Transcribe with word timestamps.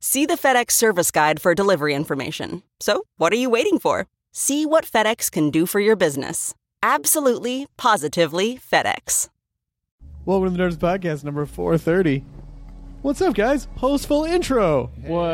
See 0.00 0.26
the 0.26 0.34
FedEx 0.34 0.72
service 0.72 1.10
guide 1.10 1.40
for 1.40 1.54
delivery 1.54 1.94
information. 1.94 2.62
So, 2.80 3.04
what 3.16 3.32
are 3.32 3.36
you 3.36 3.48
waiting 3.50 3.78
for? 3.78 4.06
See 4.32 4.66
what 4.66 4.84
FedEx 4.84 5.30
can 5.30 5.50
do 5.50 5.64
for 5.66 5.80
your 5.80 5.96
business. 5.96 6.54
Absolutely, 6.82 7.66
positively 7.76 8.58
FedEx. 8.58 9.30
Welcome 10.26 10.50
to 10.50 10.56
the 10.56 10.62
Nerdist 10.62 10.78
Podcast 10.78 11.24
number 11.24 11.46
430. 11.46 12.24
What's 13.02 13.22
up, 13.22 13.34
guys? 13.34 13.68
Hostful 13.76 14.24
intro. 14.24 14.90
What? 15.06 15.26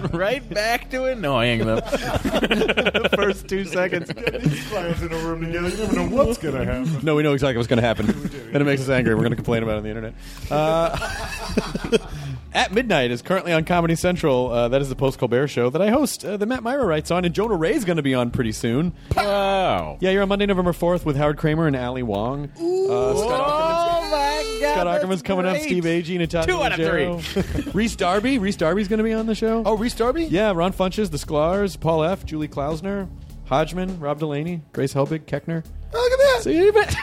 right 0.12 0.48
back 0.48 0.90
to 0.90 1.04
annoying 1.06 1.58
them. 1.66 1.76
the 1.76 3.10
first 3.14 3.48
two 3.48 3.64
seconds. 3.64 4.12
Guys 4.12 5.02
in 5.02 5.12
a 5.12 5.18
room 5.18 5.44
together. 5.44 5.68
You 5.68 5.76
never 5.78 5.94
know 5.96 6.08
what's 6.16 6.38
gonna 6.38 6.64
happen. 6.64 7.00
No, 7.04 7.14
we 7.14 7.22
know 7.22 7.32
exactly 7.32 7.56
what's 7.56 7.68
going 7.68 7.80
to 7.80 7.86
happen. 7.86 8.08
and 8.10 8.56
it 8.56 8.64
makes 8.64 8.82
us 8.82 8.88
angry. 8.88 9.14
We're 9.14 9.20
going 9.20 9.30
to 9.30 9.36
complain 9.36 9.62
about 9.62 9.74
it 9.74 9.78
on 9.78 9.82
the 9.84 9.88
internet. 9.90 10.14
Uh, 10.50 11.98
At 12.52 12.72
Midnight 12.72 13.10
is 13.10 13.20
currently 13.20 13.52
on 13.52 13.64
Comedy 13.64 13.94
Central. 13.96 14.50
Uh, 14.50 14.68
that 14.68 14.80
is 14.80 14.88
the 14.88 14.96
Post 14.96 15.18
Colbert 15.18 15.48
show 15.48 15.68
that 15.68 15.82
I 15.82 15.90
host. 15.90 16.24
Uh, 16.24 16.38
the 16.38 16.46
Matt 16.46 16.62
Mira 16.64 16.86
writes 16.86 17.10
on, 17.10 17.26
and 17.26 17.34
Jonah 17.34 17.54
Ray 17.54 17.74
is 17.74 17.84
going 17.84 17.98
to 17.98 18.02
be 18.02 18.14
on 18.14 18.30
pretty 18.30 18.52
soon. 18.52 18.94
wow. 19.14 19.98
Yeah, 20.00 20.10
you're 20.10 20.22
on 20.22 20.28
Monday, 20.30 20.46
November 20.46 20.72
4th 20.72 21.04
with 21.04 21.16
Howard 21.16 21.36
Kremer 21.36 21.66
and 21.66 21.76
Ali 21.76 22.02
Wong. 22.02 22.44
Uh, 22.58 23.14
Scott 23.16 23.46
Oh 23.48 23.75
my 24.10 24.58
god. 24.60 24.72
Scott 24.72 24.86
Aukerman's 24.86 25.22
coming 25.22 25.46
up. 25.46 25.56
Steve 25.58 25.84
Agee, 25.84 26.18
Natasha 26.18 26.48
Two 26.48 26.62
out 26.62 26.72
of 26.72 26.78
Leggero. 26.78 27.74
Rhys 27.74 27.96
Darby. 27.96 28.38
Rhys 28.38 28.56
Darby's 28.56 28.88
going 28.88 28.98
to 28.98 29.04
be 29.04 29.12
on 29.12 29.26
the 29.26 29.34
show. 29.34 29.62
Oh, 29.64 29.76
Reese 29.76 29.94
Darby? 29.94 30.24
Yeah, 30.24 30.52
Ron 30.52 30.72
Funches, 30.72 31.10
The 31.10 31.18
Sklar, 31.18 31.78
Paul 31.80 32.04
F., 32.04 32.24
Julie 32.24 32.48
Klausner, 32.48 33.08
Hodgman, 33.46 34.00
Rob 34.00 34.18
Delaney, 34.18 34.62
Grace 34.72 34.94
Helbig, 34.94 35.24
Keckner. 35.24 35.64
Look 35.92 36.12
at 36.12 36.18
that. 36.18 36.40
See 36.42 36.56
you 36.56 36.72
bet. 36.72 36.94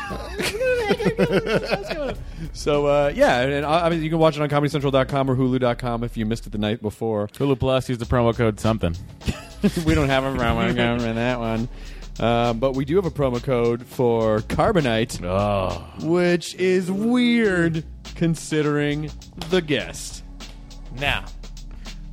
so 2.53 2.85
uh, 2.85 3.11
yeah, 3.15 3.41
and 3.41 3.65
I 3.65 3.85
I 3.85 3.89
mean, 3.89 4.03
you 4.03 4.09
can 4.09 4.19
watch 4.19 4.35
it 4.35 4.41
on 4.41 4.49
ComedyCentral.com 4.49 5.29
or 5.29 5.35
Hulu.com 5.35 6.03
if 6.03 6.17
you 6.17 6.25
missed 6.25 6.45
it 6.45 6.51
the 6.51 6.57
night 6.57 6.81
before. 6.81 7.27
Hulu 7.29 7.57
Plus, 7.59 7.89
use 7.89 7.97
the 7.97 8.05
promo 8.05 8.35
code 8.35 8.59
something. 8.59 8.95
we 9.85 9.95
don't 9.95 10.09
have 10.09 10.23
a 10.25 10.31
promo 10.37 10.75
code 10.75 11.01
for 11.01 11.13
that 11.13 11.39
one, 11.39 11.69
um, 12.19 12.59
but 12.59 12.75
we 12.75 12.85
do 12.85 12.95
have 12.95 13.05
a 13.05 13.11
promo 13.11 13.41
code 13.41 13.85
for 13.85 14.39
Carbonite, 14.41 15.23
Oh. 15.23 15.85
which 16.05 16.55
is 16.55 16.91
weird 16.91 17.83
considering 18.15 19.09
the 19.49 19.61
guest. 19.61 20.23
Now. 20.99 21.25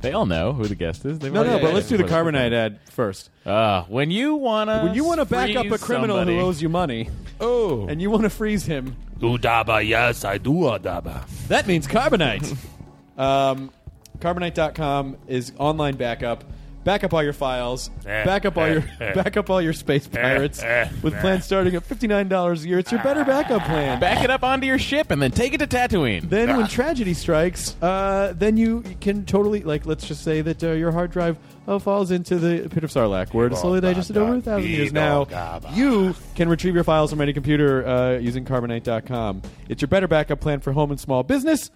They 0.01 0.13
all 0.13 0.25
know 0.25 0.53
who 0.53 0.65
the 0.65 0.73
guest 0.73 1.05
is. 1.05 1.19
They've 1.19 1.31
No, 1.31 1.43
no, 1.43 1.59
but 1.59 1.75
let's 1.75 1.87
do 1.87 1.95
the 1.95 2.03
Carbonite 2.03 2.53
ad 2.53 2.79
first. 2.89 3.29
Uh, 3.45 3.83
when 3.83 4.09
you 4.09 4.33
wanna 4.33 4.83
When 4.83 4.95
you 4.95 5.05
want 5.05 5.19
to 5.19 5.25
back 5.25 5.55
up 5.55 5.67
a 5.67 5.77
criminal 5.77 6.23
who 6.25 6.39
owes 6.39 6.59
you 6.59 6.69
money, 6.69 7.09
oh, 7.39 7.85
and 7.87 8.01
you 8.01 8.09
want 8.09 8.23
to 8.23 8.29
freeze 8.31 8.65
him, 8.65 8.95
Udaba, 9.19 9.87
yes, 9.87 10.25
I 10.25 10.39
do 10.39 10.51
Udaba. 10.53 11.27
That 11.49 11.67
means 11.67 11.85
Carbonite. 11.87 12.57
um, 13.17 13.69
Carbonite.com 14.17 15.17
is 15.27 15.51
online 15.59 15.97
backup. 15.97 16.43
Back 16.83 17.03
up 17.03 17.13
all 17.13 17.21
your 17.21 17.33
files. 17.33 17.91
Eh, 18.07 18.25
Back 18.25 18.45
up 18.45 18.57
all 18.57 18.63
eh, 18.63 18.73
your 18.73 18.83
eh. 18.99 19.13
back 19.23 19.37
up 19.37 19.49
all 19.49 19.61
your 19.61 19.73
space 19.73 20.07
pirates 20.07 20.63
eh, 20.63 20.89
with 21.03 21.13
eh. 21.13 21.21
plans 21.21 21.45
starting 21.45 21.75
at 21.75 21.83
fifty 21.83 22.07
nine 22.07 22.27
dollars 22.27 22.63
a 22.63 22.67
year. 22.67 22.79
It's 22.79 22.91
your 22.91 23.03
better 23.03 23.23
backup 23.23 23.63
plan. 23.65 23.99
Back 23.99 24.23
it 24.23 24.31
up 24.31 24.43
onto 24.43 24.65
your 24.65 24.79
ship 24.79 25.11
and 25.11 25.21
then 25.21 25.31
take 25.31 25.53
it 25.53 25.59
to 25.59 25.67
Tatooine. 25.67 26.27
then 26.29 26.57
when 26.57 26.67
tragedy 26.67 27.13
strikes, 27.13 27.75
uh, 27.83 28.33
then 28.35 28.57
you 28.57 28.81
can 28.99 29.25
totally 29.25 29.61
like 29.61 29.85
let's 29.85 30.07
just 30.07 30.23
say 30.23 30.41
that 30.41 30.63
uh, 30.63 30.71
your 30.71 30.91
hard 30.91 31.11
drive 31.11 31.37
uh, 31.67 31.77
falls 31.77 32.09
into 32.09 32.39
the 32.39 32.67
pit 32.69 32.83
of 32.83 32.89
Sarlacc, 32.89 33.33
where 33.33 33.45
it 33.45 33.53
is 33.53 33.59
slowly 33.59 33.81
digested 33.81 34.17
over 34.17 34.37
a 34.37 34.41
thousand 34.41 34.69
years. 34.69 34.91
Now 34.91 35.27
you 35.73 36.15
can 36.35 36.49
retrieve 36.49 36.73
your 36.73 36.83
files 36.83 37.11
from 37.11 37.21
any 37.21 37.33
computer 37.33 37.87
uh, 37.87 38.17
using 38.17 38.43
Carbonite.com. 38.43 39.43
It's 39.69 39.81
your 39.81 39.87
better 39.87 40.07
backup 40.07 40.39
plan 40.39 40.59
for 40.59 40.71
home 40.71 40.89
and 40.89 40.99
small 40.99 41.21
business. 41.23 41.69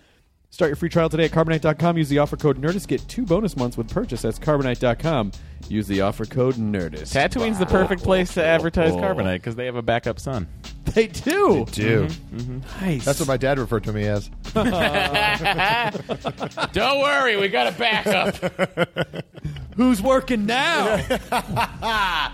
Start 0.56 0.70
your 0.70 0.78
free 0.78 0.88
trial 0.88 1.10
today 1.10 1.26
at 1.26 1.32
Carbonite.com. 1.32 1.98
Use 1.98 2.08
the 2.08 2.20
offer 2.20 2.38
code 2.38 2.62
Nerdist. 2.62 2.88
Get 2.88 3.06
two 3.10 3.26
bonus 3.26 3.58
months 3.58 3.76
with 3.76 3.90
purchase. 3.90 4.22
That's 4.22 4.40
Carbonite.com. 4.40 5.34
Use 5.68 5.86
the 5.86 6.00
offer 6.00 6.24
code 6.24 6.56
Nerdist. 6.56 7.14
Tatooine's 7.14 7.60
the 7.60 7.66
perfect 7.66 8.04
place 8.04 8.34
to 8.36 8.42
advertise 8.42 8.94
Carbonite 8.94 9.40
because 9.40 9.58
they 9.58 9.66
have 9.66 9.76
a 9.76 9.82
backup 9.82 10.18
son. 10.18 10.48
They 10.86 11.08
do. 11.08 11.66
They 11.66 11.72
do. 11.74 12.06
Mm-hmm. 12.06 12.38
Mm-hmm. 12.38 12.86
Nice. 12.86 13.04
That's 13.04 13.20
what 13.20 13.28
my 13.28 13.36
dad 13.36 13.60
referred 13.60 13.84
to 13.84 13.92
me 13.92 14.06
as. 14.06 14.30
Don't 16.72 17.02
worry, 17.02 17.36
we 17.36 17.50
got 17.50 17.74
a 17.74 17.78
backup. 17.78 19.26
Who's 19.76 20.02
working 20.02 20.46
now? 20.46 21.06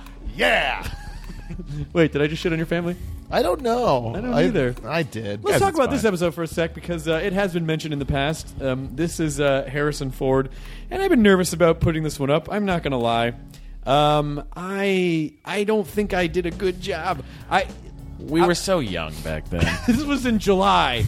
Yeah. 0.35 0.87
Wait, 1.91 2.11
did 2.11 2.21
I 2.21 2.27
just 2.27 2.43
shit 2.43 2.53
on 2.53 2.59
your 2.59 2.67
family? 2.67 2.95
I 3.31 3.41
don't 3.41 3.61
know. 3.61 4.13
I 4.15 4.21
don't 4.21 4.33
either. 4.33 4.75
I 4.85 5.03
did. 5.03 5.43
Let's 5.43 5.53
Yes, 5.53 5.59
talk 5.61 5.69
it's 5.69 5.79
about 5.79 5.89
this 5.91 6.03
episode 6.03 6.33
for 6.33 6.43
a 6.43 6.47
sec 6.47 6.73
because 6.73 7.07
uh, 7.07 7.13
it 7.23 7.33
has 7.33 7.53
been 7.53 7.65
mentioned 7.65 7.93
in 7.93 7.99
the 7.99 8.05
past. 8.05 8.53
Um, 8.61 8.89
this 8.93 9.19
is 9.19 9.39
uh, 9.39 9.63
Harrison 9.71 10.11
Ford, 10.11 10.49
and 10.89 11.01
I've 11.01 11.09
been 11.09 11.21
nervous 11.21 11.53
about 11.53 11.79
putting 11.79 12.03
this 12.03 12.19
one 12.19 12.29
up. 12.29 12.51
I'm 12.51 12.65
not 12.65 12.83
going 12.83 12.91
to 12.91 12.97
lie. 12.97 13.33
Um, 13.85 14.43
I 14.55 15.33
I 15.45 15.63
don't 15.63 15.87
think 15.87 16.13
I 16.13 16.27
did 16.27 16.45
a 16.45 16.51
good 16.51 16.81
job. 16.81 17.23
I 17.49 17.67
we 18.19 18.41
were 18.41 18.55
so 18.55 18.79
young 18.79 19.13
back 19.23 19.49
then. 19.49 19.65
this 19.87 20.03
was 20.03 20.25
in 20.25 20.39
July. 20.39 21.05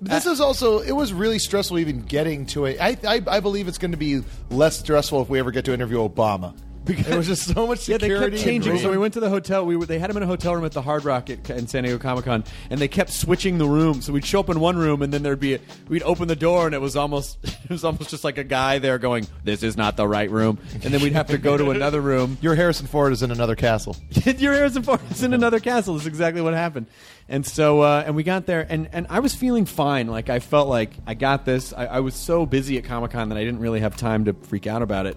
This 0.00 0.26
is 0.26 0.40
also. 0.40 0.80
It 0.80 0.92
was 0.92 1.12
really 1.12 1.38
stressful 1.38 1.78
even 1.78 2.02
getting 2.02 2.46
to 2.46 2.66
it. 2.66 2.78
I, 2.80 2.96
I 3.06 3.22
I 3.26 3.40
believe 3.40 3.68
it's 3.68 3.78
going 3.78 3.90
to 3.92 3.96
be 3.96 4.22
less 4.50 4.78
stressful 4.78 5.22
if 5.22 5.28
we 5.28 5.38
ever 5.38 5.50
get 5.50 5.64
to 5.64 5.72
interview 5.72 5.96
Obama. 5.98 6.54
Because 6.84 7.08
it 7.08 7.16
was 7.16 7.26
just 7.26 7.54
so 7.54 7.66
much 7.66 7.80
security. 7.80 7.84
Yeah, 7.94 7.98
they 7.98 8.14
security. 8.14 8.36
kept 8.36 8.44
changing. 8.44 8.78
So 8.78 8.90
we 8.90 8.98
went 8.98 9.14
to 9.14 9.20
the 9.20 9.28
hotel. 9.30 9.64
We 9.64 9.76
were, 9.76 9.86
they 9.86 9.98
had 9.98 10.10
him 10.10 10.16
in 10.16 10.22
a 10.22 10.26
hotel 10.26 10.54
room 10.54 10.64
at 10.64 10.72
the 10.72 10.82
Hard 10.82 11.04
Rock 11.04 11.30
at, 11.30 11.48
in 11.50 11.66
San 11.66 11.84
Diego 11.84 11.98
Comic 11.98 12.24
Con, 12.24 12.44
and 12.70 12.80
they 12.80 12.88
kept 12.88 13.10
switching 13.10 13.58
the 13.58 13.66
room. 13.66 14.02
So 14.02 14.12
we'd 14.12 14.24
show 14.24 14.40
up 14.40 14.50
in 14.50 14.60
one 14.60 14.76
room, 14.76 15.00
and 15.00 15.12
then 15.12 15.22
there'd 15.22 15.40
be 15.40 15.54
a, 15.54 15.60
we'd 15.88 16.02
open 16.02 16.28
the 16.28 16.36
door, 16.36 16.66
and 16.66 16.74
it 16.74 16.80
was 16.80 16.96
almost 16.96 17.38
it 17.44 17.70
was 17.70 17.84
almost 17.84 18.10
just 18.10 18.24
like 18.24 18.38
a 18.38 18.44
guy 18.44 18.78
there 18.78 18.98
going, 18.98 19.26
"This 19.44 19.62
is 19.62 19.76
not 19.76 19.96
the 19.96 20.06
right 20.06 20.30
room," 20.30 20.58
and 20.72 20.82
then 20.82 21.00
we'd 21.00 21.12
have 21.12 21.28
to 21.28 21.38
go 21.38 21.56
to 21.56 21.70
another 21.70 22.00
room. 22.00 22.38
Your 22.42 22.54
Harrison 22.54 22.86
Ford 22.86 23.12
is 23.12 23.22
in 23.22 23.30
another 23.30 23.56
castle. 23.56 23.96
Your 24.38 24.52
Harrison 24.52 24.82
Ford 24.82 25.00
is 25.10 25.22
in 25.22 25.32
another 25.32 25.60
castle. 25.60 25.96
Is 25.96 26.06
exactly 26.06 26.42
what 26.42 26.54
happened. 26.54 26.86
And 27.28 27.46
so, 27.46 27.80
uh, 27.80 28.02
and 28.04 28.14
we 28.14 28.22
got 28.22 28.44
there, 28.44 28.66
and, 28.68 28.88
and 28.92 29.06
I 29.08 29.20
was 29.20 29.34
feeling 29.34 29.64
fine. 29.64 30.08
Like 30.08 30.28
I 30.28 30.40
felt 30.40 30.68
like 30.68 30.92
I 31.06 31.14
got 31.14 31.46
this. 31.46 31.72
I, 31.72 31.86
I 31.86 32.00
was 32.00 32.14
so 32.14 32.44
busy 32.44 32.76
at 32.76 32.84
Comic 32.84 33.12
Con 33.12 33.30
that 33.30 33.38
I 33.38 33.44
didn't 33.44 33.60
really 33.60 33.80
have 33.80 33.96
time 33.96 34.26
to 34.26 34.34
freak 34.34 34.66
out 34.66 34.82
about 34.82 35.06
it. 35.06 35.16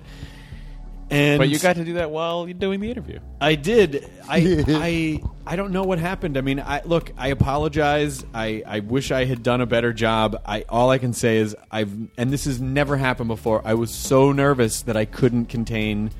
And 1.09 1.37
but 1.37 1.49
you 1.49 1.57
got 1.59 1.77
to 1.77 1.85
do 1.85 1.93
that 1.93 2.11
while 2.11 2.47
you're 2.47 2.57
doing 2.57 2.81
the 2.81 2.91
interview. 2.91 3.19
I 3.39 3.55
did. 3.55 4.09
I 4.27 4.63
I 4.67 5.23
I 5.45 5.55
don't 5.55 5.71
know 5.71 5.83
what 5.83 5.99
happened. 5.99 6.37
I 6.37 6.41
mean, 6.41 6.59
I 6.59 6.81
look. 6.83 7.11
I 7.17 7.29
apologize. 7.29 8.25
I 8.33 8.63
I 8.67 8.79
wish 8.81 9.11
I 9.11 9.25
had 9.25 9.41
done 9.41 9.61
a 9.61 9.65
better 9.65 9.93
job. 9.93 10.41
I 10.45 10.65
all 10.67 10.89
I 10.89 10.97
can 10.97 11.13
say 11.13 11.37
is 11.37 11.55
I've 11.71 11.91
and 12.17 12.31
this 12.31 12.45
has 12.45 12.59
never 12.59 12.97
happened 12.97 13.29
before. 13.29 13.61
I 13.63 13.75
was 13.75 13.91
so 13.91 14.33
nervous 14.33 14.81
that 14.83 14.97
I 14.97 15.05
couldn't 15.05 15.45
contain 15.45 16.11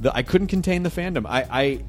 the 0.00 0.14
I 0.14 0.22
couldn't 0.22 0.48
contain 0.48 0.82
the 0.82 0.90
fandom. 0.90 1.26
I 1.26 1.46
I 1.50 1.84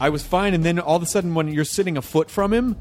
I 0.00 0.08
was 0.10 0.22
fine, 0.22 0.54
and 0.54 0.64
then 0.64 0.78
all 0.78 0.96
of 0.96 1.02
a 1.02 1.06
sudden, 1.06 1.34
when 1.34 1.48
you're 1.48 1.64
sitting 1.64 1.96
a 1.96 2.02
foot 2.02 2.30
from 2.30 2.52
him, 2.52 2.76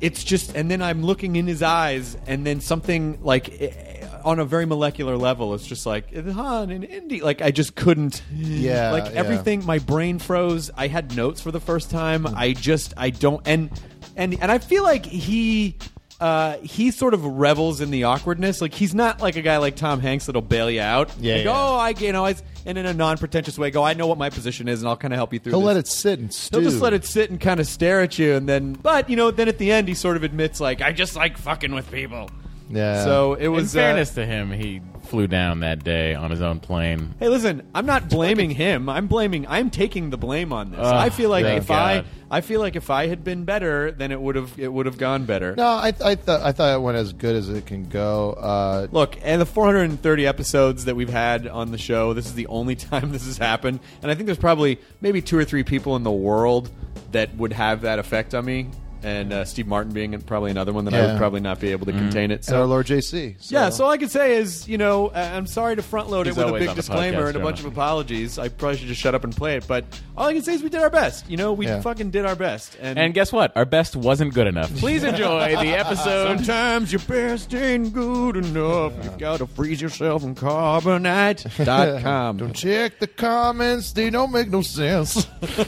it's 0.00 0.22
just 0.24 0.56
and 0.56 0.70
then 0.70 0.82
I'm 0.82 1.02
looking 1.02 1.36
in 1.36 1.46
his 1.46 1.62
eyes, 1.62 2.16
and 2.26 2.46
then 2.46 2.60
something 2.60 3.22
like. 3.22 3.89
On 4.24 4.38
a 4.38 4.44
very 4.44 4.66
molecular 4.66 5.16
level, 5.16 5.54
it's 5.54 5.66
just 5.66 5.86
like 5.86 6.14
Han 6.14 6.70
and 6.70 6.84
Indy. 6.84 7.20
Like 7.20 7.42
I 7.42 7.50
just 7.50 7.74
couldn't. 7.74 8.22
Yeah, 8.34 8.92
like 8.92 9.04
yeah. 9.12 9.18
everything 9.20 9.64
my 9.66 9.78
brain 9.78 10.18
froze 10.18 10.70
i 10.76 10.86
had 10.88 11.14
notes 11.16 11.40
for 11.40 11.50
the 11.50 11.60
first 11.60 11.90
time 11.90 12.24
Hmm. 12.24 12.34
i 12.36 12.52
just 12.52 12.94
i 12.96 13.10
don't 13.10 13.40
and 13.46 13.70
and 14.16 14.36
and 14.40 14.50
i 14.50 14.58
feel 14.58 14.82
like 14.82 15.04
he 15.06 15.76
uh, 16.20 16.58
he 16.58 16.90
sort 16.90 17.14
of 17.14 17.24
revels 17.24 17.80
in 17.80 17.90
the 17.90 18.04
awkwardness. 18.04 18.60
Like 18.60 18.74
he's 18.74 18.94
not 18.94 19.22
like 19.22 19.36
a 19.36 19.42
guy 19.42 19.56
like 19.56 19.74
Tom 19.76 20.00
Hanks 20.00 20.26
that'll 20.26 20.42
bail 20.42 20.70
you 20.70 20.82
out. 20.82 21.10
Yeah, 21.18 21.36
Like, 21.36 21.44
yeah. 21.46 21.50
oh, 21.50 21.76
I 21.78 21.88
you 21.98 22.12
know, 22.12 22.26
I, 22.26 22.34
and 22.66 22.76
in 22.76 22.84
a 22.84 22.92
non-pretentious 22.92 23.56
way, 23.58 23.70
go. 23.70 23.82
I 23.82 23.94
know 23.94 24.06
what 24.06 24.18
my 24.18 24.28
position 24.28 24.68
is, 24.68 24.82
and 24.82 24.88
I'll 24.90 24.98
kind 24.98 25.14
of 25.14 25.16
help 25.16 25.32
you 25.32 25.38
through. 25.38 25.52
He'll 25.52 25.60
this. 25.60 25.66
let 25.66 25.76
it 25.78 25.86
sit 25.86 26.18
and 26.18 26.30
stew. 26.30 26.60
He'll 26.60 26.70
just 26.70 26.82
let 26.82 26.92
it 26.92 27.06
sit 27.06 27.30
and 27.30 27.40
kind 27.40 27.58
of 27.58 27.66
stare 27.66 28.02
at 28.02 28.18
you, 28.18 28.34
and 28.34 28.46
then, 28.46 28.74
but 28.74 29.08
you 29.08 29.16
know, 29.16 29.30
then 29.30 29.48
at 29.48 29.56
the 29.56 29.72
end, 29.72 29.88
he 29.88 29.94
sort 29.94 30.18
of 30.18 30.22
admits, 30.22 30.60
like, 30.60 30.82
I 30.82 30.92
just 30.92 31.16
like 31.16 31.38
fucking 31.38 31.74
with 31.74 31.90
people. 31.90 32.28
Yeah. 32.70 33.04
So 33.04 33.34
it 33.34 33.46
In 33.46 33.52
was. 33.52 33.74
uh, 33.74 33.78
fairness 33.80 34.10
to 34.14 34.24
him, 34.24 34.50
he 34.52 34.80
flew 35.02 35.26
down 35.26 35.60
that 35.60 35.82
day 35.82 36.14
on 36.14 36.30
his 36.30 36.40
own 36.40 36.60
plane. 36.60 37.14
Hey, 37.18 37.28
listen, 37.28 37.68
I'm 37.74 37.84
not 37.84 38.08
blaming 38.08 38.50
him. 38.50 38.88
I'm 38.88 39.08
blaming. 39.08 39.46
I'm 39.48 39.68
taking 39.70 40.10
the 40.10 40.16
blame 40.16 40.52
on 40.52 40.70
this. 40.70 40.78
Ugh, 40.80 40.94
I 40.94 41.10
feel 41.10 41.30
like 41.30 41.44
if 41.44 41.68
I, 41.70 41.96
God. 41.96 42.06
I 42.30 42.40
feel 42.42 42.60
like 42.60 42.76
if 42.76 42.90
I 42.90 43.08
had 43.08 43.24
been 43.24 43.44
better, 43.44 43.90
then 43.90 44.12
it 44.12 44.20
would 44.20 44.36
have, 44.36 44.56
it 44.56 44.72
would 44.72 44.86
have 44.86 44.98
gone 44.98 45.24
better. 45.24 45.56
No, 45.56 45.66
I, 45.66 45.92
I 46.04 46.14
thought 46.14 46.42
I 46.42 46.52
thought 46.52 46.74
it 46.74 46.80
went 46.80 46.96
as 46.96 47.12
good 47.12 47.34
as 47.34 47.48
it 47.48 47.66
can 47.66 47.88
go. 47.88 48.32
Uh, 48.34 48.86
Look, 48.92 49.18
and 49.22 49.40
the 49.40 49.46
430 49.46 50.26
episodes 50.26 50.84
that 50.84 50.94
we've 50.94 51.08
had 51.10 51.48
on 51.48 51.72
the 51.72 51.78
show, 51.78 52.14
this 52.14 52.26
is 52.26 52.34
the 52.34 52.46
only 52.46 52.76
time 52.76 53.10
this 53.10 53.26
has 53.26 53.36
happened. 53.36 53.80
And 54.02 54.12
I 54.12 54.14
think 54.14 54.26
there's 54.26 54.38
probably 54.38 54.78
maybe 55.00 55.20
two 55.22 55.36
or 55.36 55.44
three 55.44 55.64
people 55.64 55.96
in 55.96 56.04
the 56.04 56.12
world 56.12 56.70
that 57.10 57.34
would 57.36 57.52
have 57.52 57.80
that 57.80 57.98
effect 57.98 58.32
on 58.34 58.44
me. 58.44 58.68
And 59.02 59.32
uh, 59.32 59.44
Steve 59.46 59.66
Martin 59.66 59.92
being 59.92 60.18
probably 60.22 60.50
another 60.50 60.72
one 60.72 60.84
that 60.84 60.94
I 60.94 60.98
Yeah. 60.98 61.06
would 61.12 61.18
probably 61.18 61.40
not 61.40 61.58
be 61.58 61.72
able 61.72 61.86
to 61.86 61.92
contain 61.92 62.30
it. 62.30 62.46
and 62.46 62.56
our 62.56 62.64
So, 62.64 62.66
Lord 62.66 62.86
JC. 62.86 63.36
So. 63.40 63.54
yeah, 63.54 63.70
so 63.70 63.84
all 63.84 63.90
I 63.90 63.96
can 63.96 64.08
say 64.10 64.36
is, 64.36 64.68
you 64.68 64.76
know, 64.78 65.08
uh, 65.08 65.30
I'm 65.34 65.46
sorry 65.46 65.76
to 65.76 65.82
front 65.82 66.10
load 66.10 66.26
it 66.26 66.30
He's 66.30 66.36
with 66.36 66.44
a 66.44 66.48
always 66.48 66.60
big 66.60 66.68
on 66.68 66.76
the 66.76 66.82
disclaimer 66.82 67.22
podcast, 67.22 67.26
and 67.28 67.36
a 67.36 67.40
bunch 67.40 67.58
of 67.60 67.64
Jonah. 67.64 67.74
apologies. 67.74 68.38
I 68.38 68.48
probably 68.48 68.76
should 68.78 68.88
just 68.88 69.00
shut 69.00 69.14
up 69.14 69.24
and 69.24 69.34
play 69.34 69.56
it. 69.56 69.66
But 69.66 69.84
all 70.16 70.28
I 70.28 70.34
can 70.34 70.42
say 70.42 70.52
is 70.54 70.62
we 70.62 70.68
did 70.68 70.82
our 70.82 70.90
best. 70.90 71.28
You 71.30 71.38
know, 71.38 71.52
we 71.54 71.66
Yeah. 71.66 71.80
fucking 71.80 72.10
did 72.10 72.26
our 72.26 72.36
best. 72.36 72.76
And, 72.80 72.98
And 72.98 73.14
guess 73.14 73.32
what? 73.32 73.56
Our 73.56 73.64
best 73.64 73.96
wasn't 73.96 74.34
good 74.34 74.46
enough. 74.46 74.70
Please 74.76 75.02
enjoy 75.02 75.56
the 75.56 75.68
episode. 75.78 76.36
Sometimes 76.36 76.92
your 76.92 77.00
best 77.08 77.54
ain't 77.54 77.94
good 77.94 78.36
enough. 78.36 78.92
You 79.02 79.10
gotta 79.18 79.46
freeze 79.46 79.80
yourself 79.80 80.22
in 80.24 80.34
carbonite.com. 80.34 82.36
Don't 82.36 82.52
check 82.54 82.98
the 82.98 83.06
comments; 83.06 83.92
they 83.92 84.10
don't 84.10 84.32
make 84.32 84.50
no 84.50 84.60
sense. 84.62 85.26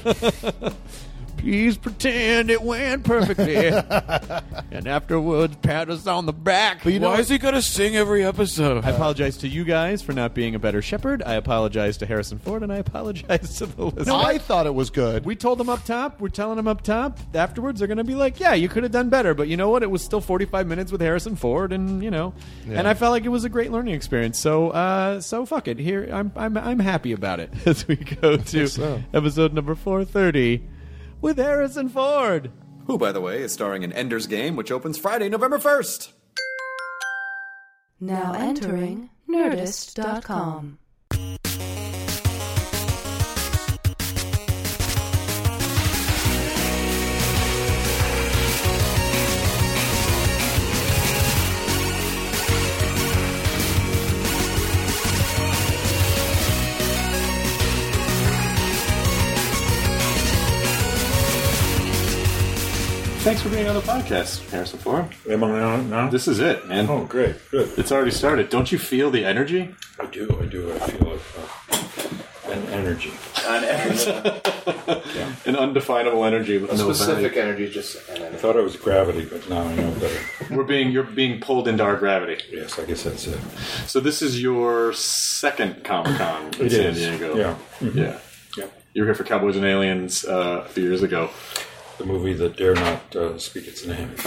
Please 1.43 1.77
pretend 1.77 2.51
it 2.51 2.63
went 2.63 3.03
perfectly. 3.03 3.57
and 4.71 4.87
afterwards, 4.87 5.57
pat 5.61 5.91
us 5.91 6.07
on 6.07 6.25
the 6.25 6.33
back. 6.33 6.85
But 6.85 6.93
you 6.93 7.01
know 7.01 7.09
Why 7.09 7.15
what? 7.15 7.21
is 7.21 7.29
he 7.29 7.39
going 7.39 7.55
to 7.55 7.63
sing 7.63 7.97
every 7.97 8.25
episode? 8.25 8.85
I 8.85 8.91
apologize 8.91 9.37
to 9.39 9.49
you 9.49 9.65
guys 9.65 10.03
for 10.03 10.13
not 10.13 10.35
being 10.35 10.55
a 10.55 10.61
better 10.61 10.81
shepherd. 10.81 11.21
I 11.25 11.35
apologize 11.35 11.97
to 11.99 12.07
Harrison 12.07 12.39
Ford, 12.39 12.63
and 12.63 12.73
I 12.73 12.77
apologize 12.77 13.57
to 13.59 13.67
the 13.67 13.87
listeners. 13.87 14.09
I 14.09 14.39
thought 14.39 14.67
it 14.67 14.75
was 14.75 14.91
good. 14.91 15.25
we 15.25 15.35
told 15.35 15.59
them 15.59 15.69
up 15.69 15.85
top. 15.85 16.21
We're 16.21 16.29
telling 16.29 16.57
them 16.57 16.69
up 16.69 16.83
top. 16.83 17.19
Afterwards, 17.35 17.81
they're 17.81 17.89
going 17.89 17.99
to 17.99 18.05
be 18.05 18.15
like, 18.15 18.39
"Yeah, 18.39 18.55
you 18.55 18.69
could 18.69 18.85
have 18.85 18.93
done 18.93 19.09
better." 19.09 19.35
But 19.35 19.49
you 19.49 19.57
know 19.57 19.69
what? 19.69 19.83
It 19.83 19.91
was 19.91 20.03
still 20.03 20.21
45 20.21 20.69
minutes 20.69 20.93
with 20.93 21.01
Harrison 21.01 21.35
Ford, 21.35 21.73
and 21.73 22.05
you 22.05 22.11
know, 22.11 22.35
and 22.69 22.87
I 22.87 22.95
felt 22.95 23.11
like 23.11 23.25
it 23.25 23.31
was 23.31 23.45
a 23.45 23.49
great 23.49 23.73
learning 23.73 23.95
experience. 23.95 24.39
So, 24.39 24.71
uh, 24.71 25.21
so 25.21 25.45
fuck 25.45 25.67
it. 25.67 25.79
Here, 25.79 26.09
I'm, 26.13 26.31
I'm, 26.37 26.57
I'm 26.57 26.79
happy 26.79 27.13
about 27.13 27.41
it 27.41 27.51
as 27.67 27.87
we 27.89 27.97
go 27.97 28.37
to 28.37 28.69
so. 28.69 29.03
episode 29.13 29.53
number 29.53 29.75
430 29.75 30.63
with 31.23 31.39
Harrison 31.39 31.89
Ford. 31.89 32.53
Who, 32.87 32.99
by 32.99 33.13
the 33.13 33.21
way, 33.21 33.43
is 33.43 33.53
starring 33.53 33.85
in 33.85 33.93
Ender's 33.93 34.27
Game, 34.27 34.57
which 34.57 34.71
opens 34.71 34.99
Friday, 34.99 35.29
November 35.29 35.59
1st. 35.59 36.13
Now 38.01 38.33
entering 38.35 39.11
Nerdist.com. 39.31 40.79
Thanks 63.23 63.41
for 63.43 63.51
being 63.51 63.69
on 63.69 63.75
the 63.77 63.81
podcast, 63.83 64.49
Harrison 64.51 64.81
Ford. 64.81 65.07
Am 65.31 65.45
I 65.45 65.61
on 65.61 65.81
it 65.81 65.83
now? 65.85 66.09
This 66.09 66.27
is 66.27 66.41
it, 66.41 66.67
man. 66.67 66.89
oh, 66.91 67.05
great, 67.05 67.37
good. 67.53 67.71
It's 67.79 67.93
already 67.93 68.11
started. 68.11 68.49
Don't 68.51 68.73
you 68.73 68.79
feel 68.79 69.13
the 69.13 69.25
energy? 69.25 69.73
I 70.01 70.07
do, 70.07 70.37
I 70.41 70.47
do. 70.47 70.73
I 70.73 70.79
feel 70.81 71.19
uh, 71.39 72.53
an 72.53 72.65
energy. 72.67 73.13
An 75.47 75.55
undefinable 75.57 76.25
energy 76.25 76.59
with 76.59 76.77
no 76.77 76.93
value. 76.93 77.29
energy, 77.41 77.71
just 77.71 77.97
I 78.11 78.31
thought 78.31 78.57
it 78.57 78.63
was 78.63 78.75
gravity, 78.77 79.25
but 79.25 79.49
now 79.49 79.63
I 79.63 79.75
know 79.77 79.91
better. 79.93 80.21
We're 80.55 80.65
being 80.65 80.91
you're 80.91 81.05
being 81.05 81.41
pulled 81.41 81.69
into 81.69 81.85
our 81.85 81.97
gravity. 81.97 82.43
Yes, 82.51 82.79
I 82.81 82.85
guess 82.87 83.05
that's 83.05 83.29
it. 83.29 83.41
So 83.87 84.01
this 84.01 84.21
is 84.23 84.43
your 84.43 84.93
second 84.95 85.85
Comic 85.85 86.17
Con 86.19 86.47
in 86.59 86.67
It 86.67 86.73
San 86.73 86.87
is. 86.87 86.97
Diego. 86.99 87.37
Yeah. 87.37 87.57
Mhm. 87.79 87.95
Yeah. 87.95 88.19
Yeah. 88.57 88.67
You 88.95 89.03
were 89.03 89.07
here 89.07 89.15
for 89.15 89.25
Cowboys 89.25 89.55
and 89.57 89.65
Aliens 89.65 90.25
uh, 90.25 90.65
a 90.67 90.69
few 90.69 90.83
years 90.83 91.05
ago. 91.05 91.31
The 92.03 92.09
movie 92.09 92.33
that 92.33 92.57
dare 92.57 92.75
not 92.75 93.15
uh, 93.15 93.39
speak 93.39 93.69
its 93.69 93.87
name. 93.87 94.11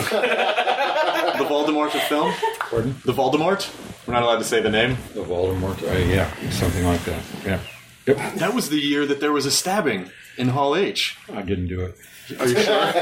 The 1.25 1.43
Voldemort 1.43 1.93
of 1.93 2.01
film? 2.03 2.33
Pardon? 2.59 2.95
The 3.03 3.11
Voldemort? 3.11 3.69
We're 4.07 4.13
not 4.13 4.23
allowed 4.23 4.37
to 4.37 4.45
say 4.45 4.61
the 4.61 4.69
name. 4.69 4.95
The 5.13 5.23
Voldemort? 5.23 5.83
Uh, 5.83 5.97
yeah, 6.07 6.29
something 6.51 6.85
like 6.85 7.03
that. 7.03 7.21
Yeah. 7.45 7.59
Yep. 8.05 8.35
That 8.35 8.53
was 8.53 8.69
the 8.69 8.77
year 8.77 9.05
that 9.05 9.19
there 9.19 9.33
was 9.33 9.45
a 9.45 9.51
stabbing 9.51 10.09
in 10.37 10.49
Hall 10.49 10.77
H. 10.77 11.17
I 11.33 11.41
didn't 11.41 11.67
do 11.67 11.81
it. 11.81 11.97
Are 12.39 12.47
you 12.47 12.57
sure? 12.57 12.93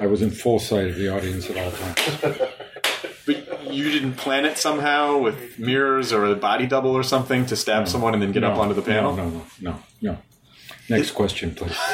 I 0.00 0.06
was 0.06 0.22
in 0.22 0.30
full 0.30 0.58
sight 0.58 0.86
of 0.86 0.96
the 0.96 1.14
audience 1.14 1.50
at 1.50 1.58
all 1.58 1.70
times. 1.70 2.38
but 3.26 3.74
you 3.74 3.90
didn't 3.90 4.14
plan 4.14 4.46
it 4.46 4.56
somehow 4.56 5.18
with 5.18 5.58
mirrors 5.58 6.12
or 6.12 6.24
a 6.24 6.34
body 6.34 6.66
double 6.66 6.92
or 6.92 7.02
something 7.02 7.44
to 7.46 7.56
stab 7.56 7.88
someone 7.88 8.14
and 8.14 8.22
then 8.22 8.32
get 8.32 8.44
up 8.44 8.56
onto 8.56 8.74
the 8.74 8.82
panel? 8.82 9.14
No, 9.14 9.28
no, 9.28 9.30
no, 9.30 9.44
no. 9.60 9.78
no. 10.00 10.18
Next 10.90 11.12
question, 11.12 11.54
please. 11.54 11.76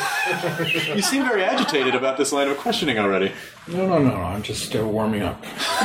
You 0.96 1.02
seem 1.02 1.22
very 1.24 1.44
agitated 1.44 1.94
about 1.94 2.16
this 2.16 2.32
line 2.32 2.48
of 2.48 2.56
questioning 2.56 2.98
already. 2.98 3.30
No, 3.68 3.86
no, 3.86 3.98
no. 3.98 4.14
I'm 4.14 4.42
just 4.42 4.74
uh, 4.74 4.84
warming 4.86 5.22
up. 5.22 5.44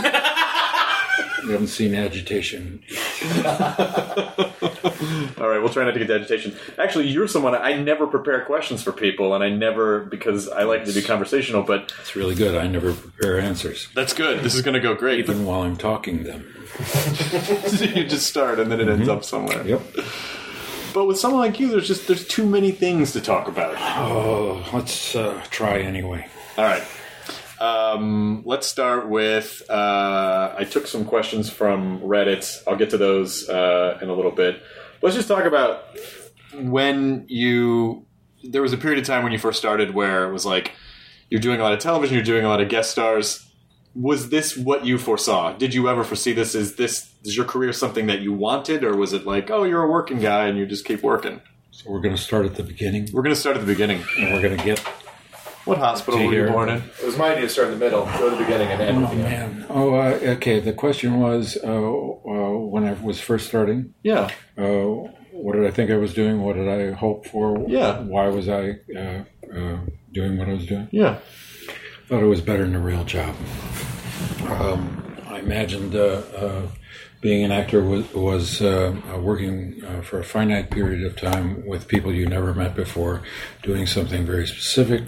you 1.44 1.52
haven't 1.52 1.68
seen 1.68 1.94
agitation. 1.94 2.82
All 5.38 5.48
right, 5.50 5.60
we'll 5.60 5.70
try 5.70 5.84
not 5.84 5.92
to 5.92 6.00
get 6.00 6.08
to 6.08 6.16
agitation. 6.16 6.56
Actually, 6.80 7.08
you're 7.10 7.28
someone 7.28 7.54
I 7.56 7.74
never 7.76 8.08
prepare 8.08 8.44
questions 8.46 8.82
for 8.82 8.92
people, 8.92 9.34
and 9.36 9.44
I 9.44 9.50
never 9.50 10.00
because 10.06 10.48
I 10.48 10.64
like 10.64 10.86
to 10.86 10.94
be 10.94 11.02
conversational. 11.02 11.64
But 11.64 11.94
It's 12.02 12.16
really 12.16 12.36
good. 12.36 12.56
I 12.56 12.68
never 12.68 12.94
prepare 12.94 13.40
answers. 13.40 13.90
that's 13.94 14.14
good. 14.14 14.42
This 14.44 14.56
is 14.56 14.62
going 14.62 14.76
to 14.76 14.80
go 14.80 14.96
great. 14.96 15.20
Even 15.20 15.46
while 15.46 15.62
I'm 15.64 15.78
talking 15.78 16.24
them. 16.24 16.46
you 17.80 18.06
just 18.06 18.28
start, 18.28 18.60
and 18.60 18.72
then 18.72 18.80
it 18.80 18.88
ends 18.88 19.10
up 19.10 19.24
somewhere. 19.24 19.66
Yep. 19.68 19.82
But 20.94 21.06
with 21.06 21.18
someone 21.18 21.42
like 21.42 21.60
you, 21.60 21.70
there's 21.70 21.88
just 21.88 22.08
there's 22.08 22.28
too 22.28 22.46
many 22.46 22.72
things 22.72 23.14
to 23.14 23.22
talk 23.22 23.48
about. 23.48 23.76
Oh, 23.80 24.68
let's 24.74 25.16
uh, 25.16 25.42
try 25.50 25.80
anyway. 25.80 26.28
All 26.58 26.66
right. 26.66 26.84
Um, 27.60 28.42
let's 28.46 28.68
start 28.68 29.08
with. 29.08 29.64
Uh, 29.70 30.54
I 30.58 30.64
took 30.64 30.88
some 30.88 31.06
questions 31.06 31.50
from 31.50 32.02
Reddit. 32.02 32.64
I'll 32.68 32.76
get 32.76 32.90
to 32.90 32.98
those 32.98 33.48
uh, 33.48 34.00
in 34.02 34.10
a 34.10 34.14
little 34.14 34.32
bit. 34.32 34.62
Let's 35.02 35.16
just 35.16 35.28
talk 35.28 35.46
about 35.46 35.86
when 36.56 37.26
you. 37.28 38.06
There 38.44 38.64
was 38.64 38.74
a 38.74 38.78
period 38.78 39.00
of 39.00 39.06
time 39.06 39.24
when 39.24 39.32
you 39.32 39.38
first 39.38 39.60
started 39.60 39.94
where 39.94 40.28
it 40.28 40.34
was 40.34 40.46
like 40.46 40.74
you're 41.30 41.40
doing 41.40 41.60
a 41.60 41.64
lot 41.64 41.74
of 41.74 41.80
television, 41.80 42.16
you're 42.16 42.24
doing 42.24 42.44
a 42.44 42.50
lot 42.50 42.60
of 42.60 42.70
guest 42.70 42.92
stars. 42.92 43.48
Was 43.94 44.30
this 44.30 44.56
what 44.56 44.86
you 44.86 44.98
foresaw? 44.98 45.54
Did 45.58 45.74
you 45.74 45.90
ever 45.90 46.04
foresee 46.04 46.32
this? 46.34 46.56
Is 46.56 46.76
this 46.76 47.14
is 47.24 47.36
your 47.36 47.46
career 47.46 47.74
something 47.74 48.08
that 48.08 48.22
you 48.22 48.32
wanted, 48.34 48.84
or 48.84 48.96
was 48.96 49.12
it 49.14 49.26
like, 49.26 49.50
oh, 49.52 49.64
you're 49.64 49.84
a 49.84 49.90
working 49.90 50.20
guy 50.20 50.48
and 50.48 50.58
you 50.58 50.66
just 50.66 50.86
keep 50.86 51.04
working? 51.04 51.42
So 51.72 51.90
we're 51.92 52.02
going 52.02 52.16
to 52.16 52.22
start 52.22 52.46
at 52.46 52.56
the 52.56 52.64
beginning, 52.64 53.10
We're 53.14 53.22
going 53.22 53.34
to 53.36 53.40
start 53.40 53.56
at 53.58 53.60
the 53.62 53.72
beginning. 53.72 54.04
and 54.18 54.34
we're 54.34 54.42
going 54.42 54.58
to 54.58 54.64
get. 54.64 54.80
What 55.66 55.78
hospital 55.78 56.26
were 56.26 56.34
you 56.34 56.48
born 56.48 56.70
in? 56.70 56.78
It 57.02 57.06
was 57.06 57.18
my 57.18 57.32
idea 57.34 57.44
to 57.44 57.50
start 57.50 57.68
in 57.68 57.78
the 57.78 57.86
middle, 57.86 58.06
go 58.06 58.30
to 58.32 58.36
the 58.36 58.44
beginning, 58.44 58.70
and 58.70 58.82
end. 58.82 59.06
Oh 59.06 59.14
man! 59.14 59.66
Oh, 59.70 59.94
uh, 59.94 60.20
okay. 60.38 60.60
The 60.60 60.74
question 60.74 61.20
was 61.20 61.56
uh, 61.64 61.68
uh, 61.68 62.58
when 62.58 62.84
I 62.84 62.94
was 62.94 63.22
first 63.22 63.48
starting. 63.48 63.94
Yeah. 64.02 64.32
Uh, 64.58 65.12
what 65.32 65.54
did 65.54 65.66
I 65.68 65.72
think 65.72 65.92
I 65.92 65.98
was 65.98 66.14
doing? 66.16 66.42
What 66.42 66.56
did 66.56 66.68
I 66.68 66.92
hope 66.94 67.28
for? 67.28 67.64
Yeah. 67.70 68.00
Why 68.02 68.28
was 68.30 68.50
I 68.50 68.80
uh, 68.96 69.24
uh, 69.56 69.78
doing 70.12 70.38
what 70.38 70.50
I 70.50 70.54
was 70.54 70.66
doing? 70.66 70.88
Yeah. 70.92 71.20
Thought 72.12 72.24
it 72.24 72.28
was 72.28 72.42
better 72.42 72.66
than 72.66 72.76
a 72.76 72.80
real 72.80 73.06
job. 73.06 73.34
Um, 74.50 75.16
I 75.28 75.40
imagined 75.40 75.96
uh, 75.96 76.22
uh, 76.36 76.68
being 77.22 77.46
an 77.46 77.54
actor 77.54 77.82
was, 77.82 78.14
was 78.14 78.62
uh, 78.62 78.94
uh, 79.10 79.18
working 79.18 79.82
uh, 79.86 80.02
for 80.02 80.20
a 80.20 80.24
finite 80.26 80.70
period 80.72 81.06
of 81.06 81.16
time 81.16 81.66
with 81.66 81.88
people 81.88 82.14
you 82.14 82.26
never 82.26 82.54
met 82.54 82.76
before, 82.76 83.22
doing 83.64 83.88
something 83.88 84.26
very 84.26 84.46
specific, 84.46 85.04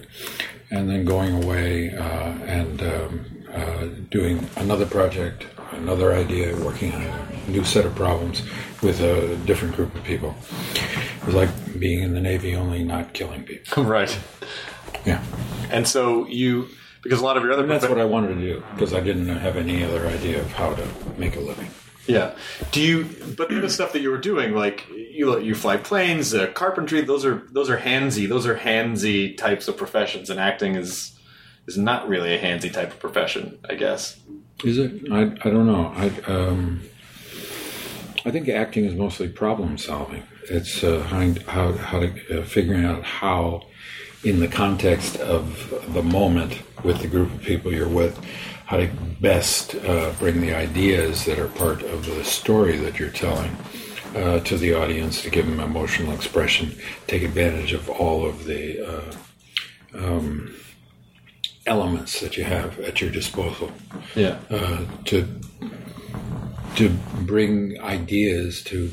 and 0.71 0.89
then 0.89 1.03
going 1.03 1.43
away 1.43 1.93
uh, 1.93 2.31
and 2.47 2.81
um, 2.81 3.43
uh, 3.53 3.85
doing 4.09 4.47
another 4.55 4.85
project, 4.85 5.45
another 5.73 6.13
idea, 6.13 6.55
working 6.63 6.93
on 6.93 7.01
a 7.01 7.49
new 7.49 7.65
set 7.65 7.85
of 7.85 7.93
problems 7.95 8.43
with 8.81 9.01
a 9.01 9.35
different 9.45 9.75
group 9.75 9.93
of 9.93 10.05
people. 10.05 10.33
It 10.73 11.25
was 11.25 11.35
like 11.35 11.49
being 11.77 12.01
in 12.01 12.13
the 12.13 12.21
Navy, 12.21 12.55
only 12.55 12.81
not 12.81 13.11
killing 13.11 13.43
people. 13.43 13.83
Right. 13.97 14.17
Yeah. 15.05 15.21
And 15.69 15.85
so 15.85 16.25
you 16.27 16.69
Because 17.03 17.19
a 17.19 17.23
lot 17.23 17.37
of 17.37 17.43
your 17.43 17.51
other 17.51 17.63
And 17.63 17.71
that's 17.71 17.87
what 17.87 17.99
I 17.99 18.05
wanted 18.05 18.35
to 18.35 18.41
do 18.41 18.63
because 18.73 18.93
I 18.93 19.01
didn't 19.01 19.27
have 19.27 19.57
any 19.57 19.83
other 19.83 20.07
idea 20.07 20.39
of 20.39 20.51
how 20.53 20.73
to 20.73 20.87
make 21.17 21.35
a 21.35 21.41
living. 21.41 21.69
Yeah. 22.07 22.35
Do 22.71 22.81
you? 22.81 23.09
But 23.37 23.49
the 23.49 23.69
stuff 23.69 23.93
that 23.93 24.01
you 24.01 24.09
were 24.09 24.17
doing, 24.17 24.53
like 24.53 24.85
you 24.89 25.37
you 25.39 25.55
fly 25.55 25.77
planes, 25.77 26.33
uh, 26.33 26.47
carpentry, 26.47 27.01
those 27.01 27.25
are 27.25 27.43
those 27.51 27.69
are 27.69 27.77
handsy. 27.77 28.27
Those 28.27 28.45
are 28.45 28.55
handsy 28.55 29.37
types 29.37 29.67
of 29.67 29.77
professions, 29.77 30.29
and 30.29 30.39
acting 30.39 30.75
is 30.75 31.17
is 31.67 31.77
not 31.77 32.07
really 32.09 32.33
a 32.33 32.41
handsy 32.41 32.71
type 32.71 32.91
of 32.91 32.99
profession, 32.99 33.57
I 33.69 33.75
guess. 33.75 34.19
Is 34.63 34.77
it? 34.77 35.11
I, 35.11 35.21
I 35.21 35.49
don't 35.49 35.65
know. 35.65 35.93
I 35.95 36.09
um, 36.29 36.81
I 38.25 38.31
think 38.31 38.49
acting 38.49 38.85
is 38.85 38.95
mostly 38.95 39.29
problem 39.29 39.77
solving. 39.77 40.23
It's 40.49 40.83
uh, 40.83 41.03
how 41.03 41.33
how, 41.47 41.71
how 41.73 41.99
to 41.99 42.39
uh, 42.39 42.43
figuring 42.43 42.83
out 42.83 43.03
how, 43.03 43.63
in 44.25 44.39
the 44.41 44.49
context 44.49 45.17
of 45.17 45.93
the 45.93 46.03
moment 46.03 46.61
with 46.83 46.99
the 47.01 47.07
group 47.07 47.33
of 47.33 47.41
people 47.41 47.73
you're 47.73 47.87
with, 47.87 48.19
how 48.65 48.77
to 48.77 48.87
best 49.21 49.75
uh, 49.75 50.11
bring 50.19 50.41
the 50.41 50.53
ideas 50.53 51.25
that 51.25 51.39
are 51.39 51.47
part 51.49 51.81
of 51.83 52.05
the 52.05 52.23
story 52.23 52.77
that 52.77 52.99
you're 52.99 53.09
telling 53.09 53.55
uh, 54.15 54.39
to 54.41 54.57
the 54.57 54.73
audience 54.73 55.21
to 55.21 55.29
give 55.29 55.45
them 55.47 55.59
emotional 55.59 56.13
expression. 56.13 56.75
Take 57.07 57.23
advantage 57.23 57.73
of 57.73 57.89
all 57.89 58.25
of 58.25 58.45
the 58.45 58.85
uh, 58.85 59.15
um, 59.95 60.53
elements 61.65 62.19
that 62.19 62.37
you 62.37 62.43
have 62.43 62.79
at 62.79 62.99
your 63.01 63.09
disposal 63.09 63.71
Yeah. 64.15 64.37
uh, 64.49 64.85
to 65.05 65.27
to 66.75 66.89
bring 67.21 67.79
ideas 67.81 68.63
to 68.63 68.89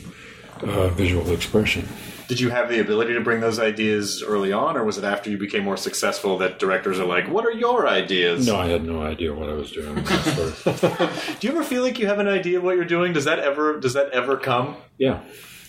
uh, 0.62 0.88
visual 0.88 1.30
expression. 1.32 1.88
Did 2.30 2.38
you 2.38 2.50
have 2.50 2.68
the 2.68 2.78
ability 2.80 3.14
to 3.14 3.20
bring 3.20 3.40
those 3.40 3.58
ideas 3.58 4.22
early 4.22 4.52
on, 4.52 4.76
or 4.76 4.84
was 4.84 4.96
it 4.96 5.02
after 5.02 5.30
you 5.30 5.37
became 5.37 5.64
more 5.64 5.76
successful 5.76 6.38
that 6.38 6.60
directors 6.60 7.00
are 7.00 7.04
like, 7.04 7.26
"What 7.28 7.44
are 7.44 7.50
your 7.50 7.88
ideas?" 7.88 8.46
No, 8.46 8.54
I 8.54 8.68
had 8.68 8.84
no 8.84 9.02
idea 9.02 9.34
what 9.34 9.49
I 9.49 9.54
was 9.54 9.72
doing. 9.72 9.96
Do 11.40 11.49
you 11.49 11.52
ever 11.52 11.64
feel 11.64 11.82
like 11.82 11.99
you 11.99 12.06
have 12.06 12.20
an 12.20 12.28
idea 12.28 12.58
of 12.58 12.62
what 12.62 12.76
you're 12.76 12.84
doing? 12.84 13.12
Does 13.12 13.25
that 13.25 13.40
ever 13.40 13.80
does 13.80 13.94
that 13.94 14.10
ever 14.12 14.37
come? 14.37 14.76
yeah. 14.96 15.22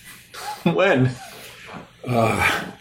when? 0.63 1.15
Uh, 2.07 2.71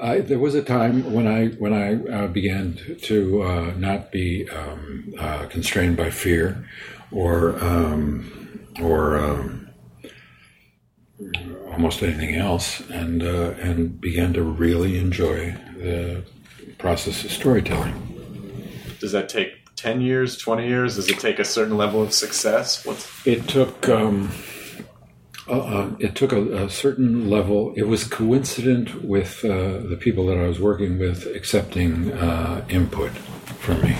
I, 0.00 0.20
there 0.22 0.38
was 0.38 0.54
a 0.54 0.62
time 0.62 1.12
when 1.12 1.26
I 1.26 1.48
when 1.48 1.74
I 1.74 2.02
uh, 2.10 2.26
began 2.28 2.72
to, 2.76 2.94
to 2.94 3.42
uh, 3.42 3.74
not 3.76 4.10
be 4.10 4.48
um, 4.48 5.12
uh, 5.18 5.44
constrained 5.48 5.98
by 5.98 6.08
fear 6.08 6.66
or 7.12 7.62
um, 7.62 8.66
or 8.80 9.18
um, 9.18 9.69
almost 11.70 12.02
anything 12.02 12.34
else, 12.34 12.80
and 12.90 13.22
uh, 13.22 13.54
and 13.60 14.00
began 14.00 14.32
to 14.32 14.42
really 14.42 14.98
enjoy 14.98 15.54
the 15.76 16.22
process 16.78 17.24
of 17.24 17.30
storytelling. 17.30 17.94
Does 19.00 19.12
that 19.12 19.28
take 19.28 19.74
ten 19.76 20.00
years, 20.00 20.36
twenty 20.36 20.66
years? 20.66 20.96
Does 20.96 21.08
it 21.08 21.18
take 21.18 21.38
a 21.38 21.44
certain 21.44 21.76
level 21.76 22.02
of 22.02 22.12
success? 22.12 22.84
What's 22.84 23.26
It 23.26 23.48
took 23.48 23.88
um, 23.88 24.30
uh, 25.48 25.58
uh, 25.58 25.90
it 25.98 26.14
took 26.14 26.32
a, 26.32 26.64
a 26.64 26.70
certain 26.70 27.28
level. 27.28 27.72
It 27.76 27.84
was 27.84 28.04
coincident 28.04 29.04
with 29.04 29.44
uh, 29.44 29.78
the 29.88 29.96
people 29.98 30.26
that 30.26 30.38
I 30.38 30.46
was 30.46 30.60
working 30.60 30.98
with 30.98 31.26
accepting 31.26 32.12
uh, 32.12 32.64
input 32.68 33.10
from 33.60 33.80
me, 33.82 33.96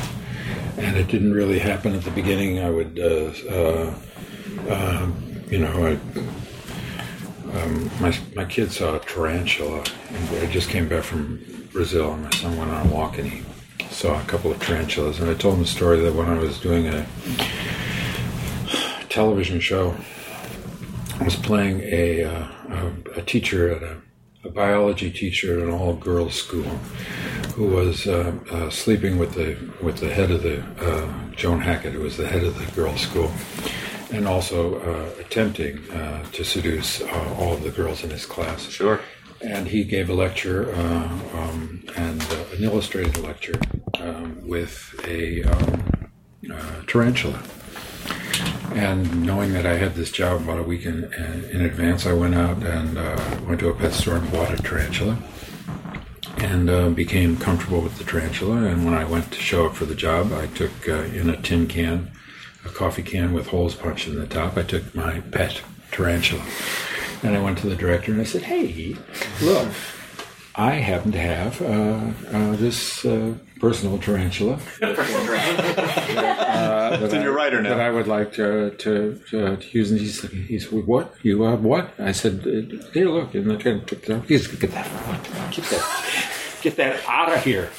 and 0.76 0.96
it 0.96 1.08
didn't 1.08 1.34
really 1.34 1.58
happen 1.58 1.94
at 1.94 2.02
the 2.02 2.10
beginning. 2.10 2.60
I 2.60 2.70
would, 2.70 2.98
uh, 2.98 3.32
uh, 3.50 3.94
uh, 4.68 5.10
you 5.50 5.58
know, 5.58 5.86
I. 5.86 5.98
Um, 7.70 7.90
my 8.00 8.16
my 8.34 8.44
kid 8.44 8.72
saw 8.72 8.96
a 8.96 8.98
tarantula. 9.00 9.84
And 10.08 10.38
I 10.38 10.46
just 10.46 10.68
came 10.68 10.88
back 10.88 11.04
from 11.04 11.68
Brazil, 11.72 12.12
and 12.12 12.24
my 12.24 12.30
son 12.30 12.56
went 12.56 12.70
on 12.70 12.86
a 12.86 12.90
walk, 12.90 13.18
and 13.18 13.28
he 13.28 13.44
saw 13.90 14.20
a 14.20 14.24
couple 14.24 14.50
of 14.50 14.60
tarantulas. 14.60 15.20
And 15.20 15.30
I 15.30 15.34
told 15.34 15.54
him 15.54 15.62
the 15.62 15.68
story 15.68 16.00
that 16.00 16.14
when 16.14 16.28
I 16.28 16.38
was 16.38 16.58
doing 16.58 16.88
a 16.88 17.06
television 19.08 19.60
show, 19.60 19.94
I 21.18 21.24
was 21.24 21.36
playing 21.36 21.80
a, 21.82 22.24
uh, 22.24 22.48
a, 22.70 23.18
a 23.18 23.22
teacher 23.22 23.70
at 23.72 23.82
a, 23.82 23.96
a 24.44 24.50
biology 24.50 25.10
teacher 25.10 25.60
at 25.60 25.66
an 25.66 25.72
all 25.72 25.94
girls 25.94 26.34
school 26.34 26.70
who 27.54 27.66
was 27.66 28.06
uh, 28.06 28.32
uh, 28.50 28.70
sleeping 28.70 29.18
with 29.18 29.34
the 29.34 29.56
with 29.84 29.98
the 29.98 30.08
head 30.08 30.30
of 30.30 30.42
the 30.42 30.62
uh, 30.80 31.30
Joan 31.32 31.60
Hackett, 31.60 31.92
who 31.92 32.00
was 32.00 32.16
the 32.16 32.26
head 32.26 32.44
of 32.44 32.58
the 32.58 32.70
girls' 32.72 33.00
school, 33.00 33.30
and 34.12 34.26
also 34.26 34.80
uh, 34.80 35.20
attempting 35.20 35.90
uh, 35.90 36.24
to 36.32 36.44
seduce 36.44 37.00
uh, 37.00 37.36
all 37.38 37.52
of 37.54 37.62
the 37.62 37.70
girls 37.70 38.02
in 38.04 38.10
his 38.10 38.26
class. 38.26 38.68
Sure. 38.68 39.00
And 39.40 39.68
he 39.68 39.84
gave 39.84 40.10
a 40.10 40.14
lecture, 40.14 40.74
uh, 40.74 41.08
um, 41.34 41.82
and 41.96 42.22
uh, 42.22 42.44
an 42.54 42.62
illustrated 42.62 43.16
lecture 43.18 43.58
um, 43.98 44.46
with 44.46 44.94
a 45.06 45.42
um, 45.44 46.10
uh, 46.52 46.82
tarantula. 46.86 47.42
And 48.74 49.22
knowing 49.24 49.52
that 49.54 49.66
I 49.66 49.76
had 49.76 49.94
this 49.94 50.10
job 50.10 50.42
about 50.42 50.58
a 50.58 50.62
week 50.62 50.84
in, 50.84 51.12
in 51.50 51.62
advance, 51.62 52.06
I 52.06 52.12
went 52.12 52.34
out 52.34 52.62
and 52.62 52.98
uh, 52.98 53.38
went 53.46 53.60
to 53.60 53.68
a 53.68 53.74
pet 53.74 53.92
store 53.92 54.16
and 54.16 54.30
bought 54.30 54.52
a 54.52 54.62
tarantula 54.62 55.18
and 56.36 56.70
uh, 56.70 56.88
became 56.90 57.36
comfortable 57.36 57.80
with 57.80 57.98
the 57.98 58.04
tarantula. 58.04 58.64
And 58.64 58.84
when 58.84 58.94
I 58.94 59.04
went 59.04 59.32
to 59.32 59.40
show 59.40 59.66
up 59.66 59.74
for 59.74 59.86
the 59.86 59.94
job, 59.94 60.32
I 60.32 60.46
took 60.48 60.88
uh, 60.88 61.02
in 61.02 61.28
a 61.28 61.40
tin 61.40 61.66
can, 61.66 62.12
a 62.64 62.68
coffee 62.68 63.02
can 63.02 63.32
with 63.32 63.48
holes 63.48 63.74
punched 63.74 64.08
in 64.08 64.16
the 64.16 64.26
top, 64.26 64.56
I 64.56 64.62
took 64.62 64.94
my 64.94 65.20
pet 65.20 65.62
tarantula. 65.92 66.44
And 67.22 67.36
I 67.36 67.40
went 67.42 67.58
to 67.58 67.68
the 67.68 67.76
director 67.76 68.12
and 68.12 68.20
I 68.20 68.24
said, 68.24 68.42
Hey, 68.42 68.96
look, 69.42 69.68
I 70.54 70.72
happen 70.72 71.12
to 71.12 71.18
have 71.18 71.60
uh, 71.62 72.10
uh, 72.36 72.56
this 72.56 73.04
uh, 73.04 73.34
personal 73.60 73.98
tarantula. 73.98 74.58
Uh, 76.90 76.98
It's 77.02 77.14
in 77.14 77.22
your 77.22 77.32
writer 77.32 77.62
now. 77.62 77.70
That 77.76 77.80
I 77.80 77.90
would 77.90 78.08
like 78.08 78.32
to, 78.32 78.70
to, 78.70 79.20
to, 79.30 79.56
to 79.56 79.68
use. 79.78 79.90
And 79.92 80.00
he 80.00 80.08
said, 80.08 80.30
he 80.30 80.58
said, 80.58 80.86
what? 80.86 81.14
You 81.22 81.42
have 81.42 81.62
what? 81.62 81.92
I 81.98 82.10
said, 82.12 82.40
uh, 82.40 82.90
here, 82.92 83.08
look. 83.08 83.34
And 83.34 83.52
I 83.52 83.56
kind 83.56 83.80
of 83.80 83.86
took 83.86 84.02
it 84.02 84.10
out. 84.10 84.24
He 84.26 84.38
said, 84.38 84.58
get 84.58 84.72
that, 84.72 84.86
get 85.52 85.64
that, 85.66 86.58
get 86.62 86.76
that 86.76 87.08
out 87.08 87.32
of 87.32 87.44
here. 87.44 87.70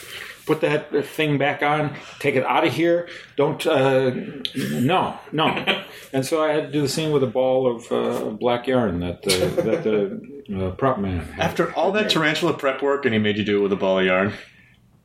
Put 0.45 0.61
that 0.61 1.05
thing 1.05 1.37
back 1.37 1.61
on. 1.61 1.95
Take 2.19 2.35
it 2.35 2.43
out 2.45 2.65
of 2.65 2.73
here. 2.73 3.07
Don't, 3.35 3.65
uh, 3.65 4.11
no, 4.55 5.19
no. 5.31 5.83
And 6.13 6.25
so 6.25 6.43
I 6.43 6.51
had 6.51 6.65
to 6.65 6.71
do 6.73 6.81
the 6.81 6.89
same 6.89 7.11
with 7.11 7.23
a 7.23 7.27
ball 7.27 7.73
of 7.73 7.89
uh, 7.89 8.31
black 8.31 8.67
yarn 8.67 8.99
that, 8.99 9.25
uh, 9.25 9.61
that 9.61 9.83
the 9.85 10.67
uh, 10.67 10.71
prop 10.71 10.99
man 10.99 11.19
had. 11.19 11.45
After 11.45 11.73
all 11.73 11.93
that 11.93 12.09
tarantula 12.09 12.53
prep 12.53 12.81
work, 12.81 13.05
and 13.05 13.13
he 13.13 13.19
made 13.19 13.37
you 13.37 13.45
do 13.45 13.59
it 13.59 13.61
with 13.61 13.71
a 13.71 13.77
ball 13.77 13.99
of 13.99 14.05
yarn. 14.05 14.33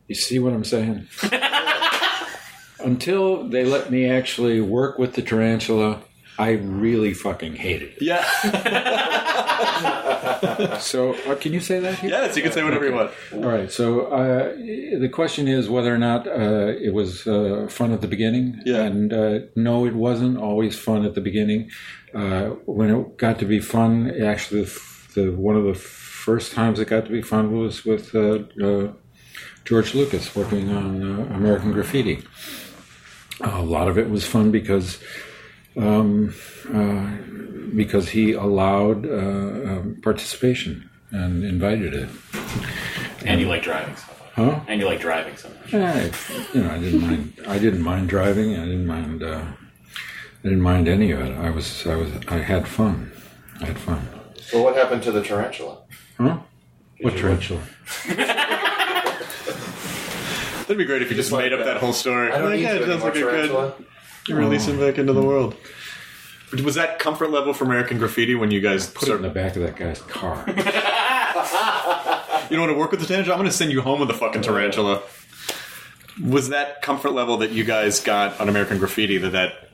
You 0.09 0.17
see 0.17 0.41
what 0.41 0.53
I'm 0.53 0.65
saying? 0.65 1.07
Until 2.81 3.49
they 3.49 3.65
let 3.65 3.91
me 3.91 4.09
actually 4.09 4.61
work 4.61 4.99
with 4.99 5.15
the 5.15 5.23
tarantula, 5.23 6.03
I 6.39 6.51
really 6.53 7.15
fucking 7.15 7.57
hated 7.57 7.95
it. 7.97 8.03
Yeah. 8.03 8.25
So, 10.81 11.15
uh, 11.15 11.35
can 11.37 11.53
you 11.53 11.61
say 11.61 11.81
that 11.81 11.99
here? 11.99 12.11
yes, 12.11 12.37
you 12.37 12.43
can 12.43 12.53
say 12.53 12.63
whatever 12.63 12.87
you 12.87 12.95
want. 12.95 13.11
All 13.33 13.41
right. 13.41 13.71
So, 13.71 14.07
uh, 14.07 14.55
the 14.55 15.09
question 15.13 15.49
is 15.49 15.69
whether 15.69 15.95
or 15.95 15.99
not 15.99 16.27
uh, 16.27 16.73
it 16.81 16.93
was 16.93 17.27
uh, 17.27 17.67
fun 17.71 17.93
at 17.93 18.01
the 18.01 18.09
beginning. 18.09 18.61
Yeah. 18.65 18.83
And 18.83 19.13
uh, 19.13 19.39
no, 19.55 19.87
it 19.87 19.95
wasn't 19.95 20.39
always 20.39 20.79
fun 20.79 21.05
at 21.05 21.15
the 21.15 21.21
beginning. 21.21 21.71
Uh, 22.15 22.51
when 22.67 22.91
it 22.91 23.17
got 23.17 23.39
to 23.41 23.45
be 23.45 23.61
fun, 23.61 24.11
actually, 24.23 24.65
the, 24.65 24.81
the 25.15 25.31
one 25.33 25.57
of 25.57 25.65
the 25.65 25.75
first 25.75 26.53
times 26.53 26.79
it 26.81 26.89
got 26.89 27.05
to 27.07 27.13
be 27.13 27.23
fun 27.23 27.57
was 27.57 27.85
with 27.85 28.15
uh, 28.15 28.41
uh, 28.63 28.93
George 29.65 29.95
Lucas 29.95 30.35
working 30.35 30.71
on 30.71 31.03
uh, 31.03 31.35
American 31.35 31.73
Graffiti. 31.73 32.23
a 33.41 33.63
lot 33.63 33.89
of 33.89 33.99
it 33.99 34.11
was 34.11 34.27
fun 34.27 34.51
because 34.51 34.99
um, 35.77 36.35
uh, 36.73 37.11
because 37.77 38.09
he 38.11 38.33
allowed 38.33 39.07
uh, 39.07 39.11
um, 39.11 39.99
participation 40.03 40.89
and 41.11 41.45
invited 41.45 41.95
it. 41.95 42.09
And 43.25 43.41
you 43.41 43.49
like 43.49 43.63
driving 43.63 43.97
so 43.97 44.07
much. 44.09 44.33
Huh? 44.35 44.61
And 44.69 44.81
you 44.81 44.87
like 44.87 45.01
driving 45.01 45.37
so 45.37 45.49
much. 45.49 45.75
I, 45.75 46.11
you 46.55 46.63
know, 46.63 46.71
I 46.71 46.79
didn't 46.79 47.01
mind. 47.01 47.33
I 47.49 47.59
didn't 47.59 47.83
mind 47.83 48.09
driving. 48.09 48.55
I 48.57 48.65
didn't 48.65 48.87
mind. 48.87 49.23
Uh, 49.23 49.45
I 49.45 50.43
didn't 50.49 50.61
mind 50.61 50.89
any 50.89 51.11
of 51.11 51.21
it. 51.21 51.33
I 51.37 51.51
was. 51.51 51.87
I 51.87 51.95
was. 51.97 52.11
I 52.29 52.37
had 52.39 52.69
fun. 52.69 53.11
I 53.61 53.67
had 53.67 53.79
fun. 53.79 54.07
Well, 54.53 54.65
what 54.65 54.77
happened 54.77 55.03
to 55.05 55.11
the 55.13 55.23
tarantula? 55.23 55.79
Huh? 56.19 56.39
What 57.01 57.17
tarantula? 57.17 57.63
That'd 60.67 60.79
be 60.79 60.85
great 60.85 61.03
if 61.03 61.11
you 61.11 61.17
just 61.17 61.33
made 61.33 61.53
up 61.53 61.65
that 61.65 61.77
whole 61.79 61.93
story. 61.93 62.33
I 62.33 62.39
don't 62.39 62.51
Like, 62.51 62.57
need 62.57 62.63
yeah, 62.65 62.75
to 62.75 62.83
it 62.83 62.87
sounds 63.01 63.17
anymore, 63.17 63.33
like 63.33 63.45
a 63.45 63.49
good. 63.49 63.87
Tarantula. 64.27 64.45
You 64.45 64.51
release 64.51 64.67
him 64.67 64.79
back 64.79 64.99
into 64.99 65.13
the 65.13 65.23
world. 65.23 65.57
Was 66.65 66.77
that 66.77 66.99
comfort 66.99 67.31
level 67.31 67.53
for 67.53 67.65
American 67.65 67.99
Graffiti 67.99 68.35
when 68.35 68.51
you 68.51 68.61
guys 68.61 68.89
Put 68.91 69.09
it 69.09 69.15
in 69.17 69.23
the 69.23 69.29
back 69.31 69.57
of 69.57 69.63
that 69.63 69.77
guy's 69.77 70.01
car. 70.03 70.45
You 72.49 72.57
don't 72.57 72.67
want 72.69 72.75
to 72.77 72.79
work 72.79 72.93
with 72.93 73.01
the 73.01 73.07
tarantula? 73.07 73.35
I'm 73.35 73.41
going 73.41 73.51
to 73.51 73.57
send 73.57 73.73
you 73.73 73.81
home 73.81 73.99
with 73.99 74.07
the 74.09 74.15
fucking 74.15 74.43
tarantula. 74.43 75.03
Was 76.25 76.51
that 76.51 76.81
comfort 76.81 77.11
level 77.11 77.39
that 77.39 77.51
you 77.51 77.65
guys 77.65 77.99
got 78.01 78.41
on 78.41 78.49
American 78.49 78.79
Graffiti 78.79 79.19
that 79.19 79.31
that 79.31 79.71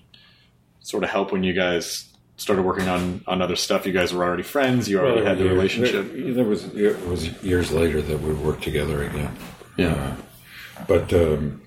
sort 0.81 1.05
of 1.05 1.11
helped 1.11 1.33
when 1.33 1.45
you 1.45 1.53
guys 1.53 2.07
started 2.39 2.63
working 2.63 2.89
on 2.89 3.23
on 3.27 3.43
other 3.43 3.57
stuff? 3.57 3.85
You 3.87 3.93
guys 3.93 4.15
were 4.15 4.25
already 4.25 4.43
friends. 4.43 4.89
You 4.89 5.01
already 5.01 5.23
had 5.23 5.37
the 5.39 5.45
There- 5.45 5.53
relationship. 5.53 6.13
There, 6.13 6.33
there 6.35 6.45
was. 6.45 6.65
It 6.75 7.07
was 7.07 7.29
years 7.43 7.71
later 7.73 8.01
that 8.01 8.21
we 8.23 8.33
worked 8.33 8.63
together 8.63 9.03
again. 9.05 9.37
Yeah. 9.77 9.93
Uh, 10.79 10.85
but 10.89 11.13
um, 11.13 11.61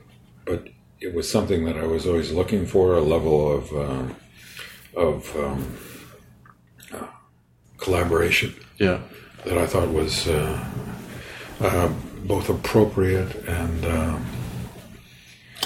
but 0.45 0.67
it 1.05 1.13
was 1.13 1.29
something 1.29 1.65
that 1.65 1.77
I 1.77 1.85
was 1.85 2.07
always 2.07 2.31
looking 2.31 2.65
for 2.65 2.95
a 2.95 3.01
level 3.01 3.51
of 3.51 3.71
um, 3.73 4.15
of 4.95 5.35
um, 5.37 5.77
uh, 6.91 7.07
collaboration. 7.77 8.55
Yeah. 8.77 8.99
that 9.45 9.57
I 9.57 9.67
thought 9.67 9.89
was 9.89 10.27
uh, 10.27 10.65
uh, 11.61 11.89
both 12.25 12.49
appropriate 12.49 13.35
and 13.47 13.85
uh, 13.85 14.19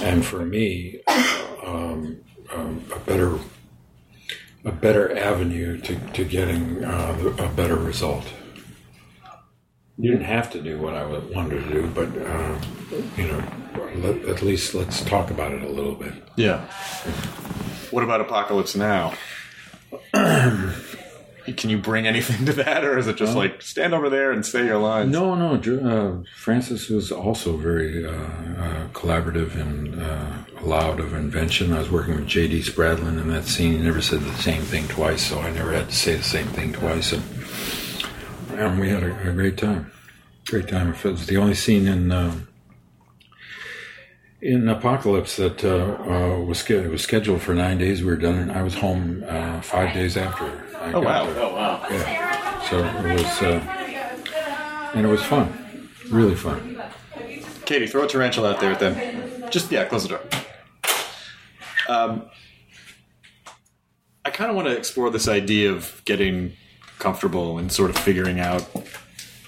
and 0.01 0.25
for 0.25 0.46
me 0.46 1.01
um, 1.65 2.19
um, 2.53 2.84
a 2.93 3.00
better 3.00 3.39
a 4.65 4.72
better 4.72 5.17
avenue 5.17 5.79
to, 5.81 5.96
to 6.13 6.25
getting 6.25 6.84
uh, 6.84 7.34
a 7.39 7.48
better 7.48 7.77
result. 7.77 8.25
You 10.01 10.12
didn't 10.12 10.27
have 10.27 10.50
to 10.51 10.62
do 10.62 10.79
what 10.79 10.94
I 10.94 11.06
wanted 11.06 11.62
to 11.62 11.70
do, 11.70 11.88
but 11.88 12.08
uh, 12.08 12.58
you 13.18 13.27
know, 13.27 13.44
let, 13.98 14.24
at 14.29 14.41
least 14.41 14.74
let's 14.74 15.03
talk 15.03 15.29
about 15.29 15.51
it 15.51 15.62
a 15.62 15.68
little 15.68 15.96
bit. 15.96 16.13
Yeah. 16.36 16.65
What 17.91 18.03
about 18.03 18.22
Apocalypse 18.22 18.75
Now? 18.75 19.15
Can 20.13 21.72
you 21.72 21.79
bring 21.79 22.06
anything 22.06 22.46
to 22.46 22.53
that, 22.53 22.84
or 22.84 23.00
is 23.00 23.08
it 23.08 23.15
just 23.15 23.36
like 23.36 23.63
stand 23.63 23.96
over 23.96 24.12
there 24.12 24.32
and 24.32 24.46
say 24.46 24.63
your 24.65 24.77
lines? 24.77 25.12
No, 25.12 25.34
no. 25.34 25.56
Uh, 25.56 26.24
Francis 26.36 26.88
was 26.89 27.12
also 27.12 27.58
very 27.58 28.06
uh, 28.06 28.12
uh, 28.12 28.88
collaborative 28.89 29.56
and 29.56 30.00
uh, 30.00 30.34
allowed 30.62 31.00
of 31.00 31.13
invention. 31.13 31.74
I 31.74 31.79
was 31.79 31.89
working 31.89 32.15
with 32.15 32.27
G.D. 32.27 32.62
Spradlin 32.62 33.20
in 33.20 33.29
that 33.29 33.46
scene. 33.46 33.72
He 33.72 33.79
never 33.79 34.01
said 34.01 34.22
the 34.22 34.36
same 34.36 34.62
thing 34.62 34.88
twice, 34.88 35.24
so 35.24 35.39
I 35.39 35.50
never 35.50 35.74
had 35.74 35.89
to 35.89 35.96
say 35.96 36.15
the 36.15 36.22
same 36.22 36.46
thing 36.50 36.74
twice. 36.74 37.12
And, 37.12 37.24
and 38.60 38.80
we 38.80 38.89
had 38.89 39.04
a, 39.04 39.30
a 39.30 39.34
great 39.34 39.58
time. 39.58 39.92
Great 40.46 40.68
time. 40.68 40.94
It 40.94 41.04
was 41.04 41.28
the 41.28 41.38
only 41.38 41.54
scene 41.54 41.88
in 41.88 42.12
um 42.12 42.48
in 44.42 44.68
Apocalypse 44.70 45.36
that 45.36 45.63
uh, 45.63 45.98
uh, 46.01 46.39
was 46.39 46.68
it 46.70 46.89
was 46.89 47.04
scheduled 47.04 47.42
for 47.42 47.54
nine 47.54 47.78
days. 47.78 48.01
We 48.01 48.08
were 48.08 48.16
done, 48.16 48.36
and 48.36 48.51
I 48.51 48.62
was 48.63 48.75
home 48.75 49.24
uh, 49.28 49.62
five 49.62 49.94
days 49.94 50.16
after. 50.18 50.46
I 50.80 50.94
Oh, 50.94 51.01
wow. 51.01 51.25
there. 51.25 51.44
Oh 51.44 51.54
wow. 51.54 51.86
Yeah. 51.89 52.62
So 52.70 52.84
it 52.86 53.13
was, 53.13 53.42
uh, 53.42 54.92
and 54.94 55.06
it 55.06 55.10
was 55.10 55.24
fun, 55.24 55.89
really 56.10 56.36
fun. 56.36 56.82
Katie, 57.66 57.88
throw 57.88 58.04
a 58.04 58.08
tarantula 58.08 58.54
out 58.54 58.60
there 58.60 58.75
then. 58.75 59.50
Just 59.51 59.72
yeah, 59.72 59.86
close 59.86 60.04
the 60.04 60.10
door. 60.10 60.22
Um, 61.89 62.30
I 64.24 64.30
kind 64.30 64.50
of 64.50 64.56
want 64.56 64.68
to 64.68 64.75
explore 64.78 65.10
this 65.10 65.28
idea 65.28 65.72
of 65.72 66.01
getting 66.06 66.54
comfortable 67.00 67.58
and 67.58 67.72
sort 67.72 67.89
of 67.89 67.98
figuring 67.98 68.39
out 68.39 68.62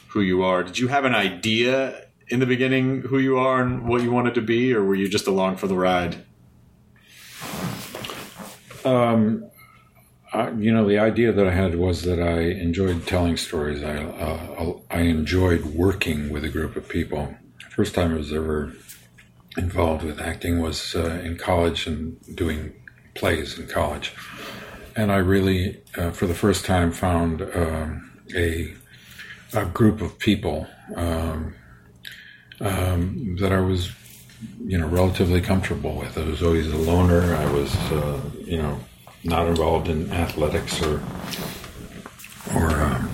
who 0.08 0.22
you 0.22 0.44
are. 0.44 0.64
Did 0.64 0.80
you 0.80 0.88
have 0.88 1.06
an 1.06 1.16
idea 1.16 2.06
in 2.28 2.40
the 2.40 2.46
beginning 2.46 3.02
who 3.02 3.20
you 3.20 3.38
are 3.38 3.62
and 3.62 3.88
what 3.88 4.02
you 4.02 4.12
wanted 4.12 4.34
to 4.36 4.42
be, 4.42 4.74
or 4.74 4.84
were 4.84 4.96
you 4.96 5.08
just 5.08 5.28
along 5.28 5.58
for 5.58 5.68
the 5.68 5.76
ride? 5.76 6.24
Um, 8.84 9.52
I, 10.34 10.52
you 10.52 10.72
know, 10.74 10.88
the 10.88 10.98
idea 10.98 11.32
that 11.32 11.46
I 11.46 11.52
had 11.52 11.76
was 11.76 12.04
that 12.04 12.20
I 12.20 12.40
enjoyed 12.40 13.06
telling 13.06 13.38
stories. 13.38 13.84
I 13.84 14.04
uh, 14.04 14.74
I 14.90 15.02
enjoyed 15.02 15.66
working 15.66 16.30
with 16.30 16.44
a 16.46 16.50
group 16.50 16.76
of 16.76 16.88
people. 16.88 17.36
First 17.70 17.96
time 17.96 18.14
I 18.14 18.18
was 18.18 18.34
ever 18.34 18.74
involved 19.58 20.04
with 20.04 20.22
acting 20.22 20.62
was 20.62 20.96
uh, 20.96 21.22
in 21.24 21.38
college 21.38 21.86
and 21.86 22.18
doing 22.36 22.74
plays 23.14 23.60
in 23.60 23.68
college, 23.68 24.14
and 24.96 25.12
I 25.12 25.18
really, 25.18 25.82
uh, 25.98 26.12
for 26.12 26.28
the 26.28 26.34
first 26.34 26.66
time, 26.66 26.92
found 26.92 27.42
um, 27.42 28.12
a 28.36 28.74
a 29.54 29.66
group 29.66 30.02
of 30.02 30.18
people 30.18 30.66
um, 30.96 31.54
um, 32.62 33.36
that 33.40 33.52
I 33.52 33.60
was 33.60 33.92
you 34.66 34.78
know 34.78 34.88
relatively 34.88 35.42
comfortable 35.42 35.96
with. 35.96 36.18
I 36.18 36.24
was 36.24 36.42
always 36.42 36.68
a 36.72 36.78
loner. 36.78 37.36
I 37.36 37.52
was 37.52 37.76
uh, 37.92 38.22
you 38.44 38.62
know 38.62 38.80
not 39.24 39.48
involved 39.48 39.88
in 39.88 40.12
athletics 40.12 40.82
or 40.82 41.02
or 42.56 42.70
um, 42.82 43.10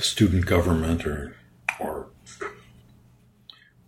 student 0.00 0.46
government 0.46 1.06
or 1.06 1.36
or 1.80 2.06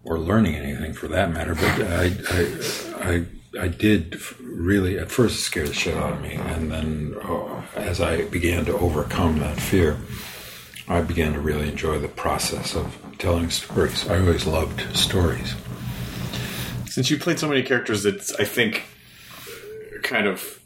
or 0.05 0.19
learning 0.19 0.55
anything 0.57 0.93
for 0.93 1.09
that 1.09 1.31
matter. 1.31 1.55
But 1.55 1.83
I 1.83 2.13
I 2.31 3.11
I, 3.11 3.25
I 3.59 3.69
did 3.69 4.21
really 4.41 4.99
at 4.99 5.11
first 5.11 5.41
scare 5.41 5.67
the 5.67 5.75
shit 5.75 5.97
out 5.97 6.15
of 6.15 6.23
me, 6.23 6.35
and 6.35 6.71
then 6.71 7.17
uh, 7.23 7.63
as 7.77 8.01
I 8.01 8.23
began 8.25 8.65
to 8.67 8.77
overcome 8.77 9.39
that 9.39 9.61
fear. 9.61 9.99
I 10.91 11.03
began 11.03 11.35
to 11.35 11.41
really 11.41 11.69
enjoy 11.69 11.99
the 11.99 12.09
process 12.09 12.75
of 12.75 12.97
telling 13.19 13.51
stories. 13.51 14.09
I 14.09 14.21
always 14.21 14.47
loved 14.47 14.97
stories. 14.97 15.55
Since 16.87 17.11
you 17.11 17.19
played 17.19 17.39
so 17.39 17.47
many 17.47 17.63
characters, 17.63 18.07
it's 18.07 18.35
I 18.37 18.45
think 18.45 18.85
kind 20.03 20.27
of 20.27 20.61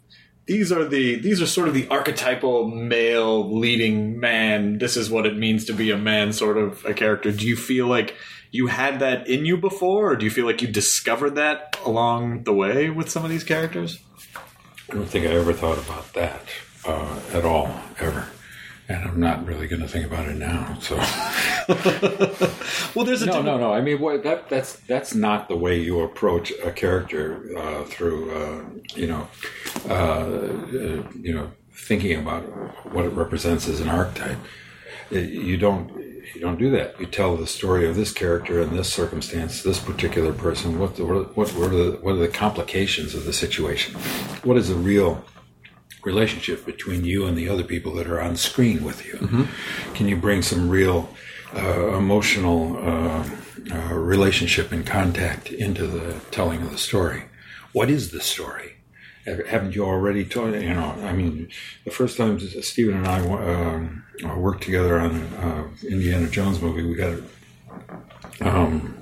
these 0.46 0.70
are 0.70 0.84
the 0.84 1.16
these 1.16 1.42
are 1.42 1.46
sort 1.46 1.66
of 1.66 1.74
the 1.74 1.88
archetypal 1.88 2.68
male 2.68 3.58
leading 3.58 4.20
man. 4.20 4.78
This 4.78 4.96
is 4.96 5.10
what 5.10 5.26
it 5.26 5.36
means 5.36 5.64
to 5.64 5.72
be 5.72 5.90
a 5.90 5.98
man, 5.98 6.32
sort 6.32 6.56
of 6.56 6.84
a 6.84 6.94
character. 6.94 7.32
Do 7.32 7.46
you 7.46 7.56
feel 7.56 7.88
like 7.88 8.14
you 8.52 8.68
had 8.68 9.00
that 9.00 9.26
in 9.26 9.44
you 9.46 9.56
before, 9.56 10.12
or 10.12 10.16
do 10.16 10.24
you 10.24 10.30
feel 10.30 10.46
like 10.46 10.62
you 10.62 10.68
discovered 10.68 11.30
that 11.36 11.76
along 11.84 12.44
the 12.44 12.52
way 12.52 12.90
with 12.90 13.10
some 13.10 13.24
of 13.24 13.30
these 13.30 13.42
characters? 13.44 13.98
I 14.90 14.94
don't 14.94 15.06
think 15.06 15.26
I 15.26 15.30
ever 15.30 15.52
thought 15.54 15.78
about 15.78 16.12
that 16.12 16.42
uh, 16.84 17.18
at 17.32 17.44
all, 17.44 17.74
ever. 17.98 18.26
And 18.88 19.04
I'm 19.04 19.18
not 19.18 19.46
really 19.46 19.68
going 19.68 19.80
to 19.80 19.88
think 19.88 20.04
about 20.04 20.28
it 20.28 20.36
now. 20.36 20.76
So, 20.80 20.96
well, 22.94 23.06
there's 23.06 23.22
a 23.22 23.26
no, 23.26 23.32
different- 23.32 23.46
no, 23.46 23.56
no. 23.58 23.72
I 23.72 23.80
mean, 23.80 24.00
what, 24.00 24.22
that 24.24 24.50
that's 24.50 24.74
that's 24.80 25.14
not 25.14 25.48
the 25.48 25.56
way 25.56 25.80
you 25.80 26.00
approach 26.00 26.52
a 26.62 26.72
character 26.72 27.56
uh, 27.56 27.84
through, 27.84 28.32
uh, 28.32 28.64
you 28.94 29.06
know, 29.06 29.28
uh, 29.88 29.94
uh, 29.94 31.02
you 31.18 31.32
know, 31.32 31.50
thinking 31.74 32.18
about 32.18 32.42
what 32.92 33.06
it 33.06 33.10
represents 33.10 33.66
as 33.66 33.80
an 33.80 33.88
archetype. 33.88 34.36
You 35.12 35.56
don't 35.56 35.90
you 36.34 36.40
don't 36.40 36.58
do 36.58 36.70
that. 36.70 36.98
You 37.00 37.06
tell 37.06 37.36
the 37.36 37.46
story 37.46 37.88
of 37.88 37.96
this 37.96 38.12
character 38.12 38.60
in 38.60 38.74
this 38.74 38.92
circumstance, 38.92 39.62
this 39.62 39.78
particular 39.78 40.32
person. 40.32 40.78
What 40.78 40.96
the, 40.96 41.04
what 41.04 41.36
what 41.36 41.70
the 41.70 41.98
what 42.00 42.14
are 42.14 42.18
the 42.18 42.28
complications 42.28 43.14
of 43.14 43.24
the 43.24 43.32
situation? 43.32 43.94
What 44.44 44.56
is 44.56 44.68
the 44.68 44.74
real 44.74 45.24
relationship 46.04 46.64
between 46.64 47.04
you 47.04 47.26
and 47.26 47.36
the 47.36 47.48
other 47.48 47.64
people 47.64 47.94
that 47.94 48.06
are 48.06 48.20
on 48.20 48.36
screen 48.36 48.82
with 48.84 49.06
you? 49.06 49.18
Can 49.94 50.08
you 50.08 50.16
bring 50.16 50.42
some 50.42 50.68
real 50.68 51.08
uh, 51.54 51.96
emotional 51.96 52.76
uh, 52.78 53.28
uh, 53.70 53.94
relationship 53.94 54.72
and 54.72 54.86
contact 54.86 55.50
into 55.52 55.86
the 55.86 56.14
telling 56.30 56.62
of 56.62 56.70
the 56.70 56.78
story? 56.78 57.24
What 57.72 57.90
is 57.90 58.10
the 58.10 58.20
story? 58.20 58.76
Have- 59.24 59.46
Haven't 59.46 59.74
you 59.74 59.84
already 59.84 60.24
told? 60.24 60.54
You 60.54 60.74
know, 60.74 60.94
I 61.02 61.12
mean, 61.12 61.48
the 61.84 61.90
first 61.90 62.16
time 62.16 62.38
Steven 62.40 62.96
and 62.96 63.06
I 63.06 63.20
um, 63.28 64.04
worked 64.36 64.62
together 64.64 64.98
on 64.98 65.20
uh, 65.34 65.68
Indiana 65.88 66.28
Jones 66.28 66.60
movie, 66.60 66.82
we 66.84 66.94
got 66.94 67.18
um, 68.40 68.94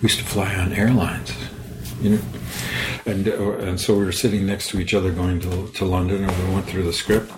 we 0.00 0.02
used 0.02 0.18
to 0.18 0.24
fly 0.24 0.54
on 0.54 0.72
airlines, 0.72 1.32
you 2.00 2.10
know, 2.10 2.20
and 3.06 3.28
uh, 3.28 3.52
and 3.58 3.80
so 3.80 3.98
we 3.98 4.04
were 4.04 4.12
sitting 4.12 4.46
next 4.46 4.68
to 4.70 4.80
each 4.80 4.94
other 4.94 5.10
going 5.12 5.40
to 5.40 5.68
to 5.72 5.84
London, 5.84 6.24
and 6.24 6.48
we 6.48 6.54
went 6.54 6.66
through 6.66 6.84
the 6.84 6.92
script, 6.92 7.32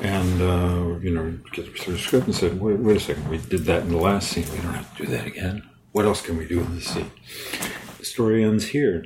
and 0.00 0.40
uh, 0.40 0.98
you 1.00 1.10
know, 1.10 1.38
get 1.52 1.76
through 1.78 1.94
the 1.94 2.00
script 2.00 2.26
and 2.26 2.34
said, 2.34 2.58
wait, 2.60 2.78
wait 2.78 2.96
a 2.96 3.00
second, 3.00 3.28
we 3.28 3.38
did 3.38 3.64
that 3.64 3.82
in 3.82 3.90
the 3.90 3.98
last 3.98 4.28
scene. 4.30 4.46
We 4.52 4.58
don't 4.62 4.74
have 4.74 4.96
to 4.96 5.04
do 5.04 5.12
that 5.12 5.26
again. 5.26 5.68
What 5.92 6.04
else 6.04 6.22
can 6.22 6.36
we 6.38 6.46
do 6.46 6.60
in 6.60 6.74
this 6.76 6.86
scene? 6.86 7.10
The 7.98 8.04
story 8.04 8.44
ends 8.44 8.68
here. 8.68 9.04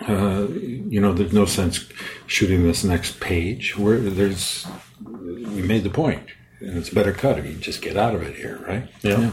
Uh, 0.00 0.46
you 0.48 1.00
know, 1.00 1.12
there's 1.12 1.32
no 1.32 1.44
sense 1.44 1.86
shooting 2.26 2.62
this 2.64 2.82
next 2.84 3.20
page. 3.20 3.76
Where 3.76 3.98
there's, 3.98 4.66
we 5.04 5.62
made 5.62 5.84
the 5.84 5.90
point, 5.90 6.26
and 6.60 6.76
it's 6.78 6.90
better 6.90 7.12
cut 7.12 7.38
if 7.38 7.46
you 7.46 7.54
just 7.54 7.82
get 7.82 7.96
out 7.96 8.14
of 8.14 8.22
it 8.22 8.34
here, 8.36 8.58
right? 8.66 8.88
Yeah. 9.02 9.30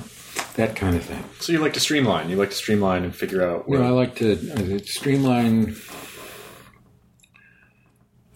that 0.56 0.76
kind 0.76 0.96
of 0.96 1.04
thing. 1.04 1.24
So 1.40 1.52
you 1.54 1.60
like 1.60 1.74
to 1.74 1.80
streamline. 1.80 2.30
You 2.30 2.36
like 2.36 2.50
to 2.52 2.56
streamline 2.56 3.04
and 3.04 3.16
figure 3.16 3.42
out 3.42 3.66
You 3.68 3.72
where. 3.72 3.80
know, 3.80 3.88
I 3.88 3.90
like 3.92 4.16
to 4.18 4.34
uh, 4.76 4.80
streamline. 4.86 5.76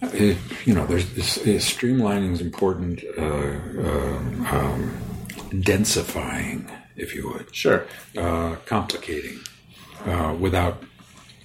uh, 0.02 0.08
you 0.66 0.74
know, 0.74 0.86
there's 0.86 1.10
this, 1.14 1.38
uh, 1.40 1.60
streamlining 1.60 2.34
is 2.34 2.42
important. 2.42 3.04
Uh, 3.18 3.24
um, 3.24 4.48
um, 4.52 4.98
densifying, 5.52 6.70
if 6.96 7.14
you 7.16 7.30
would. 7.30 7.54
Sure. 7.56 7.86
Uh, 8.18 8.56
complicating 8.66 9.40
uh, 10.06 10.36
without 10.40 10.84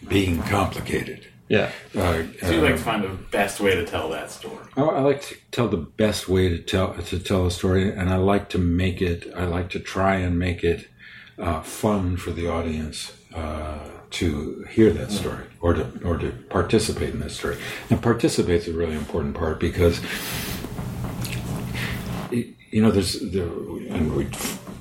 being 0.06 0.42
complicated. 0.42 1.26
Yeah. 1.48 1.70
Uh, 1.96 2.24
So 2.42 2.50
you 2.52 2.60
like 2.60 2.76
to 2.76 2.82
find 2.82 3.02
the 3.02 3.08
best 3.30 3.58
way 3.58 3.74
to 3.74 3.84
tell 3.86 4.10
that 4.10 4.30
story. 4.30 4.64
I, 4.76 4.82
I 4.82 5.00
like 5.00 5.22
to 5.22 5.34
tell 5.50 5.68
the 5.68 5.78
best 5.78 6.28
way 6.28 6.48
to 6.50 6.58
tell 6.58 6.94
to 6.94 7.18
tell 7.18 7.46
a 7.46 7.50
story, 7.50 7.90
and 7.90 8.10
I 8.10 8.16
like 8.16 8.48
to 8.50 8.58
make 8.58 9.00
it. 9.00 9.32
I 9.34 9.44
like 9.46 9.70
to 9.70 9.80
try 9.80 10.16
and 10.16 10.38
make 10.38 10.62
it 10.62 10.88
uh, 11.38 11.62
fun 11.62 12.16
for 12.18 12.32
the 12.32 12.48
audience 12.48 13.12
uh, 13.34 13.78
to 14.10 14.64
hear 14.70 14.90
that 14.90 15.10
story 15.10 15.44
or 15.60 15.72
to 15.74 15.84
or 16.04 16.18
to 16.18 16.30
participate 16.50 17.10
in 17.14 17.20
that 17.20 17.30
story. 17.30 17.56
And 17.90 18.02
participate 18.02 18.62
is 18.62 18.68
a 18.68 18.72
really 18.76 18.94
important 18.96 19.34
part 19.34 19.58
because 19.58 20.00
y- 22.30 22.54
you 22.70 22.82
know 22.82 22.90
there's 22.90 23.12
the 23.20 23.44
and 23.90 24.14
we 24.14 24.28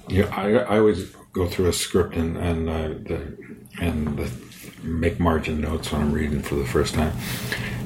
you 0.10 0.24
know, 0.24 0.30
I 0.30 0.54
I 0.74 0.78
always 0.80 1.12
go 1.34 1.48
through 1.48 1.68
a 1.70 1.74
script 1.74 2.16
and 2.16 2.38
and 2.38 2.70
uh, 2.70 2.88
the 3.10 3.38
and 3.80 4.18
the 4.18 4.30
make 4.88 5.20
margin 5.20 5.62
notes 5.62 5.92
when 5.92 6.02
I'm 6.02 6.12
reading 6.14 6.42
for 6.42 6.56
the 6.56 6.66
first 6.66 6.94
time. 6.96 7.14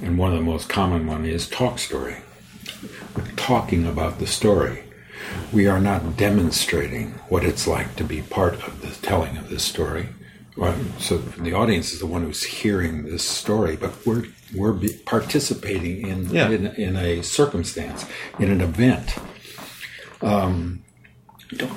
And 0.01 0.17
one 0.17 0.31
of 0.33 0.39
the 0.39 0.45
most 0.45 0.69
common 0.69 1.07
one 1.07 1.25
is 1.25 1.47
talk 1.47 1.79
story. 1.79 2.17
We're 3.15 3.25
talking 3.35 3.85
about 3.85 4.19
the 4.19 4.27
story. 4.27 4.83
We 5.53 5.67
are 5.67 5.79
not 5.79 6.17
demonstrating 6.17 7.11
what 7.29 7.43
it's 7.43 7.67
like 7.67 7.95
to 7.97 8.03
be 8.03 8.21
part 8.21 8.55
of 8.67 8.81
the 8.81 8.89
telling 9.05 9.37
of 9.37 9.49
this 9.49 9.63
story. 9.63 10.09
Well, 10.57 10.75
so 10.99 11.17
the 11.17 11.53
audience 11.53 11.93
is 11.93 11.99
the 11.99 12.05
one 12.05 12.23
who's 12.23 12.43
hearing 12.43 13.03
this 13.05 13.27
story, 13.27 13.75
but 13.77 14.05
we're 14.05 14.25
we're 14.53 14.77
participating 15.05 16.05
in, 16.07 16.29
Yeah. 16.29 16.49
in 16.49 16.67
in 16.67 16.95
a 16.97 17.21
circumstance, 17.21 18.05
in 18.37 18.51
an 18.51 18.59
event. 18.61 19.15
Um, 20.21 20.83
don't 21.55 21.71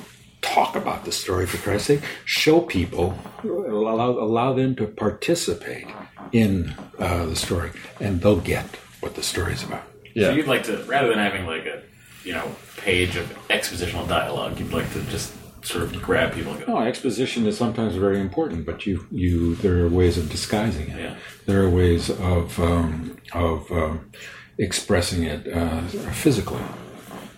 talk 0.55 0.75
about 0.75 1.03
the 1.03 1.11
story 1.11 1.45
for 1.45 1.57
Christ's 1.57 1.87
sake. 1.87 2.01
Show 2.23 2.61
people, 2.61 3.17
allow 3.43 4.11
allow 4.11 4.53
them 4.53 4.75
to 4.77 4.87
participate 4.87 5.87
in 6.31 6.73
uh, 6.99 7.25
the 7.25 7.35
story, 7.35 7.71
and 7.99 8.21
they'll 8.21 8.45
get 8.55 8.65
what 9.01 9.15
the 9.15 9.23
story's 9.23 9.63
about. 9.63 9.83
Yeah. 10.13 10.27
So 10.27 10.33
you'd 10.35 10.47
like 10.47 10.63
to, 10.63 10.77
rather 10.83 11.09
than 11.09 11.17
having 11.17 11.45
like 11.45 11.65
a, 11.65 11.83
you 12.23 12.33
know, 12.33 12.47
page 12.77 13.17
of 13.17 13.25
expositional 13.49 14.07
dialogue, 14.07 14.57
you'd 14.59 14.71
like 14.71 14.91
to 14.93 15.01
just 15.03 15.33
sort 15.65 15.83
of 15.83 16.01
grab 16.01 16.33
people 16.33 16.53
and 16.53 16.65
go, 16.65 16.73
No, 16.73 16.79
exposition 16.81 17.45
is 17.45 17.57
sometimes 17.57 17.95
very 17.95 18.19
important, 18.21 18.65
but 18.65 18.85
you, 18.85 19.05
you 19.11 19.55
there 19.55 19.83
are 19.83 19.89
ways 19.89 20.17
of 20.17 20.29
disguising 20.29 20.89
it. 20.89 20.99
Yeah. 20.99 21.15
There 21.45 21.61
are 21.63 21.69
ways 21.69 22.09
of 22.09 22.59
um, 22.59 23.17
of 23.33 23.69
um, 23.71 24.11
expressing 24.57 25.23
it 25.23 25.51
uh, 25.51 25.81
physically. 26.23 26.63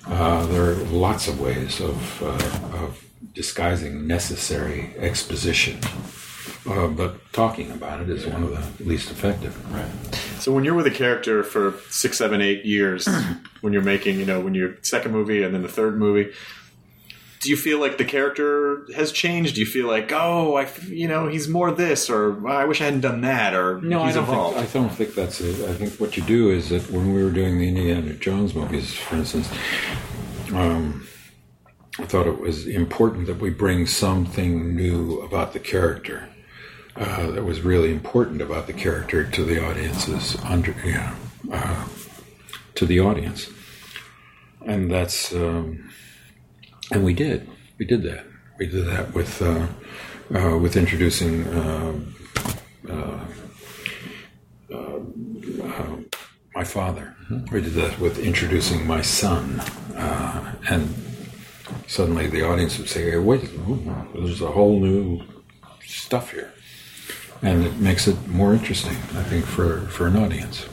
Uh, 0.05 0.45
there 0.47 0.71
are 0.71 0.75
lots 1.07 1.27
of 1.27 1.41
ways 1.41 1.81
of 1.81 2.23
uh, 2.23 2.77
of 2.83 3.06
disguising 3.33 4.07
necessary 4.07 4.93
exposition, 4.97 5.79
uh, 6.69 6.87
but 6.87 7.15
talking 7.33 7.71
about 7.71 8.01
it 8.01 8.09
is 8.09 8.25
one 8.27 8.43
of 8.43 8.77
the 8.77 8.83
least 8.83 9.09
effective. 9.11 9.55
right. 9.73 9.89
So 10.39 10.51
when 10.51 10.63
you're 10.63 10.75
with 10.75 10.87
a 10.87 10.91
character 10.91 11.43
for 11.43 11.73
six, 11.89 12.17
seven, 12.17 12.41
eight 12.41 12.65
years, 12.65 13.07
when 13.61 13.73
you're 13.73 13.81
making, 13.81 14.19
you 14.19 14.25
know, 14.25 14.39
when 14.39 14.53
your 14.53 14.75
second 14.83 15.11
movie 15.11 15.43
and 15.43 15.53
then 15.53 15.61
the 15.63 15.67
third 15.67 15.97
movie, 15.97 16.31
do 17.39 17.49
you 17.51 17.55
feel 17.57 17.79
like 17.79 17.97
the 17.99 18.05
character 18.05 18.85
has 18.95 19.11
changed? 19.11 19.55
Do 19.55 19.61
you 19.61 19.67
feel 19.67 19.87
like, 19.87 20.11
oh, 20.11 20.55
I, 20.57 20.67
you 20.87 21.07
know, 21.07 21.27
he's 21.27 21.47
more 21.47 21.71
this, 21.71 22.09
or 22.09 22.47
I 22.47 22.65
wish 22.65 22.81
I 22.81 22.85
hadn't 22.85 23.01
done 23.01 23.21
that, 23.21 23.53
or 23.53 23.79
No, 23.81 24.05
he's 24.05 24.17
I 24.17 24.21
don't, 24.21 24.29
evolved? 24.29 24.57
think, 24.57 24.69
I 24.69 24.73
don't 24.73 24.89
think 24.89 25.13
that's 25.13 25.39
it. 25.41 25.69
I 25.69 25.73
think 25.73 25.93
what 25.99 26.17
you 26.17 26.23
do 26.23 26.49
is 26.49 26.69
that 26.69 26.89
when 26.91 27.13
we 27.13 27.23
were 27.23 27.29
doing 27.29 27.59
the 27.59 27.67
Indiana 27.67 28.13
Jones 28.13 28.55
movies, 28.55 28.93
for 28.95 29.17
instance, 29.17 29.49
um, 30.53 31.06
I 31.99 32.05
thought 32.05 32.27
it 32.27 32.39
was 32.39 32.67
important 32.67 33.27
that 33.27 33.39
we 33.39 33.49
bring 33.49 33.87
something 33.87 34.75
new 34.75 35.19
about 35.21 35.53
the 35.53 35.59
character 35.59 36.29
uh, 36.95 37.31
that 37.31 37.43
was 37.43 37.61
really 37.61 37.91
important 37.91 38.41
about 38.41 38.67
the 38.67 38.73
character 38.73 39.23
to 39.23 39.43
the 39.43 39.63
audience's 39.63 40.35
under, 40.43 40.75
yeah, 40.83 41.15
uh, 41.51 41.87
to 42.75 42.85
the 42.85 42.99
audience, 42.99 43.49
and 44.65 44.91
that's 44.91 45.33
um, 45.33 45.89
and 46.91 47.03
we 47.03 47.13
did 47.13 47.49
we 47.77 47.85
did 47.85 48.03
that 48.03 48.25
we 48.59 48.67
did 48.67 48.85
that 48.87 49.13
with 49.13 49.41
uh, 49.41 49.67
uh, 50.35 50.57
with 50.57 50.75
introducing. 50.75 51.45
Uh, 51.47 51.93
my 56.57 56.63
father. 56.63 57.15
We 57.51 57.61
did 57.61 57.73
that 57.73 57.99
with 57.99 58.17
introducing 58.17 58.87
my 58.87 59.03
son, 59.03 59.59
uh, 59.95 60.55
and 60.71 60.91
suddenly 61.87 62.27
the 62.27 62.43
audience 62.47 62.77
would 62.77 62.89
say, 62.89 63.11
hey, 63.11 63.17
"Wait, 63.17 63.49
there's 64.13 64.41
a 64.41 64.51
whole 64.51 64.79
new 64.79 65.21
stuff 65.85 66.31
here," 66.31 66.51
and 67.41 67.65
it 67.65 67.77
makes 67.77 68.07
it 68.07 68.27
more 68.27 68.53
interesting, 68.53 68.95
I 69.17 69.23
think, 69.23 69.45
for 69.45 69.81
for 69.87 70.07
an 70.07 70.15
audience. 70.17 70.65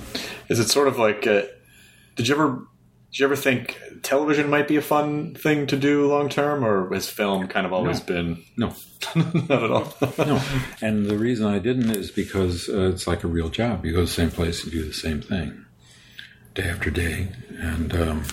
Is 0.48 0.58
it 0.60 0.68
sort 0.68 0.88
of 0.88 0.98
like, 0.98 1.26
uh, 1.26 1.42
did 2.16 2.28
you 2.28 2.34
ever, 2.34 2.48
did 3.10 3.18
you 3.20 3.24
ever 3.24 3.36
think 3.36 3.78
television 4.02 4.50
might 4.50 4.68
be 4.68 4.76
a 4.76 4.82
fun 4.82 5.34
thing 5.34 5.66
to 5.68 5.76
do 5.76 6.06
long 6.06 6.28
term, 6.28 6.62
or 6.64 6.92
has 6.92 7.08
film 7.08 7.48
kind 7.48 7.64
of 7.66 7.72
always 7.72 8.00
No. 8.00 8.04
been 8.06 8.42
No, 8.58 8.74
not 9.14 9.62
at 9.64 9.70
all? 9.70 9.94
no, 10.18 10.42
and 10.82 11.06
the 11.06 11.16
reason 11.16 11.46
I 11.46 11.58
didn't 11.60 11.90
is 11.96 12.10
because 12.10 12.68
uh, 12.68 12.90
it's 12.92 13.06
like 13.06 13.24
a 13.24 13.28
real 13.28 13.48
job. 13.48 13.86
You 13.86 13.92
go 13.92 14.00
to 14.00 14.04
the 14.04 14.10
same 14.10 14.30
place 14.30 14.62
and 14.62 14.70
do 14.72 14.84
the 14.84 14.92
same 14.92 15.22
thing, 15.22 15.64
day 16.54 16.64
after 16.68 16.90
day, 16.90 17.28
and 17.58 17.94
um, 17.96 18.24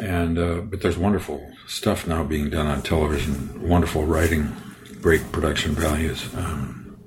and 0.00 0.38
uh, 0.38 0.60
but 0.62 0.80
there's 0.82 0.96
wonderful 0.98 1.50
stuff 1.66 2.06
now 2.06 2.24
being 2.24 2.50
done 2.50 2.66
on 2.66 2.82
television. 2.82 3.68
Wonderful 3.68 4.04
writing, 4.06 4.52
great 5.00 5.30
production 5.32 5.72
values. 5.72 6.28
Um, 6.34 6.98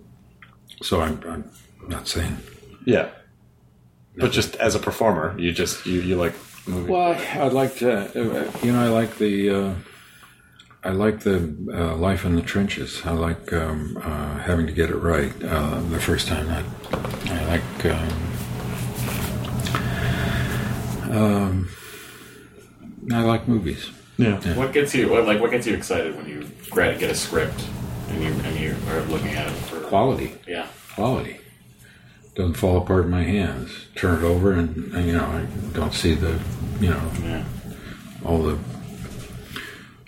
so 0.82 1.02
I'm, 1.02 1.22
I'm 1.28 1.44
not 1.88 2.08
saying. 2.08 2.38
yeah, 2.86 3.10
but 4.18 4.32
just 4.32 4.56
as 4.58 4.76
a 4.76 4.80
performer, 4.80 5.36
you 5.40 5.52
just 5.54 5.86
you 5.86 6.02
you 6.02 6.16
like 6.16 6.34
movies. 6.68 6.90
Well, 6.90 7.14
I'd 7.46 7.54
like 7.54 7.76
to. 7.78 7.92
uh, 8.10 8.52
You 8.64 8.72
know, 8.74 8.84
I 8.84 8.90
like 8.90 9.18
the. 9.18 9.50
Uh, 9.50 9.74
I 10.86 10.90
like 10.92 11.22
the 11.22 11.38
uh, 11.74 11.96
life 11.96 12.26
in 12.26 12.36
the 12.36 12.42
trenches. 12.42 13.02
I 13.06 13.12
like 13.12 13.54
um, 13.54 13.96
uh, 14.04 14.38
having 14.40 14.68
to 14.68 14.74
get 14.74 14.90
it 14.90 14.98
right 14.98 15.32
uh, 15.42 15.80
the 15.90 16.00
first 16.00 16.28
time. 16.28 16.50
I, 16.50 16.64
I 17.34 17.46
like. 17.46 17.86
Um, 17.86 18.10
um, 21.12 21.70
I 23.12 23.22
like 23.24 23.48
movies. 23.48 23.90
yeah. 24.18 24.40
What 24.56 24.72
gets 24.74 24.94
you, 24.96 25.10
what, 25.10 25.26
like, 25.26 25.42
what 25.42 25.52
gets 25.52 25.66
you 25.68 25.74
excited 25.76 26.16
when 26.16 26.28
you 26.28 26.48
get 26.74 27.10
a 27.10 27.16
script 27.16 27.66
and 28.10 28.22
you, 28.24 28.30
and 28.32 28.60
you 28.60 28.76
are 28.90 29.02
looking 29.04 29.32
at 29.32 29.48
it 29.48 29.56
for 29.56 29.80
Quality, 29.82 30.36
Yeah. 30.48 30.68
quality. 30.96 31.40
Doesn't 32.36 32.56
fall 32.56 32.78
apart 32.78 33.06
in 33.06 33.12
my 33.12 33.24
hands. 33.24 33.70
Turn 33.96 34.24
it 34.24 34.28
over, 34.28 34.54
and, 34.54 34.92
and 34.94 35.06
you 35.08 35.14
know, 35.14 35.24
I 35.26 35.46
don't 35.78 35.94
see 35.94 36.14
the, 36.16 36.40
you 36.80 36.90
know, 36.90 37.12
Yeah. 37.24 37.44
all 38.26 38.42
the 38.44 38.58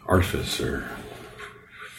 artifice 0.07 0.59
or 0.59 0.85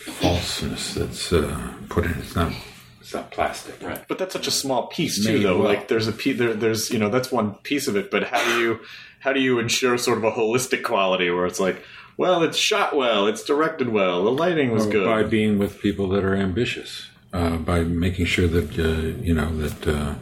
falseness 0.00 0.94
that's 0.94 1.32
uh, 1.32 1.72
put 1.88 2.04
in. 2.04 2.12
It's 2.12 2.34
not. 2.36 2.52
It's 3.00 3.14
not 3.14 3.30
plastic. 3.30 3.80
Right. 3.82 4.02
But 4.08 4.18
that's 4.18 4.32
such 4.32 4.46
a 4.48 4.50
small 4.52 4.88
piece 4.88 5.24
too, 5.24 5.34
Made 5.34 5.42
though. 5.44 5.58
well. 5.58 5.68
Like 5.68 5.88
there's 5.88 6.08
a 6.08 6.12
piece, 6.12 6.38
there, 6.38 6.54
there's 6.54 6.90
you 6.90 6.98
know 6.98 7.08
that's 7.08 7.30
one 7.30 7.54
piece 7.62 7.86
of 7.86 7.96
it. 7.96 8.10
But 8.10 8.24
how 8.24 8.42
do 8.44 8.58
you 8.60 8.80
how 9.20 9.32
do 9.32 9.40
you 9.40 9.58
ensure 9.58 9.98
sort 9.98 10.18
of 10.18 10.24
a 10.24 10.30
holistic 10.32 10.82
quality 10.82 11.30
where 11.30 11.46
it's 11.46 11.60
like, 11.60 11.82
well, 12.16 12.42
it's 12.42 12.56
shot 12.56 12.96
well, 12.96 13.26
it's 13.26 13.44
directed 13.44 13.88
well, 13.88 14.24
the 14.24 14.30
lighting 14.30 14.70
was 14.72 14.86
good. 14.86 15.06
By 15.06 15.22
being 15.22 15.58
with 15.58 15.80
people 15.80 16.08
that 16.10 16.24
are 16.24 16.34
ambitious, 16.34 17.08
uh, 17.32 17.56
by 17.56 17.80
making 17.80 18.26
sure 18.26 18.48
that 18.48 18.78
uh, 18.78 19.22
you 19.22 19.34
know 19.34 19.54
that 19.58 19.86
uh, 19.86 20.14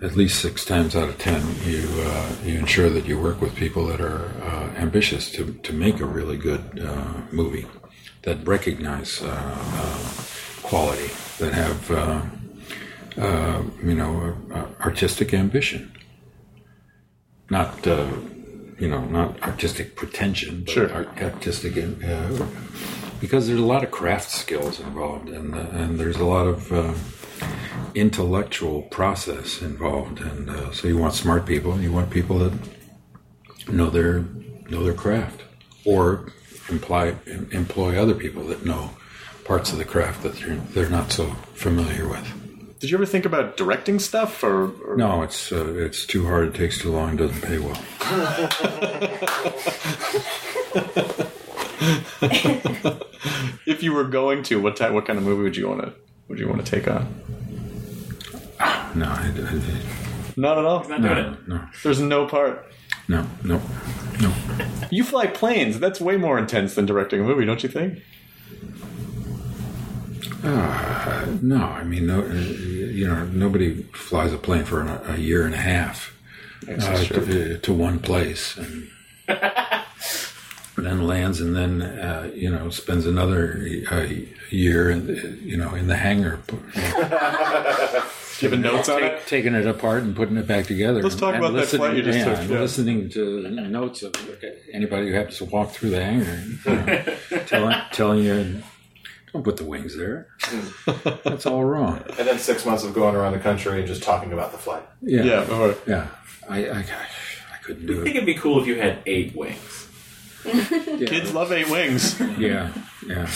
at 0.00 0.16
least 0.16 0.40
six 0.40 0.64
times 0.64 0.96
out 0.96 1.08
of 1.08 1.18
ten 1.18 1.42
you 1.64 1.86
uh, 1.98 2.32
you 2.44 2.58
ensure 2.58 2.88
that 2.88 3.04
you 3.04 3.20
work 3.20 3.40
with 3.40 3.54
people 3.54 3.86
that 3.86 4.00
are 4.00 4.30
uh, 4.42 4.70
ambitious 4.76 5.30
to 5.32 5.52
to 5.62 5.72
make 5.72 6.00
a 6.00 6.06
really 6.06 6.38
good 6.38 6.80
uh, 6.82 7.20
movie 7.32 7.66
that 8.22 8.46
recognize 8.46 9.22
uh, 9.22 9.28
uh, 9.28 10.12
quality, 10.62 11.10
that 11.38 11.52
have 11.52 11.90
uh, 11.90 12.22
uh, 13.20 13.62
you 13.82 13.94
know 13.94 14.36
uh, 14.52 14.66
artistic 14.84 15.34
ambition, 15.34 15.92
not. 17.50 17.86
Uh, 17.86 18.06
you 18.78 18.88
know, 18.88 19.04
not 19.04 19.42
artistic 19.42 19.94
pretension, 19.94 20.62
but 20.64 20.72
Sure. 20.72 20.90
art- 20.90 21.22
artistic, 21.22 21.76
uh, 21.76 22.46
because 23.20 23.46
there's 23.46 23.60
a 23.60 23.64
lot 23.74 23.84
of 23.84 23.90
craft 23.90 24.30
skills 24.30 24.80
involved, 24.80 25.28
and 25.28 25.54
uh, 25.54 25.66
and 25.74 26.00
there's 26.00 26.16
a 26.16 26.24
lot 26.24 26.46
of 26.46 26.72
uh, 26.72 26.94
intellectual 27.94 28.82
process 28.84 29.60
involved, 29.60 30.20
and 30.20 30.48
uh, 30.48 30.72
so 30.72 30.88
you 30.88 30.96
want 30.96 31.12
smart 31.12 31.44
people, 31.44 31.72
and 31.72 31.82
you 31.82 31.92
want 31.92 32.08
people 32.08 32.38
that 32.38 32.52
know 33.68 33.90
their 33.90 34.24
know 34.70 34.82
their 34.82 34.94
craft, 34.94 35.42
or 35.84 36.32
employ 36.70 37.14
employ 37.50 38.00
other 38.00 38.14
people 38.14 38.44
that 38.44 38.64
know 38.64 38.92
parts 39.44 39.72
of 39.72 39.78
the 39.78 39.84
craft 39.84 40.22
that 40.22 40.34
they're 40.36 40.56
they're 40.72 40.88
not 40.88 41.12
so 41.12 41.26
familiar 41.52 42.08
with. 42.08 42.26
Did 42.80 42.90
you 42.90 42.96
ever 42.96 43.04
think 43.06 43.26
about 43.26 43.56
directing 43.58 43.98
stuff 43.98 44.42
or, 44.42 44.70
or 44.86 44.96
No, 44.96 45.22
it's 45.22 45.52
uh, 45.52 45.74
it's 45.76 46.06
too 46.06 46.26
hard. 46.26 46.48
It 46.48 46.54
takes 46.54 46.78
too 46.78 46.90
long. 46.90 47.16
Doesn't 47.16 47.42
pay 47.42 47.58
well. 47.58 47.78
if 53.66 53.82
you 53.82 53.92
were 53.92 54.04
going 54.04 54.42
to, 54.44 54.60
what 54.60 54.76
type, 54.76 54.92
what 54.92 55.06
kind 55.06 55.18
of 55.18 55.24
movie 55.24 55.42
would 55.42 55.56
you 55.56 55.68
want 55.68 55.82
to 55.82 55.92
would 56.28 56.38
you 56.38 56.48
want 56.48 56.64
to 56.64 56.70
take 56.70 56.88
on? 56.88 57.06
No, 58.94 59.06
I, 59.06 59.32
I, 59.36 59.60
Not 60.36 60.58
at 60.58 60.64
all. 60.64 60.88
Not 60.88 61.02
doing 61.02 61.14
no, 61.14 61.32
it. 61.32 61.48
no, 61.48 61.64
There's 61.82 62.00
no 62.00 62.26
part. 62.26 62.66
no, 63.08 63.26
no, 63.44 63.60
no. 64.20 64.32
You 64.90 65.04
fly 65.04 65.26
planes. 65.26 65.78
That's 65.78 66.00
way 66.00 66.16
more 66.16 66.38
intense 66.38 66.74
than 66.74 66.86
directing 66.86 67.20
a 67.20 67.24
movie, 67.24 67.44
don't 67.44 67.62
you 67.62 67.68
think? 67.68 68.00
No, 71.42 71.64
I 71.64 71.84
mean, 71.84 72.06
no, 72.06 72.22
uh, 72.22 72.32
you 72.32 73.06
know, 73.06 73.24
nobody 73.26 73.82
flies 73.94 74.32
a 74.32 74.38
plane 74.38 74.64
for 74.64 74.82
a, 74.82 75.14
a 75.14 75.16
year 75.16 75.44
and 75.44 75.54
a 75.54 75.58
half 75.58 76.14
uh, 76.68 77.04
to, 77.04 77.58
to 77.58 77.72
one 77.72 77.98
place. 77.98 78.56
And, 78.56 78.88
then 80.76 81.06
lands 81.06 81.40
and 81.40 81.54
then 81.54 81.82
uh, 81.82 82.30
you 82.34 82.50
know 82.50 82.70
spends 82.70 83.06
another 83.06 83.66
uh, 83.90 84.06
year 84.50 84.90
in, 84.90 85.38
you 85.42 85.56
know 85.56 85.74
in 85.74 85.86
the 85.88 85.96
hangar 85.96 86.40
Giving 88.38 88.62
notes 88.62 88.88
on 88.88 89.00
take- 89.00 89.12
it. 89.12 89.26
taking 89.26 89.54
it 89.54 89.66
apart 89.66 90.02
and 90.02 90.16
putting 90.16 90.38
it 90.38 90.46
back 90.46 90.66
together 90.66 91.02
Let's 91.02 91.16
talk 91.16 91.34
and 91.34 91.44
about 91.44 91.54
that 91.58 91.66
flight 91.66 91.96
you 91.96 92.02
just 92.02 92.18
yeah, 92.18 92.34
took, 92.34 92.50
yeah. 92.50 92.60
listening 92.60 93.10
to 93.10 93.50
notes 93.50 94.02
of 94.02 94.14
anybody 94.72 95.08
who 95.08 95.12
happens 95.12 95.36
to 95.38 95.44
walk 95.44 95.70
through 95.70 95.90
the 95.90 96.02
hangar 96.02 96.42
you 96.46 96.58
know, 97.36 97.44
telling, 97.44 97.76
telling 97.92 98.24
you 98.24 98.62
don't 99.32 99.42
put 99.44 99.56
the 99.56 99.64
wings 99.64 99.96
there 99.96 100.28
that's 101.24 101.46
all 101.46 101.64
wrong 101.64 102.02
And 102.18 102.26
then 102.28 102.38
six 102.38 102.64
months 102.66 102.84
of 102.84 102.92
going 102.94 103.14
around 103.14 103.32
the 103.32 103.38
country 103.38 103.78
and 103.78 103.86
just 103.86 104.02
talking 104.02 104.32
about 104.32 104.52
the 104.52 104.58
flight. 104.58 104.82
yeah 105.02 105.22
Yeah, 105.22 105.50
or- 105.58 105.76
yeah 105.86 106.08
I, 106.48 106.66
I, 106.66 106.78
I 106.78 107.56
couldn't 107.62 107.86
do 107.86 107.98
it. 107.98 108.00
I 108.00 108.04
think 108.04 108.16
it 108.16 108.22
it'd 108.22 108.26
be 108.26 108.34
cool 108.34 108.60
if 108.60 108.66
you 108.66 108.76
had 108.80 108.98
eight 109.06 109.36
wings. 109.36 109.88
kids 110.42 111.32
love 111.34 111.52
eight 111.52 111.68
wings. 111.70 112.18
yeah 112.38 112.72
yeah 113.06 113.28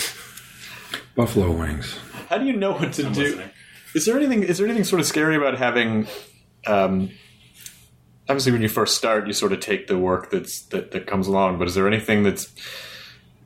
buffalo 1.15 1.51
wings 1.53 1.97
How 2.29 2.39
do 2.39 2.47
you 2.47 2.55
know 2.57 2.73
what 2.73 2.93
to 2.95 3.07
I'm 3.07 3.13
do? 3.13 3.21
listening. 3.23 3.51
Is 3.95 4.07
there 4.07 4.17
anything? 4.17 4.43
Is 4.43 4.59
there 4.59 4.67
anything 4.67 4.83
sort 4.83 4.99
of 5.01 5.07
scary 5.07 5.37
about 5.37 5.57
having? 5.57 6.09
Um, 6.67 7.11
obviously, 8.29 8.51
when 8.51 8.61
you 8.63 8.69
first 8.69 8.97
start, 8.97 9.29
you 9.29 9.33
sort 9.33 9.53
of 9.53 9.61
take 9.61 9.87
the 9.87 9.97
work 9.97 10.31
that's 10.33 10.63
that, 10.71 10.91
that 10.91 11.07
comes 11.07 11.29
along. 11.29 11.59
But 11.61 11.69
is 11.69 11.77
there 11.77 11.87
anything 11.87 12.25
that's 12.25 12.49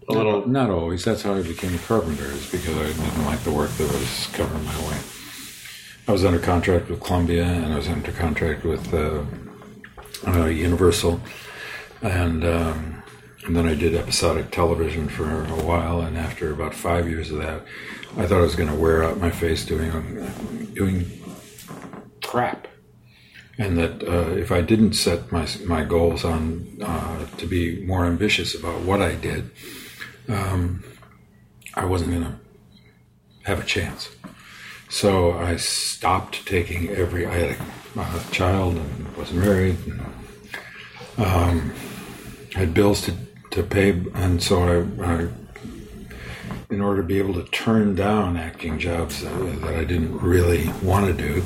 a 0.09 0.12
little? 0.12 0.49
Not, 0.49 0.71
always. 0.71 1.05
That's 1.05 1.23
how 1.23 1.35
I 1.35 1.42
became 1.42 1.75
a 1.75 1.79
carpenter, 1.79 2.25
is 2.25 2.51
because 2.51 2.77
I 2.77 2.87
didn't 2.87 3.25
like 3.25 3.40
the 3.40 3.53
work 3.53 3.71
that 3.71 3.92
was 3.92 4.27
coming 4.33 4.64
my 4.64 4.88
way. 4.88 4.99
I 6.07 6.12
was 6.12 6.25
under 6.25 6.38
contract 6.38 6.88
with 6.88 7.01
Columbia, 7.01 7.44
and 7.44 7.73
I 7.73 7.77
was 7.77 7.88
under 7.88 8.12
contract 8.12 8.64
with 8.64 8.94
uh, 8.94 9.23
uh, 10.27 10.47
Universal, 10.47 11.21
and 12.03 12.44
um, 12.44 13.03
and 13.44 13.57
then 13.57 13.66
I 13.66 13.75
did 13.75 13.94
episodic 13.94 14.51
television 14.51 15.09
for 15.09 15.44
a 15.44 15.64
while. 15.64 16.01
And 16.01 16.16
after 16.16 16.53
about 16.53 16.75
five 16.75 17.09
years 17.09 17.31
of 17.31 17.38
that, 17.38 17.62
I 18.16 18.27
thought 18.27 18.38
I 18.38 18.42
was 18.42 18.57
going 18.57 18.71
to 18.71 18.77
wear 18.77 19.05
out 19.05 19.18
my 19.18 19.31
face 19.31 19.64
doing 19.64 19.90
doing 20.75 21.07
crap 22.23 22.68
and 23.59 23.77
that 23.77 24.03
uh, 24.03 24.31
if 24.37 24.53
I 24.53 24.61
didn't 24.61 24.92
set 24.92 25.33
my 25.33 25.47
my 25.66 25.85
goals 25.85 26.25
on 26.25 26.79
uh, 26.81 27.27
to 27.38 27.47
be 27.47 27.85
more 27.85 28.07
ambitious 28.07 28.55
about 28.55 28.83
what 28.83 29.03
I 29.03 29.16
did, 29.16 29.51
um, 30.29 30.85
I 31.75 31.85
wasn't 31.85 32.11
going 32.11 32.25
to 32.25 32.35
have 33.45 33.61
a 33.61 33.64
chance. 33.64 34.11
So 34.88 35.33
I 35.33 35.57
stopped 35.57 36.47
taking 36.47 36.88
every. 36.91 37.27
I 37.27 37.35
had 37.35 37.57
a, 37.97 38.31
child 38.31 38.77
and 38.77 39.17
wasn't 39.17 39.41
married. 39.41 39.77
And, 39.87 40.01
um, 41.19 41.73
had 42.55 42.73
bills 42.73 43.03
to 43.03 43.14
to 43.51 43.62
pay, 43.62 43.91
and 44.14 44.43
so 44.43 44.62
I. 44.62 45.05
I 45.05 45.29
in 46.71 46.83
order 46.83 47.01
to 47.01 47.07
be 47.07 47.19
able 47.19 47.33
to 47.35 47.45
turn 47.45 47.95
down 47.95 48.37
acting 48.37 48.79
jobs 48.79 49.23
that, 49.23 49.61
that 49.62 49.75
I 49.75 49.85
didn't 49.85 50.19
really 50.19 50.69
want 50.83 51.07
to 51.07 51.14
do, 51.14 51.43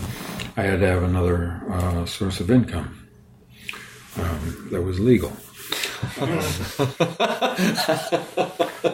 I 0.56 0.62
had 0.62 0.80
to 0.80 0.86
have 0.86 1.04
another 1.04 1.62
uh, 1.70 2.04
source 2.06 2.40
of 2.40 2.50
income 2.50 3.08
um, 4.18 4.68
that 4.72 4.82
was 4.82 4.98
legal. 4.98 5.32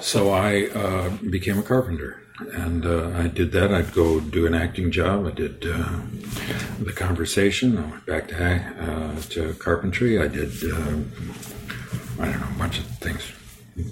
So 0.01 0.31
I 0.31 0.69
uh, 0.75 1.11
became 1.31 1.59
a 1.59 1.63
carpenter, 1.63 2.23
and 2.53 2.85
uh, 2.85 3.11
I 3.15 3.29
did 3.29 3.53
that. 3.53 3.73
I'd 3.73 3.93
go 3.93 4.21
do 4.21 4.47
an 4.47 4.55
acting 4.55 4.91
job. 4.91 5.27
I 5.27 5.31
did 5.31 5.67
uh, 5.67 6.01
the 6.81 6.93
conversation. 6.93 7.79
I 7.79 7.83
went 7.83 8.07
back 8.07 8.29
to 8.29 8.37
uh, 8.37 9.21
to 9.31 9.55
carpentry. 9.55 10.19
I 10.19 10.29
did 10.29 10.53
uh, 10.65 10.99
I 12.21 12.27
don't 12.27 12.41
know 12.41 12.49
a 12.55 12.59
bunch 12.59 12.79
of 12.79 12.87
things. 12.99 13.23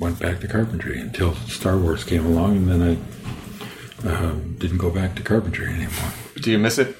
Went 0.00 0.18
back 0.18 0.40
to 0.40 0.48
carpentry 0.48 0.98
until 1.00 1.34
Star 1.46 1.78
Wars 1.78 2.04
came 2.04 2.26
along, 2.26 2.56
and 2.56 2.68
then 2.68 2.82
I 2.82 4.08
uh, 4.08 4.32
didn't 4.58 4.78
go 4.78 4.90
back 4.90 5.14
to 5.16 5.22
carpentry 5.22 5.68
anymore. 5.68 6.12
Do 6.36 6.50
you 6.50 6.58
miss 6.58 6.78
it? 6.78 6.96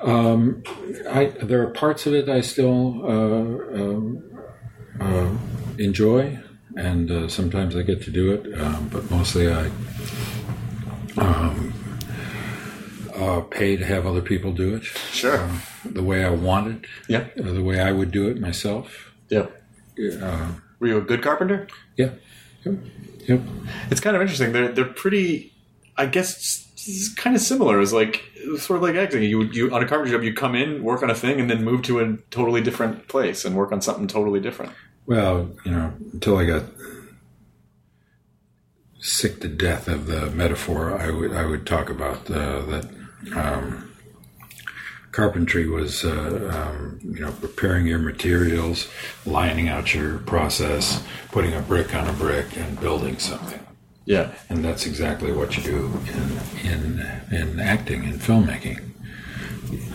Um, 0.00 0.62
I 1.08 1.26
there 1.42 1.62
are 1.62 1.70
parts 1.70 2.06
of 2.06 2.12
it 2.14 2.28
I 2.28 2.42
still 2.42 3.00
uh, 3.04 3.80
um, 3.80 4.22
uh, 5.00 5.30
enjoy, 5.78 6.38
and 6.76 7.10
uh, 7.10 7.28
sometimes 7.28 7.76
I 7.76 7.82
get 7.82 8.02
to 8.02 8.10
do 8.10 8.32
it, 8.32 8.60
um, 8.60 8.88
but 8.92 9.10
mostly 9.10 9.50
I 9.52 9.70
um, 11.16 11.72
uh, 13.14 13.40
pay 13.42 13.76
to 13.76 13.84
have 13.84 14.06
other 14.06 14.22
people 14.22 14.52
do 14.52 14.74
it. 14.74 14.84
Sure. 14.84 15.48
the 15.84 16.02
way 16.02 16.24
I 16.24 16.30
want 16.30 16.68
it. 16.68 16.90
Yeah. 17.08 17.26
uh, 17.38 17.52
the 17.52 17.62
way 17.62 17.80
I 17.80 17.92
would 17.92 18.10
do 18.10 18.28
it 18.28 18.40
myself. 18.40 19.12
Yep. 19.28 19.62
Uh, 20.20 20.48
Were 20.80 20.86
you 20.88 20.98
a 20.98 21.02
good 21.02 21.22
carpenter? 21.22 21.68
yeah. 21.96 22.10
Yep. 22.64 22.74
Yep. 23.28 23.40
It's 23.90 24.00
kind 24.00 24.16
of 24.16 24.22
interesting. 24.22 24.52
They're 24.52 24.72
they're 24.72 24.84
pretty. 24.84 25.52
I 25.96 26.06
guess 26.06 26.66
it's, 26.74 27.08
kind 27.14 27.36
of 27.36 27.40
similar. 27.42 27.80
It's 27.80 27.92
like 27.92 28.22
sort 28.58 28.78
of 28.78 28.82
like 28.82 28.96
acting. 28.96 29.22
You 29.22 29.42
you 29.44 29.74
on 29.74 29.82
a 29.82 29.86
carpenter 29.86 30.12
job, 30.12 30.22
you 30.22 30.34
come 30.34 30.54
in, 30.54 30.82
work 30.82 31.02
on 31.02 31.10
a 31.10 31.14
thing, 31.14 31.40
and 31.40 31.50
then 31.50 31.62
move 31.64 31.82
to 31.82 32.00
a 32.00 32.16
totally 32.30 32.60
different 32.62 33.06
place 33.08 33.44
and 33.44 33.54
work 33.56 33.70
on 33.72 33.80
something 33.80 34.06
totally 34.08 34.40
different. 34.40 34.72
Well, 35.06 35.50
you 35.64 35.72
know, 35.72 35.92
until 36.12 36.38
I 36.38 36.46
got 36.46 36.64
sick 39.00 39.40
to 39.40 39.48
death 39.48 39.86
of 39.88 40.06
the 40.06 40.30
metaphor, 40.30 40.98
I 40.98 41.10
would 41.10 41.32
I 41.32 41.44
would 41.46 41.66
talk 41.66 41.90
about 41.90 42.30
uh, 42.30 42.62
that. 42.62 42.90
Um, 43.34 43.90
carpentry 45.14 45.68
was, 45.68 46.04
uh, 46.04 46.50
um, 46.52 46.98
you 47.04 47.20
know, 47.20 47.30
preparing 47.30 47.86
your 47.86 48.00
materials, 48.00 48.88
lining 49.24 49.68
out 49.68 49.94
your 49.94 50.18
process, 50.18 51.00
putting 51.30 51.54
a 51.54 51.60
brick 51.60 51.94
on 51.94 52.08
a 52.08 52.12
brick, 52.14 52.56
and 52.56 52.80
building 52.80 53.16
something. 53.18 53.60
Yeah. 54.06 54.32
And 54.48 54.64
that's 54.64 54.86
exactly 54.86 55.32
what 55.32 55.56
you 55.56 55.62
do 55.62 56.00
in 56.12 56.70
in 56.70 57.22
in 57.30 57.60
acting 57.60 58.04
and 58.04 58.20
filmmaking. 58.20 58.93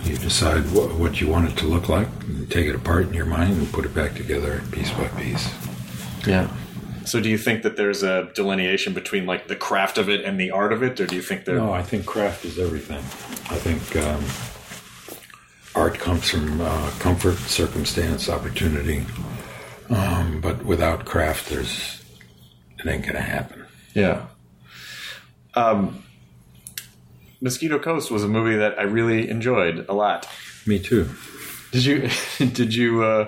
You 0.04 0.18
decide 0.18 0.64
what, 0.72 0.96
what 0.96 1.22
you 1.22 1.28
want 1.28 1.50
it 1.50 1.58
to 1.58 1.66
look 1.66 1.90
like, 1.90 2.08
and 2.24 2.50
take 2.50 2.68
it 2.68 2.76
apart 2.76 3.08
in 3.08 3.14
your 3.14 3.26
mind, 3.26 3.54
and 3.54 3.72
put 3.72 3.86
it 3.86 3.94
back 3.94 4.16
together 4.16 4.62
piece 4.72 4.92
by 4.92 5.08
piece. 5.10 5.52
Yeah. 6.26 6.50
So, 7.06 7.20
do 7.20 7.30
you 7.30 7.38
think 7.38 7.64
that 7.64 7.76
there's 7.76 8.04
a 8.04 8.32
delineation 8.36 8.94
between 8.94 9.26
like 9.26 9.48
the 9.48 9.56
craft 9.56 9.98
of 9.98 10.10
it 10.10 10.24
and 10.24 10.40
the 10.40 10.52
art 10.52 10.74
of 10.74 10.84
it, 10.84 11.00
or 11.00 11.08
do 11.08 11.16
you 11.16 11.22
think 11.22 11.46
there? 11.46 11.56
No, 11.56 11.72
I 11.72 11.82
think 11.82 12.06
craft 12.06 12.46
is 12.46 12.60
everything. 12.60 13.00
I 13.52 13.58
think 13.58 13.96
um, 13.96 14.24
art 15.76 15.98
comes 15.98 16.30
from 16.30 16.62
uh, 16.62 16.92
comfort, 17.00 17.38
circumstance, 17.38 18.30
opportunity. 18.30 19.06
Um, 19.90 20.40
but 20.42 20.64
without 20.64 21.06
craft, 21.06 21.50
there's 21.50 22.04
it 22.78 22.88
ain't 22.88 23.06
gonna 23.06 23.22
happen. 23.22 23.66
Yeah. 23.94 24.26
Um, 25.56 26.04
Mosquito 27.42 27.80
Coast 27.80 28.12
was 28.12 28.24
a 28.24 28.28
movie 28.28 28.58
that 28.58 28.78
I 28.78 28.84
really 28.84 29.30
enjoyed 29.30 29.86
a 29.88 29.94
lot. 29.94 30.28
Me 30.66 30.80
too. 30.80 31.10
Did 31.72 31.86
you? 31.86 32.10
Did 32.38 32.74
you? 32.74 33.04
Uh, 33.04 33.28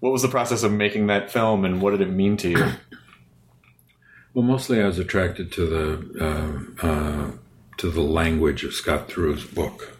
what 0.00 0.12
was 0.12 0.22
the 0.22 0.28
process 0.28 0.62
of 0.62 0.72
making 0.72 1.08
that 1.08 1.30
film, 1.30 1.64
and 1.64 1.82
what 1.82 1.90
did 1.90 2.00
it 2.00 2.10
mean 2.10 2.36
to 2.38 2.50
you? 2.50 2.72
Well, 4.32 4.44
mostly 4.44 4.80
I 4.80 4.86
was 4.86 5.00
attracted 5.00 5.50
to 5.54 5.66
the 5.66 6.24
uh, 6.24 6.86
uh, 6.86 7.30
to 7.78 7.90
the 7.90 8.00
language 8.00 8.62
of 8.62 8.72
Scott 8.72 9.08
Theroux's 9.08 9.44
book, 9.44 9.96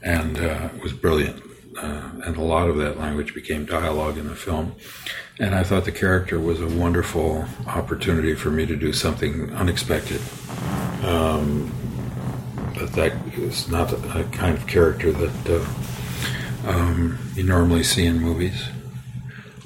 and 0.00 0.38
uh, 0.38 0.68
it 0.76 0.80
was 0.80 0.92
brilliant. 0.92 1.42
Uh, 1.76 2.10
and 2.24 2.36
a 2.36 2.40
lot 2.40 2.68
of 2.68 2.76
that 2.76 2.98
language 2.98 3.34
became 3.34 3.64
dialogue 3.64 4.16
in 4.16 4.28
the 4.28 4.36
film. 4.36 4.76
And 5.40 5.56
I 5.56 5.64
thought 5.64 5.84
the 5.84 5.92
character 5.92 6.38
was 6.38 6.60
a 6.60 6.68
wonderful 6.68 7.46
opportunity 7.66 8.34
for 8.34 8.50
me 8.50 8.64
to 8.66 8.76
do 8.76 8.92
something 8.92 9.52
unexpected. 9.54 10.20
Um, 11.04 11.72
but 12.78 12.92
that 12.92 13.12
is 13.36 13.68
not 13.68 13.92
a 13.92 14.24
kind 14.32 14.56
of 14.56 14.66
character 14.66 15.12
that 15.12 15.50
uh, 15.50 16.70
um, 16.70 17.18
you 17.34 17.42
normally 17.42 17.82
see 17.82 18.06
in 18.06 18.18
movies. 18.18 18.68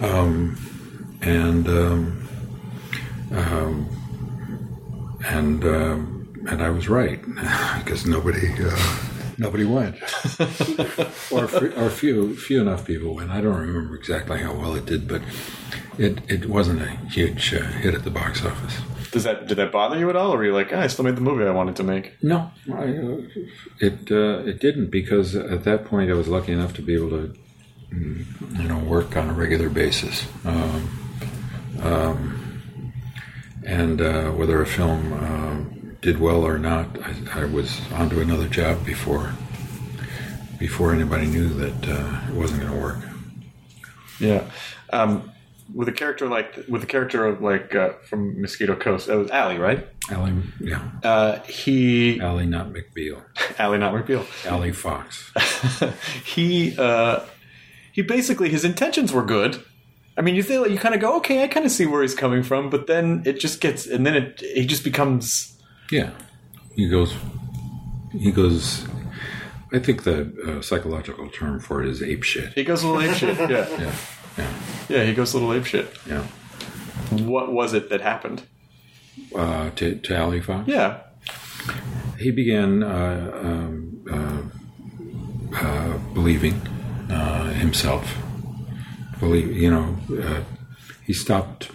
Um, 0.01 0.57
and 1.21 1.69
um, 1.69 2.29
um, 3.33 5.19
and 5.25 5.65
um, 5.65 6.47
and 6.49 6.63
I 6.63 6.71
was 6.71 6.89
right 6.89 7.21
because 7.85 8.07
nobody 8.07 8.49
uh, 8.61 8.99
nobody 9.39 9.65
went, 9.65 9.97
or 11.31 11.45
or 11.77 11.91
few 11.91 12.35
few 12.37 12.61
enough 12.61 12.85
people 12.87 13.15
went. 13.15 13.31
I 13.31 13.41
don't 13.41 13.59
remember 13.59 13.95
exactly 13.95 14.39
how 14.41 14.55
well 14.55 14.75
it 14.75 14.87
did, 14.87 15.07
but 15.07 15.23
it 15.99 16.19
it 16.29 16.47
wasn't 16.47 16.83
a 16.83 16.91
huge 17.11 17.55
uh, 17.55 17.63
hit 17.63 17.95
at 17.95 18.05
the 18.05 18.11
box 18.11 18.45
office. 18.45 18.81
Does 19.13 19.25
that 19.25 19.47
did 19.47 19.59
that 19.59 19.71
bother 19.71 19.99
you 19.99 20.09
at 20.09 20.17
all, 20.17 20.33
or 20.33 20.39
were 20.39 20.45
you 20.45 20.55
like, 20.55 20.73
ah, 20.73 20.81
I 20.81 20.87
still 20.87 21.05
made 21.05 21.17
the 21.17 21.21
movie 21.21 21.45
I 21.45 21.51
wanted 21.51 21.77
to 21.77 21.83
make? 21.83 22.17
No, 22.23 22.51
I, 22.73 22.85
uh, 22.85 23.21
it 23.79 24.11
uh, 24.11 24.43
it 24.49 24.59
didn't 24.59 24.91
because 24.91 25.37
at 25.37 25.65
that 25.65 25.85
point 25.85 26.11
I 26.11 26.15
was 26.15 26.29
lucky 26.29 26.53
enough 26.53 26.73
to 26.75 26.83
be 26.83 26.95
able 26.95 27.11
to 27.11 27.35
mm, 27.93 28.59
you 28.59 28.69
know 28.69 28.79
work 28.79 29.15
on 29.15 29.29
a 29.29 29.35
regular 29.35 29.69
basis. 29.69 30.27
Um, 30.47 30.99
um, 31.83 32.43
and 33.67 34.01
uh, 34.01 34.31
whether 34.31 34.63
a 34.63 34.67
film 34.67 35.13
uh, 35.13 35.95
did 36.01 36.19
well 36.19 36.43
or 36.43 36.59
not, 36.59 36.87
I, 37.03 37.43
I 37.43 37.45
was 37.45 37.81
onto 37.93 38.21
another 38.21 38.49
job 38.49 38.85
before 38.85 39.35
before 40.59 40.95
anybody 40.95 41.27
knew 41.27 41.49
that 41.49 41.89
uh, 41.89 42.21
it 42.29 42.35
wasn't 42.35 42.61
going 42.63 42.73
to 42.73 42.81
work. 42.81 42.99
Yeah. 44.21 44.45
Um, 44.91 45.32
with 45.75 45.89
a 45.89 45.93
character 45.93 46.29
like 46.29 46.65
with 46.69 46.83
a 46.83 46.87
character 46.87 47.27
of 47.27 47.41
like 47.41 47.75
uh, 47.75 47.91
from 48.09 48.41
Mosquito 48.41 48.75
Coast. 48.77 49.07
That 49.07 49.17
was 49.17 49.31
Allie, 49.31 49.59
right? 49.59 49.87
Allie, 50.11 50.35
yeah. 50.61 50.83
Uh, 51.03 51.41
he 51.41 52.21
Allie, 52.21 52.47
not 52.47 52.73
McBeal. 52.73 53.23
Allie, 53.59 53.79
not 53.79 53.95
McBeal. 53.95 54.27
Allie 54.47 54.73
Fox. 54.73 55.33
he 56.25 56.77
uh, 56.79 57.21
he 57.93 58.03
basically 58.03 58.49
his 58.49 58.65
intentions 58.65 59.13
were 59.13 59.25
good. 59.25 59.63
I 60.17 60.21
mean, 60.21 60.35
you 60.35 60.43
feel 60.43 60.67
you 60.69 60.79
kind 60.79 60.95
of 60.95 61.01
go, 61.01 61.17
okay, 61.19 61.43
I 61.43 61.49
kind 61.49 61.65
of 61.65 61.73
see 61.73 61.87
where 61.87 62.03
he's 62.03 62.15
coming 62.15 62.43
from, 62.43 62.69
but 62.69 62.87
then 62.87 63.23
it 63.25 63.41
just 63.41 63.61
gets, 63.61 63.87
and 63.87 64.07
then 64.07 64.15
it 64.15 64.41
he 64.41 64.67
just 64.67 64.85
becomes 64.85 65.59
Yeah, 65.91 66.11
he 66.75 66.89
goes. 66.89 67.15
He 68.13 68.31
goes. 68.31 68.87
I 69.73 69.79
think 69.79 70.03
the 70.03 70.31
uh, 70.47 70.61
psychological 70.61 71.31
term 71.31 71.59
for 71.59 71.83
it 71.83 71.89
is 71.89 72.03
ape 72.03 72.25
shit. 72.25 72.53
he 72.53 72.63
goes 72.63 72.83
a 72.83 72.89
little 72.89 73.11
ape 73.11 73.17
shit. 73.17 73.39
Yeah, 73.39 73.67
Yeah, 73.79 73.95
yeah, 74.37 74.53
yeah, 74.89 75.05
he 75.05 75.15
goes 75.15 75.35
a 75.35 75.39
little 75.39 75.53
ape 75.55 75.65
shit. 75.65 75.89
yeah. 76.07 76.25
What 77.11 77.53
was 77.53 77.75
it 77.75 77.91
that 77.91 78.01
happened? 78.01 78.43
Uh, 79.37 79.71
to 79.71 79.97
to 79.97 80.17
Allie 80.17 80.41
Fox. 80.41 80.67
Yeah, 80.69 81.01
he 82.19 82.31
began 82.31 82.83
uh, 82.83 83.31
um, 83.43 84.51
uh, 85.55 85.59
uh, 85.59 85.99
believing 86.15 86.55
uh, 87.11 87.51
himself. 87.53 88.17
Believe, 89.21 89.55
you 89.57 89.71
know, 89.71 89.97
uh, 90.23 90.43
he 91.05 91.13
stopped. 91.13 91.71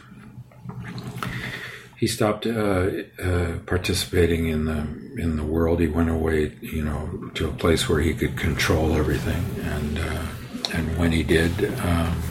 He 1.97 2.07
stopped 2.07 2.45
uh, 2.45 2.89
uh, 3.23 3.57
participating 3.65 4.47
in 4.47 4.65
the 4.65 4.87
in 5.21 5.35
the 5.35 5.43
world. 5.43 5.79
He 5.79 5.87
went 5.87 6.09
away, 6.09 6.53
you 6.61 6.83
know, 6.83 7.31
to 7.35 7.47
a 7.47 7.51
place 7.51 7.87
where 7.89 8.01
he 8.01 8.13
could 8.13 8.37
control 8.37 8.93
everything, 8.95 9.43
and 9.63 9.99
uh, 9.99 10.25
and 10.73 10.97
when 10.97 11.11
he 11.11 11.23
did, 11.23 11.51
um, 11.79 12.21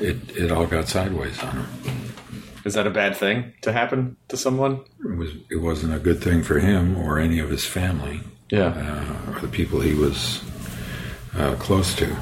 it 0.00 0.36
it 0.36 0.50
all 0.50 0.66
got 0.66 0.88
sideways 0.88 1.38
on 1.42 1.52
him. 1.56 1.66
is 2.64 2.74
that 2.74 2.86
a 2.86 2.90
bad 2.90 3.16
thing 3.16 3.52
to 3.62 3.72
happen 3.72 4.16
to 4.28 4.36
someone? 4.36 4.84
It 5.04 5.16
was 5.16 5.30
it 5.50 5.56
wasn't 5.56 5.94
a 5.94 5.98
good 5.98 6.22
thing 6.22 6.42
for 6.42 6.58
him 6.58 6.96
or 6.96 7.18
any 7.18 7.38
of 7.38 7.50
his 7.50 7.64
family. 7.64 8.20
Yeah, 8.50 8.74
uh, 9.26 9.32
or 9.32 9.40
the 9.40 9.48
people 9.48 9.80
he 9.80 9.94
was 9.94 10.42
uh, 11.36 11.54
close 11.56 11.94
to. 11.96 12.16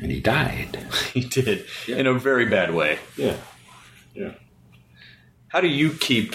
And 0.00 0.12
he 0.12 0.20
died. 0.20 0.78
he 1.12 1.20
did 1.20 1.66
in 1.88 2.06
a 2.06 2.14
very 2.14 2.46
bad 2.46 2.74
way. 2.74 2.98
Yeah. 3.16 3.36
Yeah. 4.14 4.32
How 5.48 5.60
do 5.60 5.68
you 5.68 5.92
keep 5.92 6.34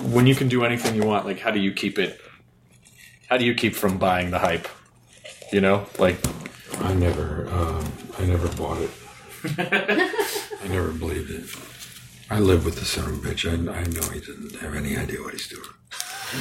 when 0.00 0.26
you 0.26 0.34
can 0.34 0.48
do 0.48 0.64
anything 0.64 0.94
you 0.94 1.04
want? 1.04 1.26
Like, 1.26 1.38
how 1.38 1.50
do 1.50 1.60
you 1.60 1.72
keep 1.72 1.98
it? 1.98 2.20
How 3.28 3.36
do 3.36 3.44
you 3.44 3.54
keep 3.54 3.74
from 3.74 3.98
buying 3.98 4.30
the 4.30 4.38
hype? 4.38 4.68
You 5.52 5.60
know, 5.60 5.86
like 5.98 6.18
I 6.80 6.94
never, 6.94 7.48
um, 7.50 7.84
I 8.18 8.24
never 8.26 8.48
bought 8.56 8.78
it. 8.80 8.90
I 10.62 10.68
never 10.68 10.90
believed 10.92 11.30
it. 11.30 11.44
I 12.30 12.38
live 12.38 12.64
with 12.64 12.76
the 12.78 12.84
son 12.84 13.04
of 13.04 13.24
a 13.24 13.28
bitch. 13.28 13.48
I, 13.48 13.52
I 13.52 13.84
know 13.84 14.08
he 14.10 14.20
doesn't 14.20 14.60
have 14.60 14.74
any 14.74 14.96
idea 14.96 15.20
what 15.20 15.32
he's 15.32 15.48
doing. 15.48 15.62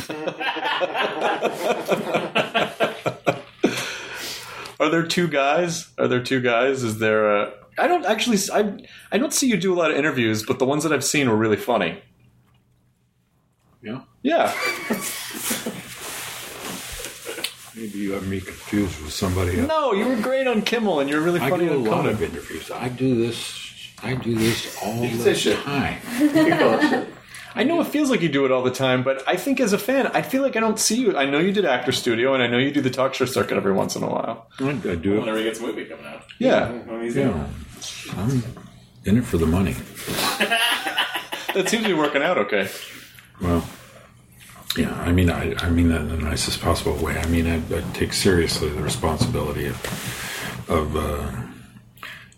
Are 4.80 4.89
there 4.89 5.04
two 5.04 5.28
guys? 5.28 5.89
Are 5.98 6.08
there 6.08 6.24
two 6.24 6.41
guys? 6.41 6.84
Is 6.84 7.00
there 7.00 7.41
a? 7.43 7.54
I 7.78 7.88
don't 7.88 8.06
actually. 8.06 8.38
I 8.52 8.78
I 9.12 9.17
don't 9.17 9.34
see 9.34 9.48
you 9.48 9.58
do 9.58 9.74
a 9.74 9.78
lot 9.78 9.91
of 9.91 9.98
interviews, 9.98 10.43
but 10.43 10.60
the 10.60 10.65
ones 10.65 10.84
that 10.84 10.91
I've 10.91 11.04
seen 11.04 11.30
were 11.30 11.38
really 11.38 11.58
funny. 11.58 12.02
Yeah. 13.82 14.02
Yeah. 14.24 14.54
Maybe 17.84 18.00
you 18.00 18.13
have 18.13 18.26
me 18.26 18.39
confused 18.39 19.02
with 19.04 19.12
somebody 19.12 19.60
else. 19.60 19.67
No, 19.67 19.91
you 19.91 20.08
were 20.08 20.15
great 20.15 20.48
on 20.48 20.62
Kimmel, 20.62 21.02
and 21.02 21.10
you're 21.10 21.19
really 21.19 21.41
I 21.41 21.50
funny 21.50 21.65
do 21.65 21.74
a 21.74 21.76
on 21.76 21.84
lot 21.84 21.96
Conan. 21.96 22.13
of 22.13 22.24
interviews. 22.24 22.72
I 22.72 22.88
do 22.88 23.22
this. 23.22 23.60
I 24.02 24.15
do 24.15 24.36
this 24.36 24.82
all 24.82 25.02
the 25.02 25.36
shit. 25.36 25.60
time. 25.60 25.98
I 27.56 27.63
know 27.65 27.82
it 27.82 27.88
feels 27.88 28.10
like 28.10 28.22
you 28.22 28.30
do 28.30 28.46
it 28.46 28.52
all 28.54 28.63
the 28.63 28.72
time, 28.72 29.04
but 29.04 29.22
I 29.28 29.36
think 29.36 29.60
as 29.60 29.74
a 29.74 29.78
fan, 29.78 30.08
I 30.08 30.22
feel 30.22 30.43
like 30.43 30.56
I 30.56 30.62
don't 30.62 30.80
see 30.80 30.96
you. 30.96 31.17
I 31.17 31.26
know 31.26 31.39
you 31.39 31.52
did 31.52 31.65
Actor 31.65 31.91
Studio, 31.91 32.34
and 32.34 32.41
I 32.41 32.48
know 32.48 32.58
you 32.58 32.72
do 32.72 32.80
the 32.80 32.89
talk 32.89 33.15
show 33.15 33.26
circuit 33.26 33.58
every 33.58 33.74
once 33.74 33.98
in 33.98 34.04
a 34.04 34.10
while. 34.10 34.48
I, 34.62 34.69
I 34.69 34.96
do 34.96 35.15
it. 35.15 35.19
Whenever 35.19 35.39
he 35.39 35.43
gets 35.43 35.60
a 35.60 35.63
movie 35.63 35.84
coming 35.84 36.06
out. 36.06 36.24
Yeah, 36.39 36.72
When 36.72 37.04
he's 37.04 37.17
Yeah. 37.17 37.48
I'm 38.15 38.41
in 39.04 39.17
it 39.17 39.26
for 39.26 39.38
the 39.38 39.46
money. 39.46 39.74
that 40.39 41.65
seems 41.67 41.84
to 41.84 41.89
be 41.89 41.93
working 41.93 42.24
out 42.24 42.38
okay. 42.38 42.69
Well, 43.41 43.67
yeah, 44.77 44.93
I 45.01 45.12
mean, 45.12 45.29
I, 45.29 45.53
I 45.59 45.69
mean 45.69 45.89
that 45.89 46.01
in 46.01 46.09
the 46.09 46.17
nicest 46.17 46.62
possible 46.62 46.95
way. 46.95 47.17
I 47.17 47.25
mean, 47.27 47.47
I, 47.47 47.57
I 47.75 47.81
take 47.93 48.13
seriously 48.13 48.69
the 48.69 48.81
responsibility 48.81 49.67
of 49.67 50.65
of 50.69 50.95
uh, 50.95 51.31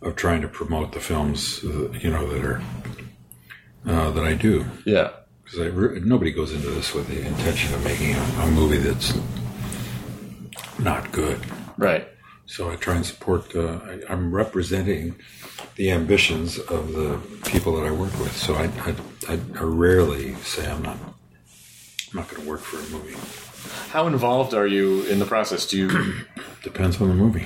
of 0.02 0.16
trying 0.16 0.42
to 0.42 0.48
promote 0.48 0.92
the 0.92 1.00
films, 1.00 1.64
uh, 1.64 1.92
you 1.92 2.10
know, 2.12 2.28
that 2.32 2.44
are 2.44 2.62
uh, 3.86 4.12
that 4.12 4.24
I 4.24 4.34
do. 4.34 4.66
Yeah. 4.86 5.12
Because 5.44 5.60
re- 5.60 6.00
nobody 6.02 6.32
goes 6.32 6.52
into 6.52 6.70
this 6.72 6.94
with 6.94 7.08
the 7.08 7.26
intention 7.26 7.74
of 7.74 7.84
making 7.84 8.16
a, 8.16 8.22
a 8.42 8.52
movie 8.52 8.78
that's 8.78 9.18
not 10.80 11.12
good. 11.12 11.40
Right. 11.78 12.08
So 12.48 12.70
I 12.70 12.76
try 12.76 12.96
and 12.96 13.06
support. 13.06 13.56
Uh, 13.56 13.80
I, 13.84 14.02
I'm 14.10 14.34
representing 14.34 15.16
the 15.76 15.92
ambitions 15.92 16.58
of 16.60 16.94
the 16.94 17.20
people 17.50 17.76
that 17.78 17.86
I 17.86 17.92
work 17.92 18.18
with. 18.20 18.36
So 18.36 18.56
I, 18.56 18.70
I, 19.30 19.40
I 19.60 19.64
rarely 19.64 20.36
say 20.36 20.70
I'm 20.70 20.82
not. 20.82 20.98
Not 22.16 22.30
going 22.30 22.42
to 22.44 22.48
work 22.50 22.62
for 22.62 22.78
a 22.78 22.98
movie. 22.98 23.16
How 23.92 24.08
involved 24.08 24.54
are 24.54 24.66
you 24.68 25.04
in 25.04 25.20
the 25.20 25.26
process? 25.26 25.66
Do 25.68 25.78
you 25.78 25.90
Depends 26.64 27.02
on 27.02 27.10
the 27.10 27.14
movie. 27.14 27.46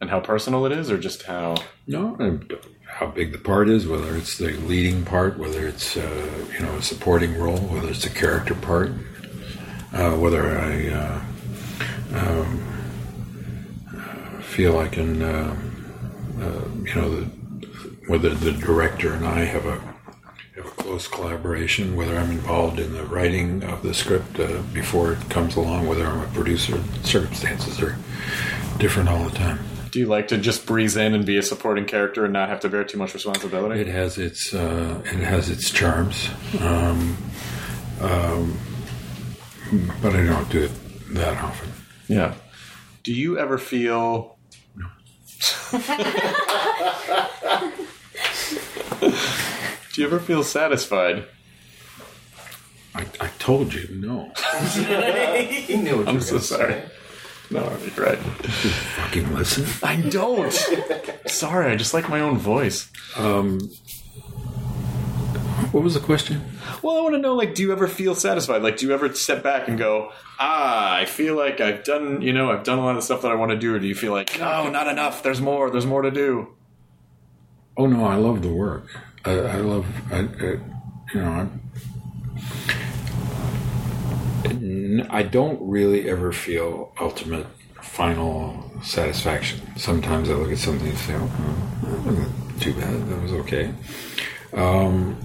and 0.00 0.10
how 0.10 0.20
personal 0.20 0.66
it 0.66 0.72
is, 0.72 0.90
or 0.90 0.98
just 0.98 1.22
how? 1.22 1.56
No, 1.86 2.16
and 2.18 2.52
how 2.86 3.06
big 3.06 3.30
the 3.32 3.38
part 3.38 3.68
is, 3.68 3.86
whether 3.86 4.16
it's 4.16 4.38
the 4.38 4.50
leading 4.52 5.04
part, 5.04 5.38
whether 5.38 5.66
it's 5.68 5.96
uh, 5.96 6.46
you 6.52 6.60
know 6.64 6.74
a 6.76 6.82
supporting 6.82 7.38
role, 7.38 7.58
whether 7.58 7.88
it's 7.88 8.04
a 8.04 8.10
character 8.10 8.54
part, 8.54 8.90
uh, 9.92 10.12
whether 10.16 10.58
I 10.58 10.88
uh, 10.90 11.20
um, 12.14 12.62
uh, 13.96 14.42
feel 14.42 14.78
I 14.78 14.88
can, 14.88 15.22
uh, 15.22 15.56
uh, 16.40 16.68
you 16.84 16.94
know, 16.94 17.10
the, 17.20 17.24
whether 18.08 18.30
the 18.30 18.52
director 18.52 19.12
and 19.14 19.24
I 19.26 19.44
have 19.44 19.64
a 19.66 19.80
have 20.58 20.66
a 20.66 20.82
close 20.82 21.08
collaboration, 21.08 21.96
whether 21.96 22.16
I'm 22.16 22.30
involved 22.30 22.78
in 22.78 22.92
the 22.92 23.04
writing 23.04 23.62
of 23.64 23.82
the 23.82 23.94
script 23.94 24.38
uh, 24.40 24.62
before 24.72 25.12
it 25.12 25.30
comes 25.30 25.56
along, 25.56 25.86
whether 25.86 26.06
I'm 26.06 26.20
a 26.20 26.26
producer. 26.28 26.82
Circumstances 27.02 27.80
are 27.80 27.96
different 28.78 29.08
all 29.08 29.24
the 29.24 29.36
time. 29.36 29.58
Do 29.90 30.00
you 30.00 30.06
like 30.06 30.28
to 30.28 30.38
just 30.38 30.66
breeze 30.66 30.96
in 30.96 31.14
and 31.14 31.24
be 31.24 31.38
a 31.38 31.42
supporting 31.42 31.86
character 31.86 32.24
and 32.24 32.32
not 32.32 32.48
have 32.48 32.60
to 32.60 32.68
bear 32.68 32.84
too 32.84 32.98
much 32.98 33.14
responsibility? 33.14 33.80
It 33.80 33.86
has 33.86 34.18
its 34.18 34.52
uh, 34.52 35.00
it 35.04 35.24
has 35.24 35.48
its 35.48 35.70
charms, 35.70 36.28
um, 36.60 37.16
um, 38.00 38.58
but 40.02 40.14
I 40.14 40.24
don't 40.24 40.48
do 40.50 40.64
it 40.64 40.72
that 41.14 41.42
often. 41.42 41.70
Yeah. 42.06 42.34
Do 43.02 43.14
you 43.14 43.38
ever 43.38 43.56
feel? 43.56 44.36
Do 49.98 50.02
you 50.02 50.08
ever 50.10 50.20
feel 50.20 50.44
satisfied? 50.44 51.24
I, 52.94 53.04
I 53.18 53.26
told 53.40 53.74
you 53.74 53.88
no. 53.96 54.30
He 55.40 55.76
knew 55.76 55.96
what 55.96 56.08
I'm 56.08 56.20
so 56.20 56.38
sorry. 56.38 56.82
No, 57.50 57.62
you're 57.62 58.06
right. 58.06 58.16
Fucking 58.16 59.34
listen. 59.34 59.66
I 59.82 59.96
don't. 59.96 60.52
sorry, 61.26 61.72
I 61.72 61.74
just 61.74 61.94
like 61.94 62.08
my 62.08 62.20
own 62.20 62.38
voice. 62.38 62.88
Um, 63.16 63.58
what 65.72 65.82
was 65.82 65.94
the 65.94 66.00
question? 66.00 66.44
Well, 66.80 66.96
I 66.96 67.00
want 67.00 67.16
to 67.16 67.20
know, 67.20 67.34
like, 67.34 67.56
do 67.56 67.64
you 67.64 67.72
ever 67.72 67.88
feel 67.88 68.14
satisfied? 68.14 68.62
Like, 68.62 68.76
do 68.76 68.86
you 68.86 68.94
ever 68.94 69.12
step 69.14 69.42
back 69.42 69.66
and 69.66 69.76
go, 69.76 70.12
ah, 70.38 70.94
I 70.94 71.06
feel 71.06 71.36
like 71.36 71.60
I've 71.60 71.82
done, 71.82 72.22
you 72.22 72.32
know, 72.32 72.52
I've 72.52 72.62
done 72.62 72.78
a 72.78 72.84
lot 72.84 72.90
of 72.90 72.98
the 72.98 73.02
stuff 73.02 73.22
that 73.22 73.32
I 73.32 73.34
want 73.34 73.50
to 73.50 73.58
do, 73.58 73.74
or 73.74 73.80
do 73.80 73.88
you 73.88 73.96
feel 73.96 74.12
like, 74.12 74.38
no, 74.38 74.70
not 74.70 74.86
enough. 74.86 75.24
There's 75.24 75.40
more. 75.40 75.70
There's 75.72 75.86
more 75.86 76.02
to 76.02 76.12
do. 76.12 76.54
Oh 77.76 77.86
no, 77.86 78.04
I 78.04 78.14
love 78.14 78.42
the 78.42 78.52
work. 78.52 78.86
I, 79.24 79.32
I 79.32 79.56
love, 79.56 79.86
I, 80.10 80.18
I, 80.18 80.58
you 81.12 81.20
know, 81.20 81.50
I, 85.10 85.22
don't 85.22 85.60
really 85.60 86.08
ever 86.08 86.32
feel 86.32 86.92
ultimate, 87.00 87.46
final 87.82 88.70
satisfaction. 88.82 89.60
Sometimes 89.76 90.30
I 90.30 90.34
look 90.34 90.52
at 90.52 90.58
something 90.58 90.88
and 90.88 90.98
say, 90.98 91.14
"Oh, 91.16 91.80
that 91.82 92.06
wasn't 92.06 92.62
too 92.62 92.74
bad. 92.74 93.08
That 93.08 93.22
was 93.22 93.32
okay." 93.32 93.74
Um, 94.52 95.16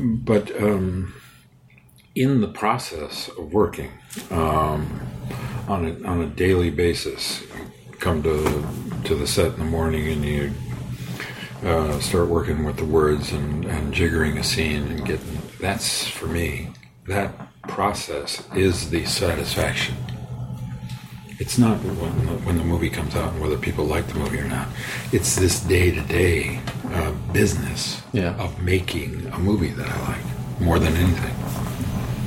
but 0.00 0.54
um, 0.62 1.14
in 2.14 2.40
the 2.40 2.48
process 2.48 3.28
of 3.28 3.52
working 3.52 3.92
um, 4.30 5.00
on 5.68 5.86
a 5.86 6.06
on 6.06 6.20
a 6.20 6.26
daily 6.26 6.70
basis, 6.70 7.42
come 7.98 8.22
to 8.22 8.66
to 9.04 9.14
the 9.14 9.26
set 9.26 9.54
in 9.54 9.58
the 9.58 9.64
morning 9.64 10.08
and 10.08 10.24
you 10.24 10.52
uh, 11.66 11.98
start 12.00 12.28
working 12.28 12.64
with 12.64 12.76
the 12.76 12.84
words 12.84 13.32
and, 13.32 13.64
and 13.64 13.92
jiggering 13.92 14.38
a 14.38 14.44
scene 14.44 14.82
and 14.84 15.04
getting 15.04 15.38
that's 15.60 16.06
for 16.06 16.26
me 16.26 16.68
that 17.06 17.32
process 17.68 18.46
is 18.54 18.90
the 18.90 19.04
satisfaction 19.04 19.94
it's 21.38 21.58
not 21.58 21.76
when, 21.82 22.44
when 22.44 22.56
the 22.56 22.64
movie 22.64 22.88
comes 22.88 23.14
out 23.14 23.32
and 23.32 23.42
whether 23.42 23.58
people 23.58 23.84
like 23.84 24.06
the 24.06 24.14
movie 24.14 24.38
or 24.38 24.48
not. 24.48 24.68
It's 25.12 25.36
this 25.36 25.60
day 25.60 25.90
to 25.90 26.00
day 26.00 26.60
business 27.32 28.00
Yeah. 28.12 28.34
of 28.42 28.62
making 28.62 29.26
a 29.26 29.38
movie 29.38 29.68
that 29.68 29.86
I 29.86 30.08
like 30.08 30.60
more 30.60 30.78
than 30.78 30.94
anything. 30.96 31.34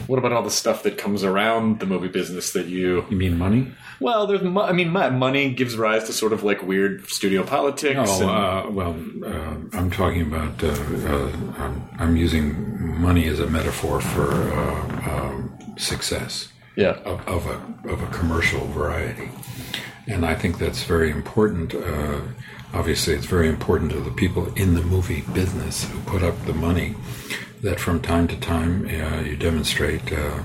What 0.10 0.18
about 0.18 0.32
all 0.34 0.42
the 0.42 0.50
stuff 0.50 0.82
that 0.84 0.98
comes 0.98 1.24
around 1.24 1.80
the 1.80 1.86
movie 1.86 2.08
business 2.08 2.54
that 2.54 2.66
you? 2.66 3.06
You 3.12 3.16
mean 3.16 3.38
money? 3.38 3.72
Well, 4.00 4.26
there's. 4.26 4.42
Mo- 4.42 4.64
I 4.64 4.72
mean, 4.72 4.90
mo- 4.90 5.12
money 5.12 5.54
gives 5.54 5.78
rise 5.78 6.06
to 6.06 6.14
sort 6.14 6.34
of 6.34 6.42
like 6.44 6.64
weird 6.64 7.06
studio 7.08 7.44
politics. 7.44 7.96
No, 8.20 8.22
and- 8.22 8.30
uh, 8.30 8.72
well, 8.72 8.96
uh, 9.24 9.78
I'm 9.78 9.92
talking 9.92 10.24
about. 10.24 10.64
Uh, 10.64 10.70
uh, 10.70 11.32
I'm, 11.60 11.90
I'm 12.00 12.16
using 12.18 13.00
money 13.00 13.28
as 13.28 13.40
a 13.40 13.46
metaphor 13.48 14.02
for 14.02 14.32
uh, 14.32 15.12
uh, 15.12 15.42
success. 15.78 16.52
Yeah. 16.76 16.94
Of, 17.06 17.28
of 17.28 17.46
a 17.46 17.90
of 17.92 18.02
a 18.02 18.08
commercial 18.08 18.66
variety, 18.70 19.30
and 20.08 20.26
I 20.26 20.34
think 20.34 20.58
that's 20.58 20.82
very 20.86 21.12
important. 21.12 21.76
Uh, 21.76 22.22
obviously, 22.74 23.14
it's 23.14 23.28
very 23.28 23.48
important 23.48 23.92
to 23.92 24.00
the 24.00 24.12
people 24.12 24.52
in 24.56 24.74
the 24.74 24.82
movie 24.82 25.22
business 25.34 25.84
who 25.84 26.00
put 26.14 26.24
up 26.24 26.36
the 26.48 26.54
money. 26.54 26.96
That 27.62 27.80
from 27.80 28.00
time 28.02 28.28
to 28.30 28.40
time 28.40 28.86
uh, 28.86 29.22
you 29.22 29.36
demonstrate 29.36 30.12
uh, 30.14 30.42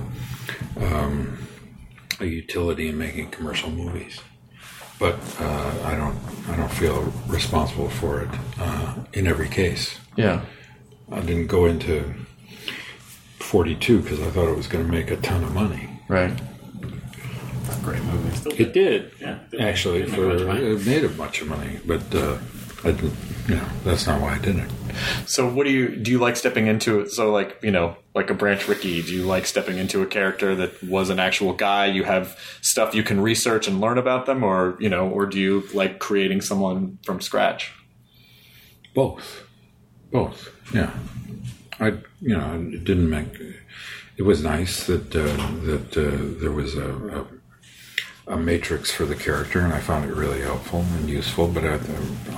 um, 0.80 1.38
a 2.20 2.26
utility 2.26 2.88
in 2.88 2.98
making 2.98 3.30
commercial 3.30 3.70
movies 3.70 4.20
but 4.98 5.16
uh, 5.40 5.74
I 5.84 5.94
don't 5.96 6.16
I 6.48 6.56
don't 6.56 6.70
feel 6.70 7.12
responsible 7.26 7.88
for 7.90 8.22
it 8.22 8.28
uh, 8.58 8.94
in 9.12 9.26
every 9.26 9.48
case. 9.48 9.98
Yeah. 10.16 10.44
I 11.10 11.20
didn't 11.20 11.48
go 11.48 11.66
into 11.66 12.14
42 13.38 14.00
because 14.02 14.20
I 14.20 14.30
thought 14.30 14.48
it 14.48 14.56
was 14.56 14.66
going 14.66 14.84
to 14.86 14.90
make 14.90 15.10
a 15.10 15.16
ton 15.16 15.42
of 15.44 15.52
money. 15.52 15.88
Right. 16.08 16.32
Great 17.82 18.02
movie. 18.04 18.62
It 18.62 18.72
did, 18.72 19.12
Yeah. 19.20 19.38
actually. 19.60 20.06
For 20.06 20.34
it 20.56 20.86
made 20.86 21.04
a 21.04 21.08
bunch 21.08 21.42
of 21.42 21.48
money, 21.48 21.80
but 21.84 22.02
uh, 22.14 22.38
I. 22.84 22.90
You 23.46 23.56
know, 23.56 23.68
that's 23.84 24.06
not 24.06 24.22
why 24.22 24.36
I 24.36 24.38
did 24.38 24.56
it. 24.56 24.70
So, 25.26 25.46
what 25.46 25.66
do 25.66 25.72
you 25.72 25.96
do? 25.96 26.12
You 26.12 26.18
like 26.18 26.36
stepping 26.36 26.66
into 26.66 27.00
it? 27.00 27.10
So, 27.10 27.30
like 27.30 27.58
you 27.62 27.70
know, 27.70 27.96
like 28.14 28.30
a 28.30 28.34
Branch 28.34 28.66
Rickey, 28.66 29.02
Do 29.02 29.12
you 29.12 29.24
like 29.24 29.46
stepping 29.46 29.76
into 29.76 30.02
a 30.02 30.06
character 30.06 30.54
that 30.54 30.82
was 30.82 31.10
an 31.10 31.18
actual 31.18 31.52
guy? 31.52 31.86
You 31.86 32.04
have 32.04 32.38
stuff 32.62 32.94
you 32.94 33.02
can 33.02 33.20
research 33.20 33.68
and 33.68 33.80
learn 33.80 33.98
about 33.98 34.26
them, 34.26 34.42
or 34.42 34.76
you 34.80 34.88
know, 34.88 35.08
or 35.08 35.26
do 35.26 35.38
you 35.38 35.64
like 35.74 35.98
creating 35.98 36.40
someone 36.40 36.98
from 37.04 37.20
scratch? 37.20 37.72
Both, 38.94 39.44
both. 40.10 40.50
Yeah, 40.72 40.92
I 41.80 41.88
you 42.22 42.36
know 42.38 42.54
it 42.72 42.84
didn't 42.84 43.10
make. 43.10 43.40
It 44.16 44.22
was 44.22 44.42
nice 44.42 44.86
that 44.86 45.14
uh, 45.14 45.36
that 45.64 45.96
uh, 45.96 46.40
there 46.40 46.52
was 46.52 46.76
a, 46.76 47.26
a 48.26 48.36
matrix 48.36 48.90
for 48.90 49.04
the 49.04 49.14
character, 49.14 49.60
and 49.60 49.72
I 49.72 49.80
found 49.80 50.08
it 50.08 50.14
really 50.14 50.40
helpful 50.40 50.80
and 50.80 51.08
useful. 51.08 51.48
But 51.48 51.64
I 51.64 51.78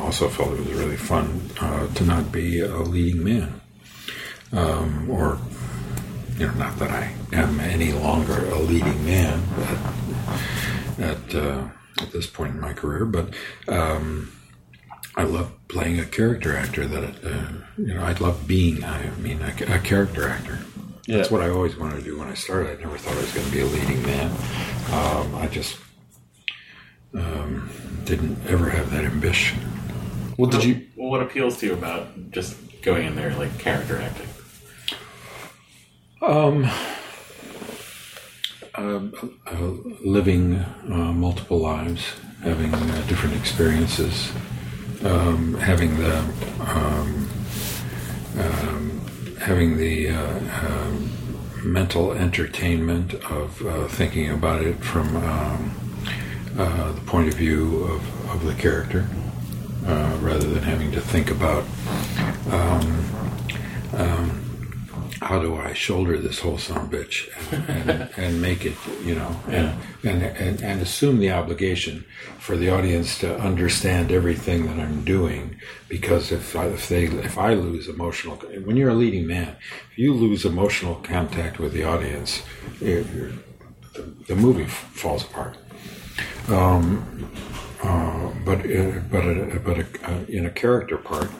also 0.00 0.28
felt 0.28 0.52
it 0.52 0.60
was 0.60 0.72
really 0.72 0.96
fun 0.96 1.40
uh, 1.60 1.86
to 1.94 2.04
not 2.04 2.32
be 2.32 2.60
a 2.60 2.76
leading 2.78 3.22
man, 3.22 3.60
um, 4.52 5.08
or 5.10 5.38
you 6.38 6.46
know, 6.46 6.54
not 6.54 6.78
that 6.78 6.90
I 6.90 7.14
am 7.32 7.60
any 7.60 7.92
longer 7.92 8.46
a 8.46 8.58
leading 8.58 9.04
man 9.04 9.42
at 9.58 9.80
at, 10.98 11.34
uh, 11.34 11.68
at 12.00 12.10
this 12.12 12.26
point 12.26 12.54
in 12.54 12.60
my 12.60 12.72
career, 12.72 13.04
but. 13.04 13.34
Um, 13.68 14.32
I 15.18 15.22
love 15.22 15.50
playing 15.68 15.98
a 15.98 16.04
character 16.04 16.54
actor 16.54 16.86
that 16.86 17.24
uh, 17.24 17.46
you 17.78 17.94
know 17.94 18.02
I 18.02 18.12
love 18.12 18.46
being 18.46 18.84
I 18.84 19.08
mean 19.16 19.40
a, 19.40 19.76
a 19.76 19.78
character 19.78 20.28
actor. 20.28 20.58
That's 21.06 21.30
what 21.30 21.40
I 21.40 21.50
always 21.50 21.76
wanted 21.76 21.96
to 21.96 22.02
do 22.02 22.18
when 22.18 22.28
I 22.28 22.34
started. 22.34 22.78
I 22.78 22.82
never 22.82 22.98
thought 22.98 23.16
I 23.16 23.20
was 23.20 23.32
going 23.32 23.46
to 23.46 23.52
be 23.52 23.60
a 23.60 23.66
leading 23.66 24.02
man. 24.02 24.30
Um, 24.92 25.34
I 25.36 25.46
just 25.46 25.78
um, 27.14 27.70
didn't 28.04 28.38
ever 28.48 28.68
have 28.70 28.90
that 28.90 29.04
ambition. 29.04 29.58
Well, 30.36 30.50
did 30.50 30.64
you? 30.64 30.86
Well, 30.96 31.10
what 31.10 31.22
appeals 31.22 31.58
to 31.58 31.66
you 31.66 31.72
about 31.72 32.30
just 32.30 32.56
going 32.82 33.06
in 33.06 33.14
there 33.14 33.34
like 33.36 33.56
character 33.58 34.00
acting? 34.00 34.28
Um, 36.22 36.68
uh, 38.74 39.00
uh, 39.46 39.58
living 40.04 40.56
uh, 40.56 41.12
multiple 41.12 41.58
lives, 41.58 42.04
having 42.42 42.74
uh, 42.74 43.04
different 43.06 43.36
experiences, 43.36 44.30
um, 45.04 45.54
having 45.54 45.96
the 45.98 46.18
um, 46.60 47.28
um, 48.38 48.95
having 49.46 49.76
the 49.76 50.08
uh, 50.08 50.66
um, 50.66 51.08
mental 51.62 52.10
entertainment 52.10 53.14
of 53.30 53.64
uh, 53.64 53.86
thinking 53.86 54.30
about 54.30 54.60
it 54.60 54.74
from 54.82 55.06
um, 55.18 55.70
uh, 56.58 56.90
the 56.90 57.00
point 57.02 57.28
of 57.28 57.34
view 57.34 57.84
of, 57.84 58.30
of 58.30 58.44
the 58.44 58.52
character, 58.54 59.06
rather 60.20 60.48
than 60.52 60.64
having 60.64 60.90
to 60.90 61.00
think 61.00 61.30
about 61.30 61.64
um, 62.50 63.04
um, 63.94 64.45
how 65.26 65.40
do 65.40 65.56
I 65.56 65.72
shoulder 65.72 66.16
this 66.18 66.38
whole 66.38 66.56
son 66.56 66.76
of 66.76 66.92
a 66.92 66.96
bitch 66.96 67.28
and, 67.50 67.90
and, 67.90 68.10
and 68.16 68.40
make 68.40 68.64
it, 68.64 68.76
you 69.02 69.16
know, 69.16 69.34
and, 69.48 69.76
and, 70.04 70.22
and, 70.22 70.62
and 70.62 70.80
assume 70.80 71.18
the 71.18 71.32
obligation 71.32 72.04
for 72.38 72.56
the 72.56 72.70
audience 72.70 73.18
to 73.18 73.36
understand 73.40 74.12
everything 74.12 74.66
that 74.66 74.78
I'm 74.78 75.04
doing. 75.04 75.56
Because 75.88 76.30
if 76.30 76.54
I, 76.54 76.66
if 76.66 76.88
they 76.88 77.06
if 77.06 77.38
I 77.38 77.54
lose 77.54 77.88
emotional, 77.88 78.36
when 78.36 78.76
you're 78.76 78.90
a 78.90 78.94
leading 78.94 79.26
man, 79.26 79.56
if 79.90 79.98
you 79.98 80.14
lose 80.14 80.44
emotional 80.44 80.94
contact 80.96 81.58
with 81.58 81.72
the 81.72 81.82
audience, 81.82 82.44
it, 82.80 83.04
the, 83.94 84.02
the 84.28 84.36
movie 84.36 84.62
f- 84.62 84.90
falls 84.94 85.24
apart. 85.24 85.56
Um, 86.48 87.28
uh, 87.82 88.30
but 88.44 88.60
uh, 88.60 89.00
but 89.10 89.24
uh, 89.24 89.58
but 89.64 89.78
uh, 90.08 90.24
in 90.28 90.46
a 90.46 90.50
character 90.50 90.98
part, 90.98 91.30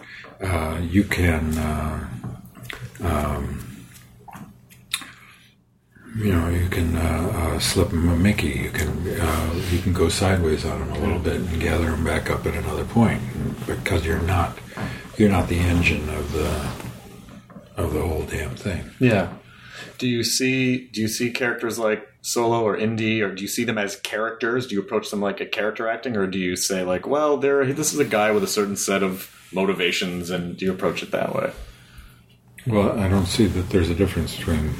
uh, 0.42 0.80
you 0.82 1.04
can. 1.04 1.56
Uh, 1.56 2.08
um, 3.00 3.65
you 6.16 6.32
know, 6.32 6.48
you 6.48 6.68
can 6.68 6.96
uh, 6.96 7.32
uh, 7.34 7.58
slip 7.58 7.90
him 7.90 8.08
a 8.08 8.16
Mickey. 8.16 8.48
You 8.48 8.70
can 8.70 8.88
uh, 9.20 9.62
you 9.70 9.78
can 9.80 9.92
go 9.92 10.08
sideways 10.08 10.64
on 10.64 10.80
him 10.82 10.90
a 10.90 10.98
little 10.98 11.18
bit 11.18 11.36
and 11.36 11.60
gather 11.60 11.90
him 11.90 12.04
back 12.04 12.30
up 12.30 12.46
at 12.46 12.54
another 12.54 12.84
point 12.84 13.20
because 13.66 14.04
you're 14.06 14.22
not 14.22 14.58
you're 15.16 15.30
not 15.30 15.48
the 15.48 15.58
engine 15.58 16.08
of 16.08 16.32
the 16.32 16.70
of 17.76 17.92
the 17.92 18.00
whole 18.00 18.22
damn 18.22 18.56
thing. 18.56 18.90
Yeah. 18.98 19.34
Do 19.98 20.08
you 20.08 20.24
see? 20.24 20.88
Do 20.88 21.00
you 21.00 21.08
see 21.08 21.30
characters 21.30 21.78
like 21.78 22.06
Solo 22.22 22.62
or 22.62 22.76
Indy, 22.76 23.20
or 23.22 23.34
do 23.34 23.42
you 23.42 23.48
see 23.48 23.64
them 23.64 23.78
as 23.78 23.96
characters? 23.96 24.66
Do 24.66 24.74
you 24.74 24.80
approach 24.80 25.10
them 25.10 25.20
like 25.20 25.40
a 25.40 25.46
character 25.46 25.86
acting, 25.86 26.16
or 26.16 26.26
do 26.26 26.38
you 26.38 26.56
say 26.56 26.82
like, 26.82 27.06
well, 27.06 27.36
there, 27.36 27.64
this 27.72 27.92
is 27.92 27.98
a 27.98 28.04
guy 28.04 28.30
with 28.30 28.42
a 28.42 28.48
certain 28.48 28.76
set 28.76 29.02
of 29.02 29.30
motivations, 29.52 30.30
and 30.30 30.56
do 30.56 30.64
you 30.64 30.72
approach 30.72 31.02
it 31.02 31.10
that 31.10 31.34
way? 31.34 31.52
Well, 32.66 32.98
I 32.98 33.08
don't 33.08 33.26
see 33.26 33.46
that 33.46 33.70
there's 33.70 33.90
a 33.90 33.94
difference 33.94 34.36
between. 34.36 34.74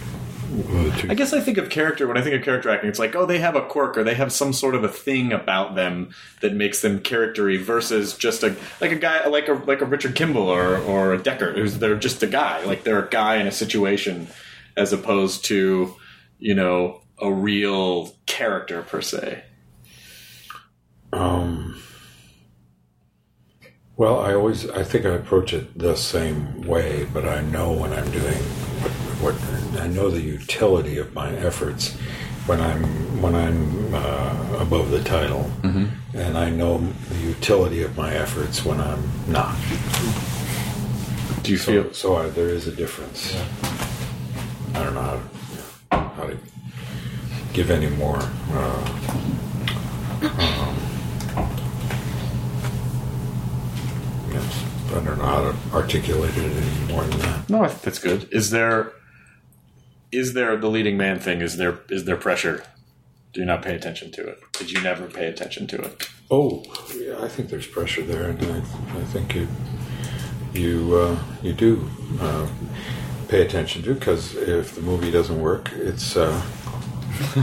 I 1.08 1.14
guess 1.14 1.32
I 1.32 1.40
think 1.40 1.58
of 1.58 1.70
character 1.70 2.06
when 2.06 2.16
I 2.16 2.22
think 2.22 2.36
of 2.36 2.42
character 2.42 2.70
acting. 2.70 2.88
It's 2.88 2.98
like, 2.98 3.14
oh, 3.14 3.26
they 3.26 3.38
have 3.38 3.56
a 3.56 3.62
quirk 3.62 3.98
or 3.98 4.04
they 4.04 4.14
have 4.14 4.32
some 4.32 4.52
sort 4.52 4.74
of 4.74 4.84
a 4.84 4.88
thing 4.88 5.32
about 5.32 5.74
them 5.74 6.10
that 6.40 6.54
makes 6.54 6.82
them 6.82 7.00
charactery 7.00 7.56
versus 7.56 8.16
just 8.16 8.42
a 8.42 8.56
like 8.80 8.92
a 8.92 8.96
guy 8.96 9.26
like 9.26 9.48
a 9.48 9.54
like 9.54 9.80
a 9.80 9.84
Richard 9.84 10.14
Kimball 10.14 10.48
or 10.48 10.78
or 10.78 11.12
a 11.14 11.18
Decker 11.18 11.52
who's 11.52 11.78
they're 11.78 11.96
just 11.96 12.22
a 12.22 12.26
guy. 12.26 12.64
Like 12.64 12.84
they're 12.84 13.04
a 13.04 13.08
guy 13.08 13.36
in 13.36 13.46
a 13.46 13.52
situation 13.52 14.28
as 14.76 14.92
opposed 14.92 15.44
to 15.46 15.94
you 16.38 16.54
know 16.54 17.02
a 17.20 17.32
real 17.32 18.14
character 18.26 18.82
per 18.82 19.00
se. 19.00 19.44
Um, 21.12 21.80
well, 23.96 24.20
I 24.20 24.34
always 24.34 24.68
I 24.70 24.84
think 24.84 25.06
I 25.06 25.10
approach 25.10 25.52
it 25.52 25.76
the 25.78 25.96
same 25.96 26.62
way, 26.62 27.06
but 27.12 27.26
I 27.26 27.40
know 27.42 27.72
when 27.72 27.92
I'm 27.92 28.10
doing 28.10 28.42
what, 29.20 29.34
I 29.80 29.86
know 29.88 30.10
the 30.10 30.20
utility 30.20 30.98
of 30.98 31.14
my 31.14 31.30
efforts 31.36 31.94
when 32.46 32.60
I'm 32.60 32.84
when 33.20 33.34
I'm 33.34 33.94
uh, 33.94 34.58
above 34.60 34.90
the 34.90 35.02
title, 35.02 35.50
and 36.14 36.38
I 36.38 36.50
know 36.50 36.78
the 36.78 37.16
utility 37.18 37.82
of 37.82 37.96
my 37.96 38.14
efforts 38.14 38.64
when 38.64 38.80
I'm 38.80 39.02
not. 39.26 39.56
Do 41.42 41.50
you 41.52 41.58
So, 41.58 41.72
feel? 41.82 41.92
so 41.94 42.16
I, 42.16 42.28
there 42.30 42.48
is 42.48 42.66
a 42.68 42.72
difference. 42.72 43.34
I 44.74 44.84
don't 44.84 44.94
know 44.94 45.00
how 45.02 45.98
to, 45.98 46.08
how 46.14 46.24
to 46.26 46.38
give 47.52 47.70
any 47.70 47.88
more. 47.88 48.18
Uh, 48.50 48.98
um, 50.38 50.76
I 54.88 55.00
don't 55.04 55.18
know 55.18 55.24
how 55.24 55.50
to 55.50 55.56
articulate 55.74 56.36
it 56.36 56.44
any 56.56 56.92
more 56.92 57.02
than 57.04 57.18
that. 57.20 57.50
No, 57.50 57.62
I 57.64 57.68
think 57.68 57.82
that's 57.82 57.98
good. 57.98 58.28
Is 58.32 58.50
there 58.50 58.92
is 60.12 60.34
there 60.34 60.56
the 60.56 60.68
leading 60.68 60.96
man 60.96 61.18
thing? 61.18 61.40
Is 61.40 61.56
there 61.56 61.80
is 61.88 62.04
there 62.04 62.16
pressure? 62.16 62.64
Do 63.32 63.40
you 63.40 63.46
not 63.46 63.62
pay 63.62 63.74
attention 63.74 64.12
to 64.12 64.26
it? 64.26 64.40
Did 64.52 64.70
you 64.70 64.80
never 64.80 65.06
pay 65.06 65.26
attention 65.26 65.66
to 65.68 65.82
it? 65.82 66.08
Oh, 66.30 66.64
yeah, 66.96 67.22
I 67.22 67.28
think 67.28 67.50
there's 67.50 67.66
pressure 67.66 68.02
there, 68.02 68.30
and 68.30 68.42
I, 68.44 68.58
I 68.98 69.04
think 69.04 69.34
you 69.34 69.48
you 70.52 70.96
uh, 70.96 71.18
you 71.42 71.52
do 71.52 71.88
uh, 72.20 72.48
pay 73.28 73.42
attention 73.42 73.82
to 73.82 73.94
because 73.94 74.34
if 74.34 74.74
the 74.74 74.80
movie 74.80 75.10
doesn't 75.10 75.40
work, 75.40 75.70
it's 75.72 76.16
uh, 76.16 76.42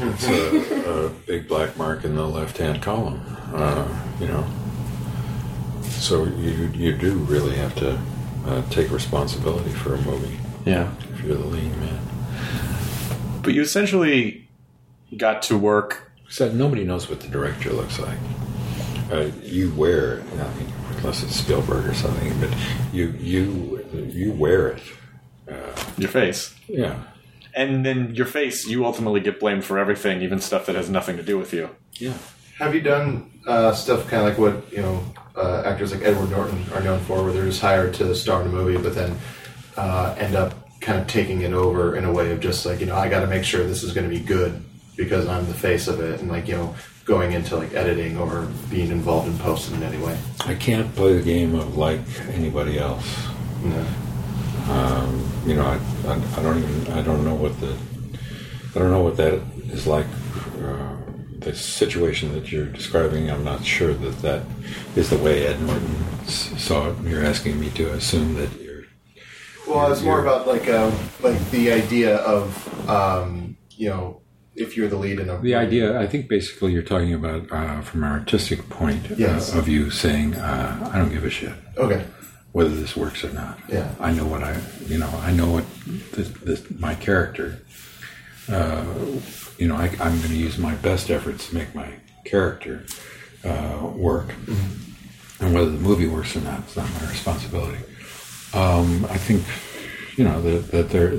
it's 0.00 0.26
a, 0.28 1.06
a 1.06 1.10
big 1.26 1.48
black 1.48 1.76
mark 1.76 2.04
in 2.04 2.16
the 2.16 2.26
left-hand 2.26 2.82
column. 2.82 3.20
Uh, 3.52 3.86
you 4.20 4.26
know, 4.26 4.46
so 5.82 6.24
you 6.24 6.70
you 6.74 6.96
do 6.96 7.14
really 7.18 7.56
have 7.56 7.74
to 7.76 7.98
uh, 8.46 8.62
take 8.70 8.90
responsibility 8.90 9.70
for 9.70 9.94
a 9.94 10.00
movie. 10.02 10.38
Yeah. 10.64 10.92
If 11.26 11.32
you're 11.32 11.42
the 11.42 11.48
lead 11.48 11.76
man. 11.78 12.00
But 13.42 13.54
you 13.54 13.62
essentially 13.62 14.48
got 15.16 15.42
to 15.42 15.58
work. 15.58 16.10
So 16.28 16.50
nobody 16.50 16.84
knows 16.84 17.08
what 17.08 17.20
the 17.20 17.28
director 17.28 17.70
looks 17.70 17.98
like. 17.98 18.18
Uh, 19.10 19.30
you 19.42 19.72
wear, 19.74 20.20
I 20.20 20.58
mean, 20.58 20.72
unless 20.96 21.22
it's 21.22 21.36
Spielberg 21.36 21.86
or 21.86 21.94
something, 21.94 22.38
but 22.40 22.50
you 22.92 23.14
you 23.18 23.84
you 23.92 24.32
wear 24.32 24.68
it. 24.68 24.82
Your 25.96 26.08
face. 26.08 26.54
Yeah. 26.68 27.02
And 27.54 27.86
then 27.86 28.14
your 28.14 28.26
face, 28.26 28.66
you 28.66 28.84
ultimately 28.84 29.20
get 29.20 29.40
blamed 29.40 29.64
for 29.64 29.78
everything, 29.78 30.20
even 30.20 30.40
stuff 30.40 30.66
that 30.66 30.74
has 30.74 30.90
nothing 30.90 31.16
to 31.16 31.22
do 31.22 31.38
with 31.38 31.54
you. 31.54 31.70
Yeah. 31.94 32.14
Have 32.58 32.74
you 32.74 32.82
done 32.82 33.30
uh, 33.46 33.72
stuff 33.72 34.08
kind 34.08 34.26
of 34.26 34.28
like 34.28 34.38
what 34.38 34.72
you 34.72 34.82
know 34.82 35.04
uh, 35.36 35.62
actors 35.64 35.92
like 35.92 36.02
Edward 36.02 36.30
Norton 36.30 36.64
are 36.74 36.80
known 36.80 37.00
for, 37.00 37.22
where 37.22 37.32
they're 37.32 37.44
just 37.44 37.60
hired 37.60 37.94
to 37.94 38.14
star 38.14 38.42
in 38.42 38.48
a 38.48 38.50
movie, 38.50 38.76
but 38.76 38.94
then 38.94 39.16
uh, 39.76 40.14
end 40.18 40.34
up 40.34 40.65
kind 40.80 41.00
of 41.00 41.06
taking 41.06 41.42
it 41.42 41.52
over 41.52 41.96
in 41.96 42.04
a 42.04 42.12
way 42.12 42.32
of 42.32 42.40
just 42.40 42.66
like 42.66 42.80
you 42.80 42.86
know 42.86 42.96
I 42.96 43.08
got 43.08 43.20
to 43.20 43.26
make 43.26 43.44
sure 43.44 43.64
this 43.64 43.82
is 43.82 43.92
going 43.92 44.08
to 44.08 44.14
be 44.14 44.22
good 44.22 44.62
because 44.96 45.26
I'm 45.26 45.46
the 45.46 45.54
face 45.54 45.88
of 45.88 46.00
it, 46.00 46.20
and 46.20 46.30
like 46.30 46.48
you 46.48 46.56
know 46.56 46.74
going 47.04 47.32
into 47.32 47.56
like 47.56 47.72
editing 47.72 48.18
or 48.18 48.48
being 48.68 48.90
involved 48.90 49.28
in 49.28 49.38
post 49.38 49.70
in 49.72 49.82
any 49.82 49.98
way. 49.98 50.18
I 50.40 50.54
can't 50.54 50.92
play 50.94 51.16
the 51.16 51.22
game 51.22 51.54
of 51.54 51.76
like 51.76 52.00
anybody 52.30 52.78
else. 52.78 53.28
No. 53.62 53.86
Um, 54.68 55.32
you 55.46 55.54
know, 55.54 55.64
I, 55.64 55.78
I, 56.08 56.20
I 56.36 56.42
don't 56.42 56.58
even 56.58 56.92
I 56.92 57.02
don't 57.02 57.24
know 57.24 57.34
what 57.34 57.58
the 57.60 57.76
I 58.74 58.78
don't 58.78 58.90
know 58.90 59.02
what 59.02 59.16
that 59.16 59.40
is 59.70 59.86
like. 59.86 60.06
Uh, 60.62 60.96
the 61.38 61.54
situation 61.54 62.32
that 62.32 62.50
you're 62.50 62.66
describing, 62.66 63.30
I'm 63.30 63.44
not 63.44 63.64
sure 63.64 63.94
that 63.94 64.22
that 64.22 64.42
is 64.96 65.10
the 65.10 65.18
way 65.18 65.46
Ed 65.46 65.60
Norton 65.62 66.26
saw 66.26 66.90
it. 66.90 66.98
You're 67.04 67.24
asking 67.24 67.60
me 67.60 67.70
to 67.70 67.92
assume 67.92 68.34
that. 68.34 68.65
Well, 69.66 69.92
it's 69.92 70.02
more 70.02 70.20
about 70.20 70.46
like 70.46 70.68
um, 70.68 70.92
like 71.22 71.38
the 71.50 71.72
idea 71.72 72.16
of 72.18 72.88
um, 72.88 73.56
you 73.70 73.88
know 73.88 74.20
if 74.54 74.76
you're 74.76 74.88
the 74.88 74.96
lead 74.96 75.18
in 75.20 75.28
a 75.28 75.38
The 75.40 75.54
idea, 75.54 76.00
I 76.00 76.06
think, 76.06 76.28
basically, 76.28 76.72
you're 76.72 76.82
talking 76.82 77.12
about 77.12 77.50
uh, 77.52 77.82
from 77.82 78.04
an 78.04 78.10
artistic 78.10 78.68
point 78.70 79.06
Yes. 79.18 79.54
uh, 79.54 79.58
of 79.58 79.68
you 79.68 79.90
saying, 79.90 80.34
uh, 80.34 80.90
"I 80.92 80.98
don't 80.98 81.10
give 81.12 81.24
a 81.24 81.30
shit." 81.30 81.52
Okay. 81.76 82.04
Whether 82.52 82.74
this 82.74 82.96
works 82.96 83.22
or 83.22 83.32
not. 83.34 83.58
Yeah. 83.68 83.94
I 84.00 84.12
know 84.12 84.24
what 84.24 84.42
I, 84.42 84.58
you 84.86 84.96
know, 84.96 85.10
I 85.22 85.30
know 85.32 85.50
what 85.50 85.64
this, 86.12 86.30
this, 86.42 86.62
my 86.78 86.94
character. 86.94 87.58
Uh, 88.48 88.82
you 89.58 89.68
know, 89.68 89.74
I, 89.76 89.88
I'm 90.00 90.16
going 90.18 90.28
to 90.30 90.36
use 90.36 90.56
my 90.56 90.74
best 90.76 91.10
efforts 91.10 91.48
to 91.50 91.54
make 91.54 91.74
my 91.74 91.88
character 92.24 92.86
uh, 93.44 93.90
work, 93.94 94.32
and 95.40 95.52
whether 95.52 95.68
the 95.70 95.78
movie 95.78 96.06
works 96.06 96.34
or 96.34 96.40
not, 96.40 96.60
it's 96.60 96.76
not 96.76 96.88
my 97.02 97.10
responsibility. 97.10 97.78
Um, 98.56 99.04
I 99.10 99.18
think, 99.18 99.44
you 100.16 100.24
know, 100.24 100.40
that, 100.40 100.70
that 100.70 100.88
there, 100.90 101.14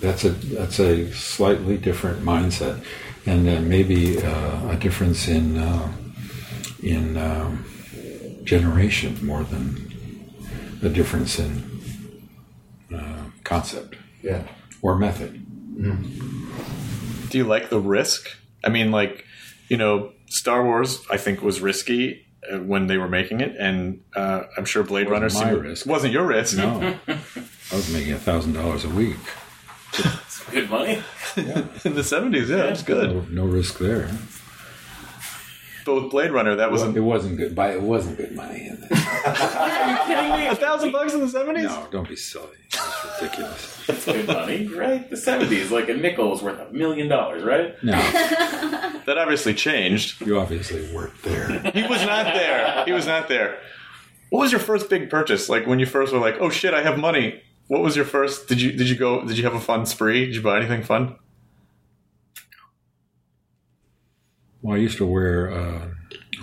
that's 0.00 0.24
a 0.24 0.30
that's 0.30 0.78
a 0.80 1.12
slightly 1.12 1.76
different 1.76 2.22
mindset, 2.24 2.82
and 3.26 3.46
uh, 3.48 3.60
maybe 3.60 4.16
uh, 4.22 4.70
a 4.70 4.76
difference 4.76 5.28
in 5.28 5.58
uh, 5.58 5.92
in 6.82 7.16
um, 7.18 7.64
generation 8.44 9.18
more 9.24 9.44
than 9.44 9.76
a 10.82 10.88
difference 10.88 11.38
in 11.38 11.62
uh, 12.94 13.24
concept 13.44 13.96
Yeah. 14.22 14.42
or 14.80 14.96
method. 14.96 15.44
Do 17.28 17.36
you 17.38 17.44
like 17.44 17.68
the 17.68 17.80
risk? 17.80 18.30
I 18.64 18.70
mean, 18.70 18.90
like, 18.90 19.24
you 19.68 19.76
know, 19.76 20.12
Star 20.30 20.64
Wars, 20.64 21.04
I 21.10 21.18
think, 21.18 21.42
was 21.42 21.60
risky 21.60 22.24
when 22.58 22.86
they 22.86 22.96
were 22.98 23.08
making 23.08 23.40
it, 23.40 23.54
and 23.58 24.00
uh, 24.16 24.44
I'm 24.56 24.64
sure 24.64 24.82
Blade 24.82 25.08
Wasn't 25.10 25.34
Runner 25.34 25.50
seemed- 25.52 25.64
risk. 25.64 25.86
wasn't 25.86 26.12
your 26.12 26.26
risk. 26.26 26.56
No, 26.56 26.96
I 27.08 27.74
was 27.74 27.92
making 27.92 28.12
a 28.12 28.18
thousand 28.18 28.54
dollars 28.54 28.84
a 28.84 28.88
week. 28.90 29.16
It's 29.98 30.44
good 30.50 30.70
money. 30.70 31.02
in 31.36 31.94
the 31.94 32.02
70s, 32.02 32.48
yeah, 32.48 32.64
it's 32.64 32.82
good. 32.82 33.10
No, 33.30 33.44
no 33.44 33.50
risk 33.50 33.78
there. 33.78 34.08
But 35.88 36.02
with 36.02 36.10
Blade 36.10 36.32
Runner, 36.32 36.54
that 36.56 36.70
wasn't. 36.70 36.94
It 36.98 37.00
wasn't 37.00 37.38
good. 37.38 37.54
But 37.54 37.70
it 37.70 37.80
wasn't 37.80 38.18
good 38.18 38.34
money. 38.36 38.66
In 38.66 38.76
Are 38.92 39.90
you 39.90 39.96
kidding 40.06 40.32
me? 40.32 40.46
A 40.48 40.54
thousand 40.54 40.92
bucks 40.92 41.14
in 41.14 41.20
the 41.20 41.26
70s? 41.26 41.62
no, 41.62 41.88
don't 41.90 42.06
be 42.06 42.14
silly. 42.14 42.46
That's 42.72 43.22
ridiculous. 43.22 43.86
That's 43.86 44.04
good 44.04 44.26
money, 44.26 44.66
right? 44.66 45.08
The 45.08 45.16
seventies, 45.16 45.70
like 45.70 45.88
a 45.88 45.94
nickel 45.94 46.28
was 46.28 46.42
worth 46.42 46.60
a 46.60 46.70
million 46.74 47.08
dollars, 47.08 47.42
right? 47.42 47.74
No, 47.82 47.92
That 49.06 49.16
obviously 49.16 49.54
changed. 49.54 50.20
you 50.26 50.38
obviously 50.38 50.94
weren't 50.94 51.22
there. 51.22 51.58
He 51.72 51.82
was 51.88 52.04
not 52.04 52.34
there. 52.34 52.84
He 52.84 52.92
was 52.92 53.06
not 53.06 53.28
there. 53.28 53.58
What 54.28 54.40
was 54.40 54.52
your 54.52 54.60
first 54.60 54.90
big 54.90 55.08
purchase? 55.08 55.48
Like 55.48 55.66
when 55.66 55.78
you 55.78 55.86
first 55.86 56.12
were 56.12 56.18
like, 56.18 56.36
"Oh 56.38 56.50
shit, 56.50 56.74
I 56.74 56.82
have 56.82 56.98
money." 56.98 57.42
What 57.68 57.80
was 57.80 57.96
your 57.96 58.04
first? 58.04 58.46
Did 58.46 58.60
you 58.60 58.72
did 58.72 58.90
you 58.90 58.96
go? 58.96 59.24
Did 59.24 59.38
you 59.38 59.44
have 59.44 59.54
a 59.54 59.60
fun 59.60 59.86
spree? 59.86 60.26
Did 60.26 60.34
you 60.34 60.42
buy 60.42 60.58
anything 60.58 60.82
fun? 60.82 61.16
Well, 64.62 64.76
I 64.76 64.80
used 64.80 64.98
to 64.98 65.06
wear 65.06 65.52
uh, 65.52 65.88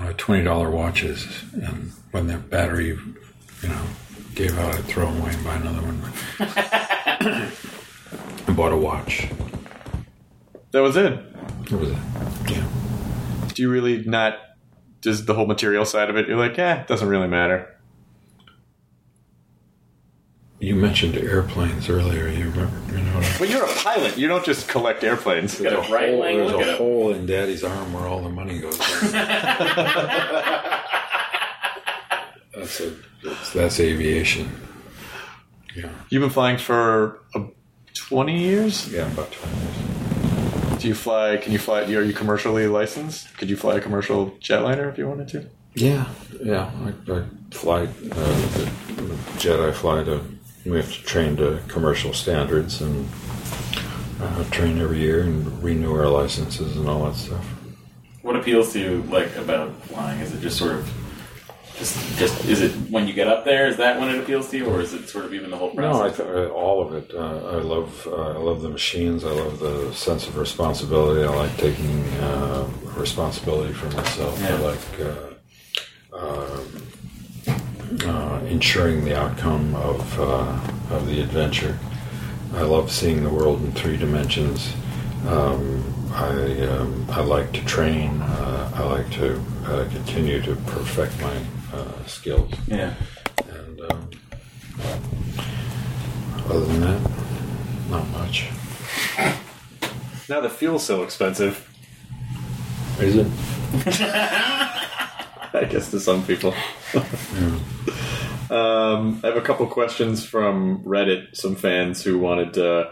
uh, 0.02 0.14
twenty 0.18 0.44
dollar 0.44 0.70
watches, 0.70 1.44
and 1.54 1.92
when 2.12 2.28
their 2.28 2.38
battery, 2.38 2.88
you 2.88 3.70
know, 3.70 3.82
gave 4.36 4.58
out, 4.58 4.76
I'd 4.76 4.86
throw 4.86 5.12
them 5.12 5.22
away 5.22 5.34
and 5.34 5.44
buy 5.44 5.56
another 5.56 5.82
one. 5.82 6.02
I 8.48 8.52
bought 8.54 8.72
a 8.72 8.78
watch. 8.78 9.28
That 10.72 10.82
was 10.82 10.96
it. 10.96 11.34
That 11.66 11.78
was 11.78 11.90
it. 11.92 11.98
Yeah. 12.50 12.68
Do 13.54 13.62
you 13.62 13.70
really 13.70 14.04
not? 14.06 14.38
Does 15.02 15.26
the 15.26 15.34
whole 15.34 15.46
material 15.46 15.86
side 15.86 16.10
of 16.10 16.16
it? 16.16 16.28
You're 16.28 16.38
like, 16.38 16.58
eh, 16.58 16.82
it 16.82 16.88
doesn't 16.88 17.08
really 17.08 17.28
matter. 17.28 17.75
You 20.60 20.76
mentioned 20.76 21.16
airplanes 21.18 21.90
earlier. 21.90 22.28
You 22.30 22.50
remember? 22.50 22.78
You 22.96 23.04
know 23.04 23.16
what? 23.18 23.42
I- 23.42 23.46
you're 23.46 23.66
a 23.66 23.74
pilot. 23.76 24.18
You 24.18 24.28
don't 24.28 24.44
just 24.46 24.68
collect 24.70 25.04
airplanes. 25.04 25.60
Got 25.60 25.74
a 25.90 25.94
right 25.94 26.18
wing. 26.18 26.38
There's 26.38 26.52
a 26.54 26.64
him. 26.72 26.78
hole 26.78 27.14
in 27.14 27.26
Daddy's 27.26 27.64
arm 27.64 27.92
where 27.94 28.08
all 28.08 28.22
the 28.22 28.30
money 28.30 28.60
goes. 28.60 28.78
that's 32.56 32.80
a 32.80 32.94
that's, 33.24 33.54
that's 33.54 33.80
aviation. 33.80 34.50
Yeah, 35.76 35.90
You've 36.10 36.22
been 36.22 36.30
flying 36.30 36.58
for 36.58 37.20
uh, 37.36 37.48
20 37.96 38.40
years. 38.40 38.88
yeah, 38.92 39.12
about 39.12 39.32
twenty 39.34 39.58
years. 39.58 40.82
Do 40.82 40.88
you 40.88 40.96
fly? 40.96 41.38
Can 41.38 41.52
you 41.52 41.60
fly? 41.60 41.82
Are 41.82 42.02
you 42.02 42.14
commercially 42.14 42.68
licensed? 42.68 43.36
Could 43.38 43.50
you 43.50 43.58
fly 43.58 43.76
a 43.76 43.82
commercial 43.82 44.32
jetliner 44.40 44.90
if 44.92 44.98
you 44.98 45.08
wanted 45.08 45.28
to? 45.30 45.50
Yeah, 45.74 46.06
yeah. 46.42 46.72
I, 46.86 47.12
I 47.12 47.24
fly 47.52 47.82
uh, 47.82 47.88
the, 47.88 48.72
the 48.96 49.18
jet. 49.38 49.60
I 49.60 49.72
fly 49.74 50.04
to. 50.06 50.22
We 50.66 50.78
have 50.78 50.92
to 50.92 51.04
train 51.04 51.36
to 51.38 51.60
commercial 51.68 52.14
standards 52.14 52.82
and 52.82 53.08
uh, 54.20 54.44
train 54.46 54.80
every 54.82 54.98
year 55.00 55.22
and 55.22 55.64
renew 55.64 55.94
our 55.94 56.08
licenses 56.08 56.76
and 56.76 56.88
all 56.90 57.06
that 57.06 57.16
stuff. 57.16 57.46
What 58.24 58.36
appeals 58.36 58.74
to 58.74 58.80
you 58.80 59.04
like 59.04 59.36
about 59.36 59.76
flying? 59.84 60.20
Is 60.22 60.34
it 60.34 60.42
just 60.42 60.58
sort 60.58 60.72
of 60.74 60.92
just 61.78 62.18
just 62.18 62.46
is 62.46 62.62
it 62.62 62.72
when 62.90 63.08
you 63.08 63.14
get 63.14 63.28
up 63.28 63.46
there? 63.46 63.68
Is 63.68 63.78
that 63.78 64.00
when 64.00 64.10
it 64.10 64.18
appeals 64.20 64.50
to 64.50 64.58
you, 64.58 64.66
or 64.66 64.82
is 64.82 64.94
it 64.94 65.08
sort 65.08 65.26
of 65.26 65.34
even 65.36 65.52
the 65.52 65.58
whole 65.58 65.72
No, 65.76 65.90
I 66.02 66.10
process? 66.10 66.18
th- 66.18 66.30
uh, 66.30 66.48
all 66.54 66.82
of 66.82 66.96
it. 66.96 67.14
Uh, 67.14 67.20
I 67.20 67.56
love 67.62 68.08
uh, 68.08 68.30
I 68.32 68.38
love 68.38 68.62
the 68.64 68.70
machines. 68.70 69.24
I 69.24 69.30
love 69.32 69.60
the 69.60 69.94
sense 69.94 70.26
of 70.28 70.36
responsibility. 70.38 71.24
I 71.24 71.36
like 71.36 71.56
taking 71.58 72.02
uh, 72.22 72.68
responsibility 72.96 73.74
for 73.74 73.86
myself. 73.96 74.42
I 74.44 74.50
Yeah. 74.50 74.60
like 74.60 75.00
uh, 76.16 76.18
uh, 76.18 76.60
uh, 78.10 78.40
ensuring 78.56 79.04
the 79.04 79.14
outcome 79.14 79.76
of 79.76 80.18
uh, 80.18 80.58
of 80.96 81.06
the 81.08 81.20
adventure. 81.22 81.78
I 82.54 82.62
love 82.62 82.90
seeing 82.90 83.22
the 83.22 83.30
world 83.30 83.62
in 83.62 83.74
three 83.74 83.98
dimensions. 83.98 84.74
Um, 85.28 85.84
I 86.14 86.62
um, 86.62 87.06
I 87.10 87.20
like 87.20 87.52
to 87.52 87.66
train. 87.66 88.22
Uh, 88.22 88.72
I 88.76 88.84
like 88.84 89.12
to 89.20 89.42
uh, 89.66 89.90
continue 89.92 90.42
to 90.44 90.56
perfect 90.68 91.20
my 91.22 91.38
uh, 91.74 92.06
skills. 92.06 92.54
yeah. 92.68 92.94
And 93.50 93.82
um, 93.92 94.10
other 96.46 96.66
than 96.66 96.80
that, 96.80 97.02
not 97.90 98.08
much. 98.12 98.48
Now 100.30 100.40
the 100.40 100.50
fuel's 100.50 100.84
so 100.86 101.04
expensive. 101.04 101.70
Is 103.02 103.18
it? 103.18 103.28
I 105.54 105.68
guess 105.70 105.92
to 105.92 106.00
some 106.00 106.26
people. 106.26 106.54
um, 108.50 109.20
I 109.24 109.28
have 109.28 109.38
a 109.38 109.42
couple 109.42 109.66
questions 109.68 110.26
from 110.26 110.84
Reddit. 110.84 111.36
Some 111.36 111.56
fans 111.56 112.04
who 112.04 112.20
wanted. 112.20 112.54
To, 112.54 112.92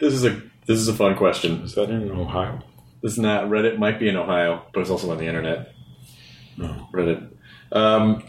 this 0.00 0.12
is 0.12 0.24
a 0.24 0.42
this 0.66 0.78
is 0.78 0.88
a 0.88 0.94
fun 0.94 1.16
question. 1.16 1.62
Is 1.62 1.74
that 1.74 1.90
in 1.90 2.10
Ohio? 2.10 2.60
This 3.02 3.12
is 3.12 3.18
not 3.18 3.44
Reddit. 3.44 3.78
Might 3.78 3.98
be 3.98 4.08
in 4.08 4.16
Ohio, 4.16 4.62
but 4.72 4.80
it's 4.80 4.90
also 4.90 5.10
on 5.10 5.18
the 5.18 5.26
internet. 5.26 5.72
No. 6.56 6.88
Reddit. 6.92 7.30
Um, 7.72 8.22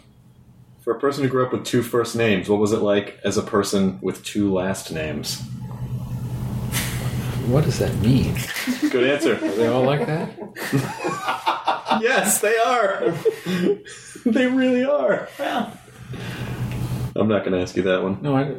for 0.82 0.95
a 0.95 0.99
person 0.99 1.24
who 1.24 1.30
grew 1.30 1.45
up 1.45 1.51
with 1.51 1.65
two 1.65 1.84
first 1.84 2.15
names, 2.15 2.49
what 2.49 2.59
was 2.59 2.72
it 2.72 2.82
like 2.82 3.20
as 3.24 3.38
a 3.38 3.41
person 3.41 3.99
with 4.01 4.24
two 4.24 4.53
last 4.53 4.91
names? 4.91 5.41
What 7.47 7.63
does 7.63 7.80
that 7.80 7.95
mean? 7.99 8.36
Good 8.82 8.91
Good 8.91 9.09
answer. 9.09 9.36
Are 9.36 9.51
they 9.51 9.68
all 9.68 9.84
like 9.84 10.05
that? 10.05 10.32
yes, 12.01 12.41
they 12.41 12.57
are. 12.57 13.13
they 14.26 14.47
really 14.47 14.84
are. 14.84 15.30
I'm 17.18 17.28
not 17.28 17.43
going 17.43 17.53
to 17.53 17.61
ask 17.61 17.76
you 17.76 17.84
that 17.84 18.03
one. 18.03 18.20
No, 18.22 18.36
I. 18.38 18.53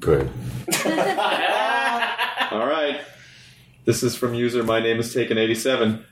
Good. 0.00 0.28
All 2.50 2.66
right. 2.66 3.00
This 3.84 4.02
is 4.02 4.16
from 4.16 4.34
user 4.34 4.64
My 4.64 4.80
name 4.80 4.98
is 4.98 5.14
taken 5.14 5.38
87. 5.38 6.04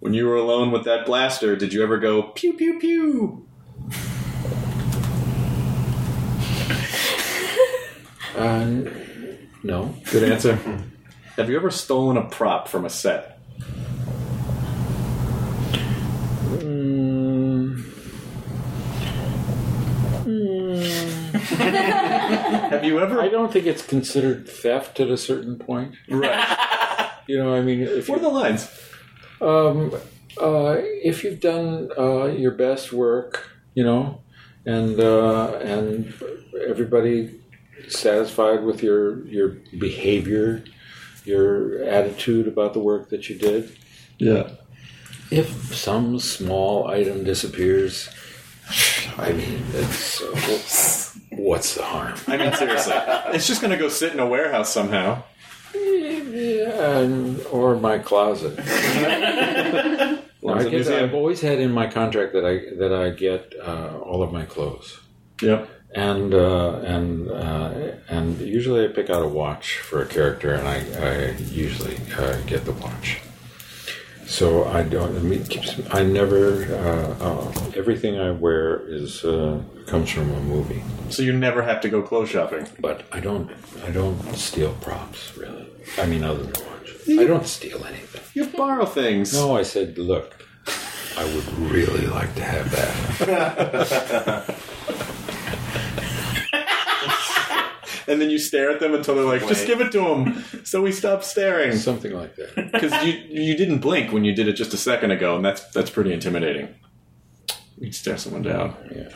When 0.00 0.14
you 0.14 0.26
were 0.26 0.36
alone 0.36 0.72
with 0.72 0.84
that 0.84 1.06
blaster, 1.06 1.54
did 1.54 1.72
you 1.72 1.82
ever 1.82 1.98
go 1.98 2.22
pew 2.22 2.54
pew 2.54 2.80
pew? 2.80 3.46
Uh, 8.34 8.90
no. 9.62 9.94
Good 10.10 10.32
answer. 10.32 10.58
Have 11.36 11.48
you 11.48 11.56
ever 11.56 11.70
stolen 11.70 12.16
a 12.16 12.24
prop 12.28 12.66
from 12.66 12.84
a 12.84 12.90
set? 12.90 13.38
Have 22.70 22.84
you 22.84 23.00
ever? 23.00 23.20
I 23.20 23.28
don't 23.28 23.52
think 23.52 23.66
it's 23.66 23.84
considered 23.84 24.48
theft 24.48 25.00
at 25.00 25.08
a 25.08 25.16
certain 25.16 25.58
point. 25.58 25.94
Right. 26.08 26.58
You 27.28 27.38
know, 27.38 27.54
I 27.54 27.62
mean, 27.62 27.82
if 27.82 28.08
What 28.08 28.18
are 28.18 28.22
the 28.22 28.28
lines? 28.28 28.68
Um, 29.40 29.94
uh, 30.40 30.76
if 30.80 31.22
you've 31.22 31.40
done 31.40 31.88
uh, 31.96 32.24
your 32.26 32.50
best 32.50 32.92
work, 32.92 33.48
you 33.74 33.84
know, 33.84 34.20
and 34.66 34.98
uh, 34.98 35.54
and 35.62 36.12
everybody 36.68 37.40
satisfied 37.88 38.64
with 38.64 38.82
your 38.82 39.24
your 39.26 39.56
behavior, 39.78 40.64
your 41.24 41.82
attitude 41.84 42.48
about 42.48 42.72
the 42.72 42.80
work 42.80 43.10
that 43.10 43.28
you 43.28 43.36
did. 43.38 43.76
Yeah. 44.18 44.50
If 45.30 45.74
some 45.74 46.18
small 46.18 46.88
item 46.88 47.24
disappears, 47.24 48.08
I 49.16 49.32
mean, 49.32 49.62
it's 49.72 50.20
uh, 50.22 50.34
what's 51.42 51.74
the 51.74 51.82
harm? 51.82 52.18
I 52.26 52.36
mean, 52.36 52.52
seriously. 52.54 52.94
it's 53.34 53.46
just 53.46 53.60
going 53.60 53.72
to 53.72 53.76
go 53.76 53.88
sit 53.88 54.12
in 54.12 54.20
a 54.20 54.26
warehouse 54.26 54.72
somehow. 54.72 55.22
Yeah, 55.74 56.98
and, 56.98 57.40
or 57.46 57.76
my 57.76 57.98
closet. 57.98 58.58
I 60.48 60.58
the 60.58 60.70
get, 60.70 60.72
museum- 60.72 61.04
I've 61.04 61.14
always 61.14 61.40
had 61.40 61.58
in 61.60 61.72
my 61.72 61.86
contract 61.86 62.32
that 62.32 62.44
I 62.44 62.74
that 62.76 62.92
I 62.92 63.10
get 63.10 63.54
uh, 63.62 63.98
all 63.98 64.22
of 64.22 64.32
my 64.32 64.44
clothes. 64.44 65.00
Yep. 65.40 65.68
And 65.94 66.34
uh, 66.34 66.80
and 66.80 67.30
uh, 67.30 67.92
and 68.08 68.40
usually 68.40 68.84
I 68.84 68.88
pick 68.88 69.10
out 69.10 69.22
a 69.22 69.28
watch 69.28 69.78
for 69.78 70.02
a 70.02 70.06
character, 70.06 70.52
and 70.54 70.66
I, 70.66 70.78
I 70.98 71.36
usually 71.36 71.98
uh, 72.16 72.40
get 72.46 72.64
the 72.64 72.72
watch. 72.72 73.20
So 74.26 74.64
I 74.64 74.82
don't. 74.82 75.16
I 75.16 75.20
mean, 75.20 75.44
keeps. 75.44 75.80
I 75.92 76.02
never. 76.04 76.64
Uh, 76.64 77.14
uh, 77.24 77.52
everything 77.76 78.18
I 78.18 78.30
wear 78.30 78.80
is 78.88 79.24
uh, 79.24 79.60
comes 79.86 80.10
from 80.10 80.30
a 80.30 80.40
movie. 80.40 80.82
So 81.10 81.22
you 81.22 81.32
never 81.32 81.62
have 81.62 81.80
to 81.82 81.88
go 81.88 82.02
clothes 82.02 82.30
shopping. 82.30 82.66
But 82.80 83.04
I 83.12 83.20
don't. 83.20 83.50
I 83.84 83.90
don't 83.90 84.34
steal 84.34 84.72
props 84.80 85.36
really. 85.36 85.66
I 85.98 86.06
mean, 86.06 86.24
other 86.24 86.44
than 86.44 86.52
watch. 86.66 86.94
I 87.08 87.24
don't 87.24 87.46
steal 87.46 87.84
anything. 87.84 88.22
You 88.34 88.46
borrow 88.46 88.86
things. 88.86 89.34
No, 89.34 89.56
I 89.56 89.62
said, 89.62 89.98
look, 89.98 90.46
I 91.16 91.24
would 91.24 91.58
really 91.58 92.06
like 92.06 92.34
to 92.36 92.44
have 92.44 92.70
that. 93.26 94.56
And 98.06 98.20
then 98.20 98.30
you 98.30 98.38
stare 98.38 98.70
at 98.70 98.80
them 98.80 98.94
until 98.94 99.14
they're 99.14 99.24
like, 99.24 99.46
just 99.46 99.66
give 99.66 99.80
it 99.80 99.92
to 99.92 100.00
them. 100.00 100.44
So 100.64 100.80
we 100.80 100.92
stop 100.92 101.24
staring. 101.24 101.76
Something 101.76 102.12
like 102.12 102.36
that. 102.36 102.54
Because 102.72 102.92
you 103.04 103.12
you 103.28 103.56
didn't 103.56 103.78
blink 103.78 104.12
when 104.12 104.24
you 104.24 104.34
did 104.34 104.48
it 104.48 104.54
just 104.54 104.72
a 104.74 104.76
second 104.76 105.10
ago, 105.10 105.36
and 105.36 105.44
that's 105.44 105.64
that's 105.70 105.90
pretty 105.90 106.12
intimidating. 106.12 106.74
You'd 107.78 107.94
stare 107.94 108.16
someone 108.16 108.42
down. 108.42 108.76
Yeah. 108.94 109.08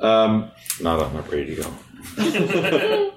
Um, 0.00 0.50
Not 0.80 1.00
on 1.00 1.14
the 1.14 1.22
radio. 1.22 1.64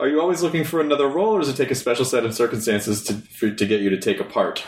are 0.00 0.08
you 0.08 0.20
always 0.20 0.42
looking 0.42 0.64
for 0.64 0.80
another 0.80 1.08
role, 1.08 1.34
or 1.34 1.40
does 1.40 1.48
it 1.48 1.56
take 1.56 1.70
a 1.70 1.74
special 1.74 2.04
set 2.04 2.24
of 2.24 2.34
circumstances 2.34 3.02
to 3.04 3.14
for, 3.14 3.50
to 3.50 3.66
get 3.66 3.80
you 3.80 3.90
to 3.90 3.98
take 3.98 4.20
a 4.20 4.24
part? 4.24 4.64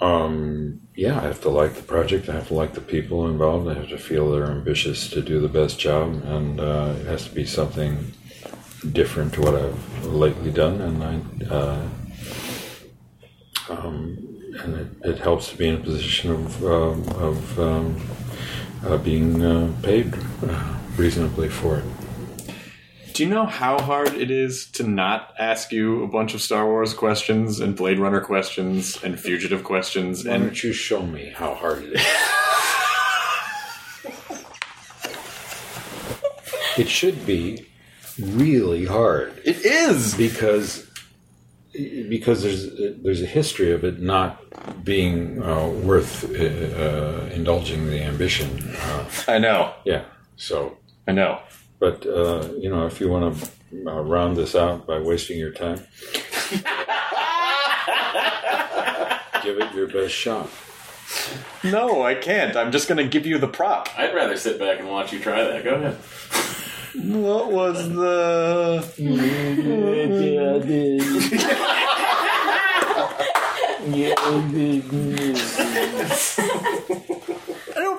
Um, 0.00 0.82
yeah, 0.94 1.18
I 1.18 1.22
have 1.22 1.40
to 1.42 1.48
like 1.48 1.74
the 1.74 1.82
project. 1.82 2.28
I 2.28 2.32
have 2.32 2.48
to 2.48 2.54
like 2.54 2.74
the 2.74 2.80
people 2.80 3.28
involved. 3.28 3.68
I 3.68 3.74
have 3.74 3.88
to 3.88 3.98
feel 3.98 4.30
they're 4.30 4.50
ambitious 4.50 5.08
to 5.10 5.22
do 5.22 5.40
the 5.40 5.48
best 5.48 5.78
job, 5.78 6.22
and 6.24 6.60
uh, 6.60 6.94
it 7.00 7.06
has 7.06 7.24
to 7.28 7.34
be 7.34 7.46
something 7.46 8.12
different 8.92 9.34
to 9.34 9.40
what 9.40 9.54
I've 9.54 10.04
lately 10.04 10.50
done. 10.50 10.80
And 10.80 11.02
I, 11.02 11.54
uh, 11.54 11.88
um, 13.70 14.18
and 14.62 14.74
it, 14.74 14.86
it 15.04 15.18
helps 15.18 15.48
to 15.50 15.56
be 15.56 15.68
in 15.68 15.76
a 15.76 15.80
position 15.80 16.30
of 16.30 16.64
um, 16.64 17.08
of 17.16 17.58
um, 17.58 18.08
uh, 18.84 18.98
being 18.98 19.42
uh, 19.42 19.72
paid 19.82 20.14
uh, 20.46 20.78
reasonably 20.96 21.48
for 21.48 21.78
it. 21.78 21.84
Do 23.16 23.22
you 23.24 23.30
know 23.30 23.46
how 23.46 23.80
hard 23.80 24.12
it 24.12 24.30
is 24.30 24.66
to 24.72 24.82
not 24.82 25.32
ask 25.38 25.72
you 25.72 26.04
a 26.04 26.06
bunch 26.06 26.34
of 26.34 26.42
Star 26.42 26.66
Wars 26.66 26.92
questions 26.92 27.60
and 27.60 27.74
Blade 27.74 27.98
Runner 27.98 28.20
questions 28.20 29.02
and 29.02 29.18
fugitive 29.18 29.64
questions 29.64 30.26
Why 30.26 30.34
and 30.34 30.44
don't 30.44 30.62
you 30.62 30.74
show 30.74 31.00
me 31.00 31.32
how 31.34 31.54
hard 31.54 31.84
it 31.84 31.94
is? 31.94 32.06
it 36.76 36.90
should 36.90 37.24
be 37.24 37.66
really 38.20 38.84
hard. 38.84 39.40
It 39.46 39.64
is 39.64 40.14
because 40.14 40.86
because 41.72 42.42
there's 42.42 42.68
there's 43.02 43.22
a 43.22 43.26
history 43.26 43.72
of 43.72 43.82
it 43.82 43.98
not 43.98 44.42
being 44.84 45.42
uh, 45.42 45.68
worth 45.68 46.22
uh, 46.24 46.34
uh, 46.34 47.30
indulging 47.32 47.86
the 47.86 48.02
ambition. 48.02 48.76
Uh, 48.78 49.08
I 49.26 49.38
know. 49.38 49.72
yeah. 49.86 50.04
So 50.36 50.76
I 51.08 51.12
know. 51.12 51.40
But 51.78 52.06
uh, 52.06 52.48
you 52.58 52.70
know, 52.70 52.86
if 52.86 53.00
you 53.00 53.08
want 53.08 53.36
to 53.36 53.50
uh, 53.86 54.02
round 54.02 54.36
this 54.36 54.54
out 54.54 54.86
by 54.86 54.98
wasting 54.98 55.38
your 55.38 55.50
time, 55.50 55.76
give 59.42 59.58
it 59.58 59.74
your 59.74 59.88
best 59.88 60.14
shot. 60.14 60.48
No, 61.62 62.02
I 62.02 62.14
can't. 62.14 62.56
I'm 62.56 62.72
just 62.72 62.88
going 62.88 62.98
to 62.98 63.08
give 63.08 63.26
you 63.26 63.38
the 63.38 63.48
prop. 63.48 63.88
I'd 63.96 64.14
rather 64.14 64.36
sit 64.36 64.58
back 64.58 64.80
and 64.80 64.88
watch 64.88 65.12
you 65.12 65.20
try 65.20 65.44
that. 65.44 65.64
Go 65.64 65.74
ahead. 65.74 65.96
What 66.94 67.52
was 67.52 67.88
the? 67.90 68.82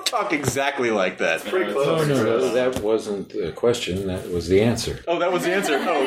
I 0.08 0.10
don't 0.10 0.22
talk 0.22 0.32
exactly 0.32 0.90
like 0.90 1.18
that. 1.18 1.44
Pretty 1.44 1.72
No, 1.72 2.04
no, 2.04 2.22
no, 2.22 2.52
that 2.54 2.80
wasn't 2.80 3.28
the 3.30 3.52
question. 3.52 4.06
That 4.06 4.30
was 4.30 4.48
the 4.48 4.62
answer. 4.62 5.04
Oh, 5.06 5.18
that 5.18 5.30
was 5.30 5.44
the 5.44 5.52
answer. 5.52 5.76
Oh. 5.80 6.06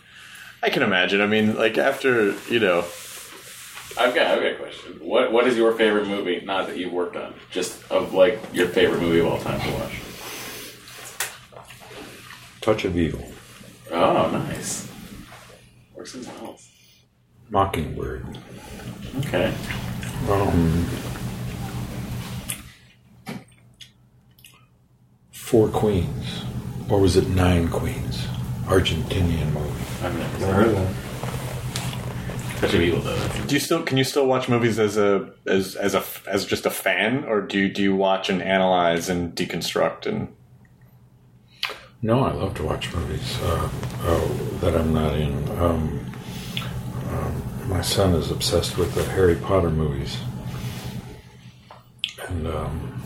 I 0.62 0.70
can 0.70 0.82
imagine. 0.82 1.20
I 1.20 1.26
mean, 1.26 1.56
like 1.56 1.76
after 1.76 2.34
you 2.50 2.60
know, 2.60 2.78
I've 3.98 4.14
got 4.14 4.26
I've 4.26 4.40
got 4.40 4.52
a 4.52 4.54
question. 4.54 4.92
What 5.00 5.32
what 5.32 5.46
is 5.46 5.56
your 5.58 5.72
favorite 5.74 6.08
movie? 6.08 6.40
Not 6.44 6.68
that 6.68 6.78
you've 6.78 6.92
worked 6.92 7.16
on, 7.16 7.34
just 7.50 7.78
of 7.90 8.14
like 8.14 8.40
your 8.52 8.68
favorite 8.68 9.02
movie 9.02 9.20
of 9.20 9.26
all 9.26 9.38
time 9.38 9.60
to 9.60 9.70
watch. 9.78 10.00
Touch 12.62 12.86
of 12.86 12.96
Evil, 12.96 13.30
Oh, 13.90 14.30
nice. 14.30 14.88
Or 15.94 16.06
something 16.06 16.32
else. 16.46 16.70
Mockingbird. 17.50 18.38
Okay. 19.18 19.52
Um, 20.30 20.86
Four 25.44 25.68
Queens, 25.68 26.42
or 26.88 26.98
was 27.00 27.16
it 27.18 27.28
Nine 27.28 27.68
Queens? 27.68 28.26
Argentinian 28.64 29.52
movie. 29.52 29.84
I've 30.02 30.18
never 30.18 30.38
Never 30.38 30.52
heard 30.54 30.66
of 30.68 30.74
that. 30.76 32.60
Touch 32.60 32.72
of 32.74 32.80
Evil 32.80 33.00
though. 33.00 33.28
do 33.46 33.54
you 33.54 33.60
still 33.60 33.82
can 33.82 33.98
you 33.98 34.04
still 34.04 34.26
watch 34.26 34.48
movies 34.48 34.78
as 34.78 34.96
a 34.96 35.30
as 35.46 35.74
as 35.76 35.94
a 35.94 36.02
as 36.26 36.46
just 36.46 36.64
a 36.64 36.70
fan, 36.70 37.24
or 37.24 37.42
do 37.42 37.58
you, 37.58 37.68
do 37.68 37.82
you 37.82 37.94
watch 37.94 38.30
and 38.30 38.40
analyze 38.42 39.10
and 39.10 39.34
deconstruct 39.36 40.06
and? 40.06 40.34
No, 42.00 42.20
I 42.24 42.32
love 42.32 42.54
to 42.54 42.62
watch 42.62 42.92
movies 42.94 43.38
uh, 43.42 43.68
uh, 44.02 44.28
that 44.60 44.74
I'm 44.74 44.94
not 44.94 45.14
in. 45.14 45.34
Um, 45.58 46.10
um, 47.10 47.68
my 47.68 47.82
son 47.82 48.14
is 48.14 48.30
obsessed 48.30 48.78
with 48.78 48.94
the 48.94 49.04
Harry 49.04 49.36
Potter 49.36 49.70
movies, 49.70 50.16
and 52.28 52.46
um, 52.46 53.02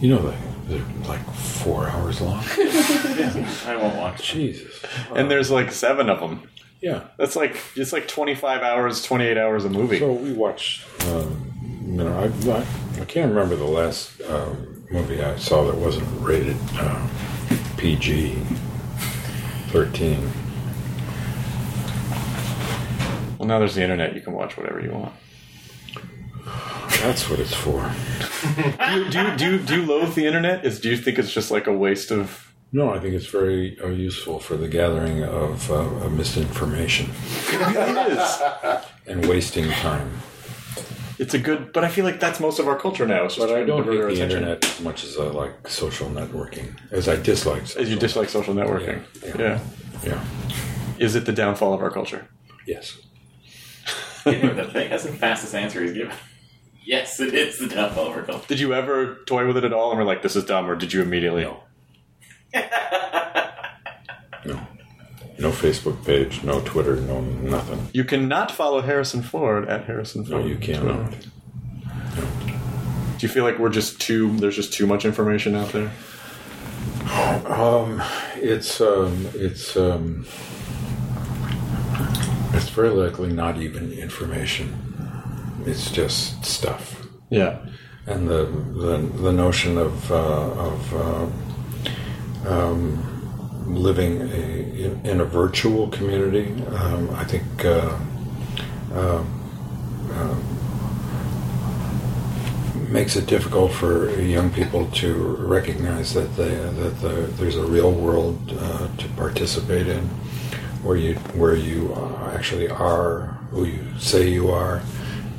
you 0.00 0.08
know 0.08 0.28
they 0.28 0.36
they're 0.68 0.82
like 1.08 1.24
four 1.34 1.88
hours 1.88 2.20
long. 2.20 2.42
I 3.66 3.76
won't 3.80 3.96
watch. 3.96 4.32
Jesus, 4.32 4.82
And 5.14 5.30
there's 5.30 5.50
like 5.50 5.70
seven 5.72 6.08
of 6.08 6.20
them. 6.20 6.48
yeah. 6.80 7.04
That's 7.18 7.36
like 7.36 7.56
it's 7.76 7.92
like 7.92 8.08
25 8.08 8.62
hours, 8.62 9.02
28 9.02 9.36
hours 9.38 9.64
a 9.64 9.70
movie. 9.70 9.98
So 9.98 10.12
we 10.12 10.32
watched. 10.32 10.84
Um, 11.08 11.50
you 11.86 11.92
know, 12.04 12.16
I, 12.18 12.50
I 12.50 12.66
I 13.02 13.04
can't 13.04 13.28
remember 13.30 13.56
the 13.56 13.64
last 13.64 14.20
um, 14.22 14.84
movie 14.90 15.22
I 15.22 15.36
saw 15.36 15.64
that 15.66 15.76
wasn't 15.76 16.06
rated 16.20 16.56
um, 16.80 17.10
PG 17.76 18.36
thirteen. 19.68 20.30
Well, 23.38 23.48
now 23.48 23.58
there's 23.58 23.74
the 23.74 23.82
internet. 23.82 24.14
You 24.14 24.22
can 24.22 24.32
watch 24.32 24.56
whatever 24.56 24.80
you 24.80 24.92
want. 24.92 25.12
That's 27.00 27.28
what 27.28 27.38
it's 27.40 27.54
for. 27.54 27.80
do, 28.86 28.94
you, 28.94 29.10
do, 29.10 29.22
you, 29.22 29.36
do, 29.36 29.50
you, 29.52 29.58
do 29.58 29.80
you 29.80 29.86
loathe 29.86 30.14
the 30.14 30.26
internet? 30.26 30.64
Is 30.64 30.80
do 30.80 30.90
you 30.90 30.96
think 30.96 31.18
it's 31.18 31.32
just 31.32 31.50
like 31.50 31.66
a 31.66 31.72
waste 31.72 32.10
of? 32.10 32.52
No, 32.72 32.92
I 32.92 32.98
think 32.98 33.14
it's 33.14 33.26
very 33.26 33.78
uh, 33.80 33.88
useful 33.88 34.40
for 34.40 34.56
the 34.56 34.66
gathering 34.68 35.22
of, 35.22 35.70
uh, 35.70 35.74
of 35.74 36.12
misinformation. 36.12 37.10
it 37.50 38.12
is. 38.12 38.42
And 39.06 39.28
wasting 39.28 39.70
time. 39.70 40.10
It's 41.18 41.34
a 41.34 41.38
good, 41.38 41.74
but 41.74 41.84
I 41.84 41.88
feel 41.88 42.06
like 42.06 42.18
that's 42.20 42.40
most 42.40 42.58
of 42.58 42.66
our 42.66 42.78
culture 42.78 43.06
now. 43.06 43.24
It's 43.26 43.36
just 43.36 43.46
But 43.46 43.54
I 43.54 43.64
don't 43.64 43.84
divert 43.84 44.10
hate 44.10 44.16
the 44.16 44.24
attention. 44.24 44.38
internet 44.38 44.64
as 44.64 44.80
much 44.80 45.04
as 45.04 45.18
I 45.18 45.24
like 45.24 45.68
social 45.68 46.08
networking, 46.08 46.74
as 46.90 47.06
I 47.06 47.16
dislike. 47.16 47.62
As 47.76 47.90
you 47.90 47.96
dislike 47.96 48.30
social 48.30 48.54
networking. 48.54 49.02
Yeah. 49.38 49.60
Yeah. 50.02 50.24
Is 50.98 51.14
it 51.14 51.26
the 51.26 51.32
downfall 51.32 51.74
of 51.74 51.82
our 51.82 51.90
culture? 51.90 52.26
Yes. 52.66 52.96
the 54.24 54.32
thing. 54.72 54.90
That's 54.90 55.04
the 55.04 55.12
fastest 55.12 55.54
answer 55.54 55.82
he's 55.82 55.92
given. 55.92 56.16
Yes, 56.84 57.18
it 57.18 57.34
is 57.34 57.58
the 57.58 57.68
dumb 57.68 57.92
of 57.92 57.98
our 57.98 58.22
culture. 58.22 58.46
Did 58.46 58.60
you 58.60 58.74
ever 58.74 59.16
toy 59.26 59.46
with 59.46 59.56
it 59.56 59.64
at 59.64 59.72
all 59.72 59.90
and 59.90 59.98
were 59.98 60.04
like, 60.04 60.22
this 60.22 60.36
is 60.36 60.44
dumb, 60.44 60.70
or 60.70 60.76
did 60.76 60.92
you 60.92 61.02
immediately? 61.02 61.44
Oh 61.44 61.62
No 64.44 64.60
No 65.38 65.50
Facebook 65.50 66.04
page, 66.04 66.44
no 66.44 66.60
Twitter, 66.60 66.96
no 66.96 67.20
nothing. 67.22 67.88
You 67.92 68.04
cannot 68.04 68.50
follow 68.50 68.82
Harrison 68.82 69.22
Ford 69.22 69.68
at 69.68 69.86
Harrison 69.86 70.24
Ford. 70.24 70.42
No, 70.42 70.46
you 70.46 70.56
cannot. 70.56 71.10
Do 71.10 71.16
you 73.26 73.28
feel 73.28 73.44
like 73.44 73.58
we're 73.58 73.70
just 73.70 74.00
too? 74.00 74.36
There's 74.36 74.56
just 74.56 74.72
too 74.74 74.86
much 74.86 75.04
information 75.04 75.54
out 75.54 75.70
there. 75.70 75.90
Um, 77.46 78.02
it's 78.36 78.80
um, 78.80 79.28
it's 79.34 79.76
um, 79.76 80.26
it's 82.52 82.68
very 82.68 82.90
likely 82.90 83.32
not 83.32 83.58
even 83.58 83.92
information. 83.92 84.93
It's 85.66 85.90
just 85.90 86.44
stuff. 86.44 87.06
Yeah. 87.30 87.58
And 88.06 88.28
the 88.28 88.44
the, 88.44 88.96
the 89.22 89.32
notion 89.32 89.78
of 89.78 90.10
uh, 90.10 90.68
of 90.68 90.94
uh, 90.94 92.50
um, 92.50 93.00
living 93.66 94.20
a, 94.20 95.00
in, 95.04 95.20
a 95.20 95.24
virtual 95.24 95.88
community, 95.88 96.52
um, 96.76 97.10
I 97.10 97.24
think. 97.24 97.64
Uh, 97.64 97.98
uh, 98.92 99.24
uh, 100.12 100.36
makes 102.88 103.16
it 103.16 103.26
difficult 103.26 103.72
for 103.72 104.08
young 104.20 104.50
people 104.50 104.86
to 104.92 105.36
recognize 105.40 106.14
that 106.14 106.36
they, 106.36 106.54
that 106.54 107.00
the, 107.00 107.28
there's 107.38 107.56
a 107.56 107.66
real 107.66 107.90
world 107.90 108.38
uh, 108.56 108.86
to 108.96 109.08
participate 109.16 109.88
in, 109.88 110.04
where 110.84 110.96
you 110.96 111.14
where 111.34 111.56
you 111.56 111.92
uh, 111.94 112.30
actually 112.36 112.68
are 112.68 113.36
who 113.50 113.64
you 113.64 113.84
say 113.98 114.28
you 114.28 114.48
are, 114.50 114.80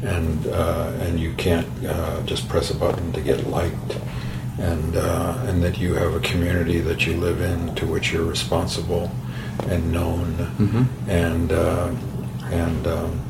and 0.06 0.48
uh, 0.48 0.92
and 1.02 1.20
you 1.20 1.34
can't 1.34 1.68
uh, 1.86 2.22
just 2.24 2.48
press 2.48 2.72
a 2.72 2.76
button 2.76 3.12
to 3.14 3.22
get 3.22 3.48
liked, 3.48 3.98
and 4.60 4.96
uh, 4.96 5.38
and 5.48 5.62
that 5.64 5.78
you 5.78 5.94
have 5.96 6.14
a 6.14 6.20
community 6.20 6.80
that 6.80 7.06
you 7.06 7.14
live 7.18 7.42
in 7.42 7.74
to 7.76 7.86
which 7.86 8.12
you're 8.14 8.26
responsible 8.26 9.12
and 9.70 9.92
known, 9.92 10.36
Mhm. 10.60 10.86
and 11.08 11.52
uh, 11.52 11.90
and 12.52 12.88
um, 12.88 13.22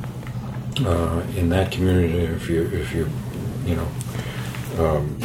uh, 0.86 1.22
in 1.38 1.50
that 1.50 1.72
community, 1.72 2.20
if 2.20 2.50
you 2.50 2.64
if 2.74 2.94
you 2.94 3.08
you 3.66 3.76
know 3.76 3.88
um, 4.80 5.18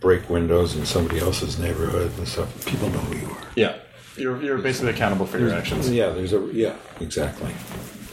break 0.00 0.28
windows 0.28 0.76
in 0.76 0.84
somebody 0.84 1.20
else's 1.20 1.58
neighborhood 1.58 2.10
and 2.18 2.26
stuff, 2.28 2.66
people 2.66 2.88
know 2.90 2.98
who 2.98 3.16
you 3.18 3.30
are. 3.30 3.38
Yeah. 3.54 3.76
You're, 4.16 4.40
you're 4.42 4.58
basically 4.58 4.92
accountable 4.92 5.26
for 5.26 5.40
your 5.40 5.52
actions. 5.52 5.90
Yeah, 5.90 6.10
there's 6.10 6.32
a 6.32 6.38
yeah, 6.52 6.76
exactly. 7.00 7.52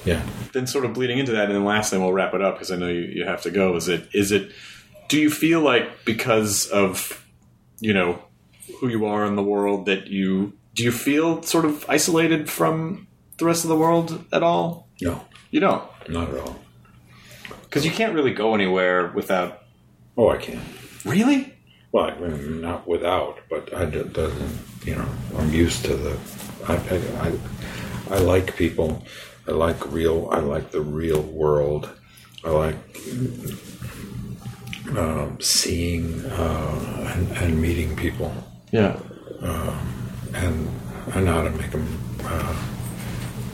Yeah. 0.06 0.26
Then 0.54 0.68
sort 0.68 0.86
of 0.86 0.94
bleeding 0.94 1.20
into 1.20 1.32
that, 1.34 1.46
and 1.46 1.56
then 1.56 1.66
lastly, 1.66 2.00
we'll 2.00 2.14
wrap 2.14 2.34
it 2.34 2.42
up 2.42 2.56
because 2.56 2.72
I 2.72 2.76
know 2.76 2.88
you, 2.88 3.02
you 3.02 3.26
have 3.26 3.42
to 3.44 3.52
go. 3.52 3.76
Is 3.76 3.88
it 3.88 4.10
is 4.14 4.32
it? 4.32 4.52
Do 5.08 5.20
you 5.20 5.30
feel 5.30 5.62
like 5.62 6.06
because 6.06 6.68
of 6.68 7.26
you 7.80 7.94
know 7.94 8.24
who 8.80 8.88
you 8.88 9.06
are 9.06 9.26
in 9.26 9.36
the 9.36 9.44
world 9.44 9.86
that 9.86 10.08
you 10.08 10.54
do 10.74 10.84
you 10.84 10.92
feel 10.92 11.44
sort 11.44 11.66
of 11.66 11.86
isolated 11.90 12.50
from 12.50 13.08
the 13.38 13.46
rest 13.46 13.64
of 13.64 13.70
the 13.70 13.76
world 13.76 14.26
at 14.32 14.44
all? 14.44 14.88
No, 15.02 15.26
you 15.50 15.60
don't. 15.60 15.84
Not 16.10 16.30
at 16.30 16.40
all. 16.40 16.60
Because 17.64 17.86
you 17.86 17.92
can't 17.92 18.14
really 18.14 18.34
go 18.34 18.56
anywhere 18.56 19.08
without. 19.08 19.64
Oh, 20.18 20.30
I 20.30 20.38
can. 20.38 20.62
Really? 21.06 21.54
Well, 21.92 22.06
I 22.06 22.16
mean, 22.16 22.62
not 22.62 22.88
without, 22.88 23.40
but 23.50 23.74
I 23.74 23.86
doesn't. 23.86 24.60
You 24.86 24.96
know, 24.96 25.08
I'm 25.38 25.54
used 25.54 25.84
to 25.86 25.96
the. 25.96 26.18
I, 26.68 26.76
I, 26.76 27.28
I, 27.28 28.16
I 28.16 28.20
like 28.20 28.56
people. 28.56 29.04
I 29.48 29.52
like 29.52 29.92
real. 29.92 30.30
I 30.32 30.40
like 30.40 30.72
the 30.72 30.82
real 30.82 31.22
world. 31.22 31.90
I 32.44 32.50
like 32.50 32.76
um, 34.98 35.38
seeing 35.40 36.26
uh, 36.26 37.14
and, 37.16 37.32
and 37.38 37.62
meeting 37.62 37.96
people. 37.96 38.34
Yeah. 38.72 39.00
Um, 39.42 39.80
and 40.34 40.70
I 41.14 41.22
know 41.22 41.34
how 41.34 41.44
to 41.44 41.50
make 41.52 41.72
them 41.72 41.88
uh, 42.24 42.56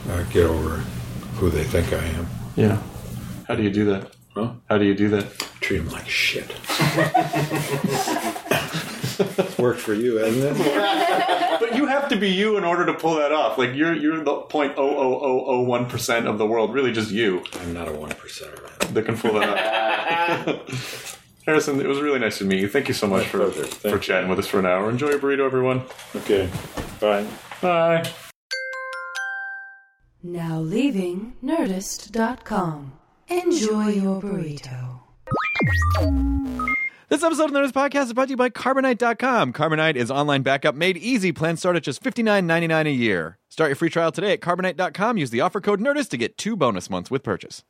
uh, 0.10 0.24
get 0.24 0.46
over 0.46 0.78
who 1.38 1.50
they 1.50 1.64
think 1.64 1.94
I 1.94 2.04
am. 2.06 2.28
Yeah. 2.56 2.82
How 3.48 3.56
do 3.56 3.64
you 3.64 3.70
do 3.70 3.86
that? 3.86 4.12
Huh? 4.36 4.54
How 4.70 4.78
do 4.78 4.86
you 4.86 4.96
do 4.96 5.10
that? 5.10 5.38
Treat 5.62 5.80
them 5.80 5.90
like 5.90 6.08
shit. 6.08 6.52
That's 9.38 9.58
worked 9.58 9.80
for 9.80 9.94
you, 9.94 10.18
hasn't 10.18 10.60
it? 10.60 11.60
but 11.60 11.76
you 11.76 11.86
have 11.86 12.10
to 12.10 12.16
be 12.16 12.30
you 12.30 12.58
in 12.58 12.64
order 12.64 12.86
to 12.88 12.94
pull 12.94 13.16
that 13.16 13.32
off. 13.32 13.58
Like 13.58 13.76
you're 13.76 13.94
you're 13.94 14.24
the 14.24 14.38
point 14.42 14.74
oh 14.78 14.90
oh 14.90 15.20
oh 15.22 15.44
oh 15.48 15.62
one 15.62 15.86
percent 15.86 16.28
of 16.28 16.38
the 16.38 16.46
world. 16.46 16.74
Really, 16.74 16.92
just 16.92 17.12
you. 17.12 17.44
I'm 17.62 17.74
not 17.74 17.88
a 17.88 17.92
one 17.92 18.10
percenter. 18.10 18.68
That 18.94 19.06
can 19.06 19.18
pull 19.18 19.34
that 19.34 20.48
up. 20.48 20.70
Harrison, 21.46 21.80
it 21.80 21.88
was 21.88 22.02
really 22.02 22.20
nice 22.20 22.40
to 22.40 22.46
meet 22.46 22.60
you. 22.60 22.68
Thank 22.68 22.88
you 22.88 22.94
so 22.94 23.08
much 23.08 23.28
for 23.28 23.50
for 23.52 24.00
chatting 24.00 24.30
with 24.30 24.40
us 24.40 24.48
for 24.48 24.60
an 24.60 24.66
hour. 24.66 24.90
Enjoy 24.90 25.10
your 25.10 25.20
burrito, 25.20 25.46
everyone. 25.46 25.84
Okay. 26.16 26.50
Bye. 27.00 27.26
Bye. 27.62 28.10
Now 30.24 30.60
leaving 30.60 31.36
Nerdist.com. 31.44 32.94
Enjoy 33.30 33.88
your 33.90 34.22
burrito. 34.22 35.02
This 37.10 37.24
episode 37.24 37.46
of 37.46 37.54
the 37.54 37.60
Nerdist 37.60 37.72
Podcast 37.72 38.08
is 38.08 38.14
brought 38.14 38.26
to 38.26 38.32
you 38.32 38.36
by 38.36 38.50
Carbonite.com. 38.50 39.54
Carbonite 39.54 39.96
is 39.96 40.12
online 40.12 40.42
backup 40.42 40.76
made 40.76 40.98
easy. 40.98 41.32
Plans 41.32 41.60
start 41.60 41.78
at 41.78 41.84
just 41.84 42.04
$59.99 42.04 42.86
a 42.86 42.92
year. 42.92 43.38
Start 43.48 43.70
your 43.70 43.78
free 43.78 43.90
trial 43.90 44.12
today 44.12 44.34
at 44.34 44.42
Carbonite.com. 44.42 45.16
Use 45.18 45.30
the 45.30 45.40
offer 45.40 45.62
code 45.62 45.80
NERDIST 45.80 46.10
to 46.10 46.18
get 46.18 46.38
two 46.38 46.58
bonus 46.58 46.90
months 46.90 47.10
with 47.10 47.24
purchase. 47.24 47.64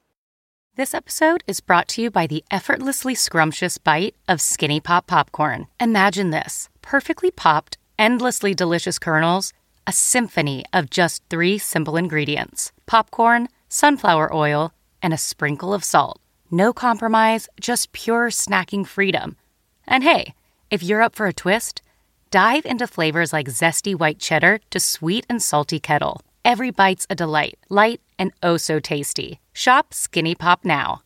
This 0.75 0.95
episode 0.95 1.43
is 1.45 1.59
brought 1.59 1.87
to 1.89 2.01
you 2.01 2.09
by 2.09 2.25
the 2.25 2.43
effortlessly 2.49 3.13
scrumptious 3.13 3.77
bite 3.77 4.15
of 4.27 4.41
Skinny 4.41 4.79
Pop 4.79 5.05
Popcorn. 5.05 5.67
Imagine 5.79 6.31
this 6.31 6.69
perfectly 6.81 7.29
popped, 7.29 7.77
endlessly 7.99 8.55
delicious 8.55 8.97
kernels, 8.97 9.53
a 9.85 9.91
symphony 9.91 10.65
of 10.73 10.89
just 10.89 11.21
three 11.29 11.59
simple 11.59 11.95
ingredients 11.95 12.71
popcorn, 12.87 13.49
sunflower 13.69 14.33
oil, 14.33 14.73
and 15.03 15.13
a 15.13 15.17
sprinkle 15.17 15.75
of 15.75 15.83
salt. 15.83 16.19
No 16.51 16.71
compromise, 16.71 17.49
just 17.59 17.91
pure 17.91 18.29
snacking 18.29 18.87
freedom. 18.87 19.35
And 19.85 20.03
hey, 20.03 20.33
if 20.71 20.81
you're 20.81 21.01
up 21.01 21.15
for 21.15 21.27
a 21.27 21.33
twist, 21.33 21.81
dive 22.31 22.65
into 22.65 22.87
flavors 22.87 23.33
like 23.33 23.47
zesty 23.47 23.93
white 23.93 24.19
cheddar 24.19 24.59
to 24.69 24.79
sweet 24.79 25.25
and 25.29 25.41
salty 25.41 25.79
kettle. 25.79 26.21
Every 26.45 26.71
bite's 26.71 27.05
a 27.09 27.15
delight, 27.15 27.59
light 27.69 27.99
and 28.17 28.31
oh 28.41 28.57
so 28.57 28.79
tasty. 28.79 29.39
Shop 29.51 29.93
Skinny 29.93 30.35
Pop 30.35 30.63
now. 30.63 31.01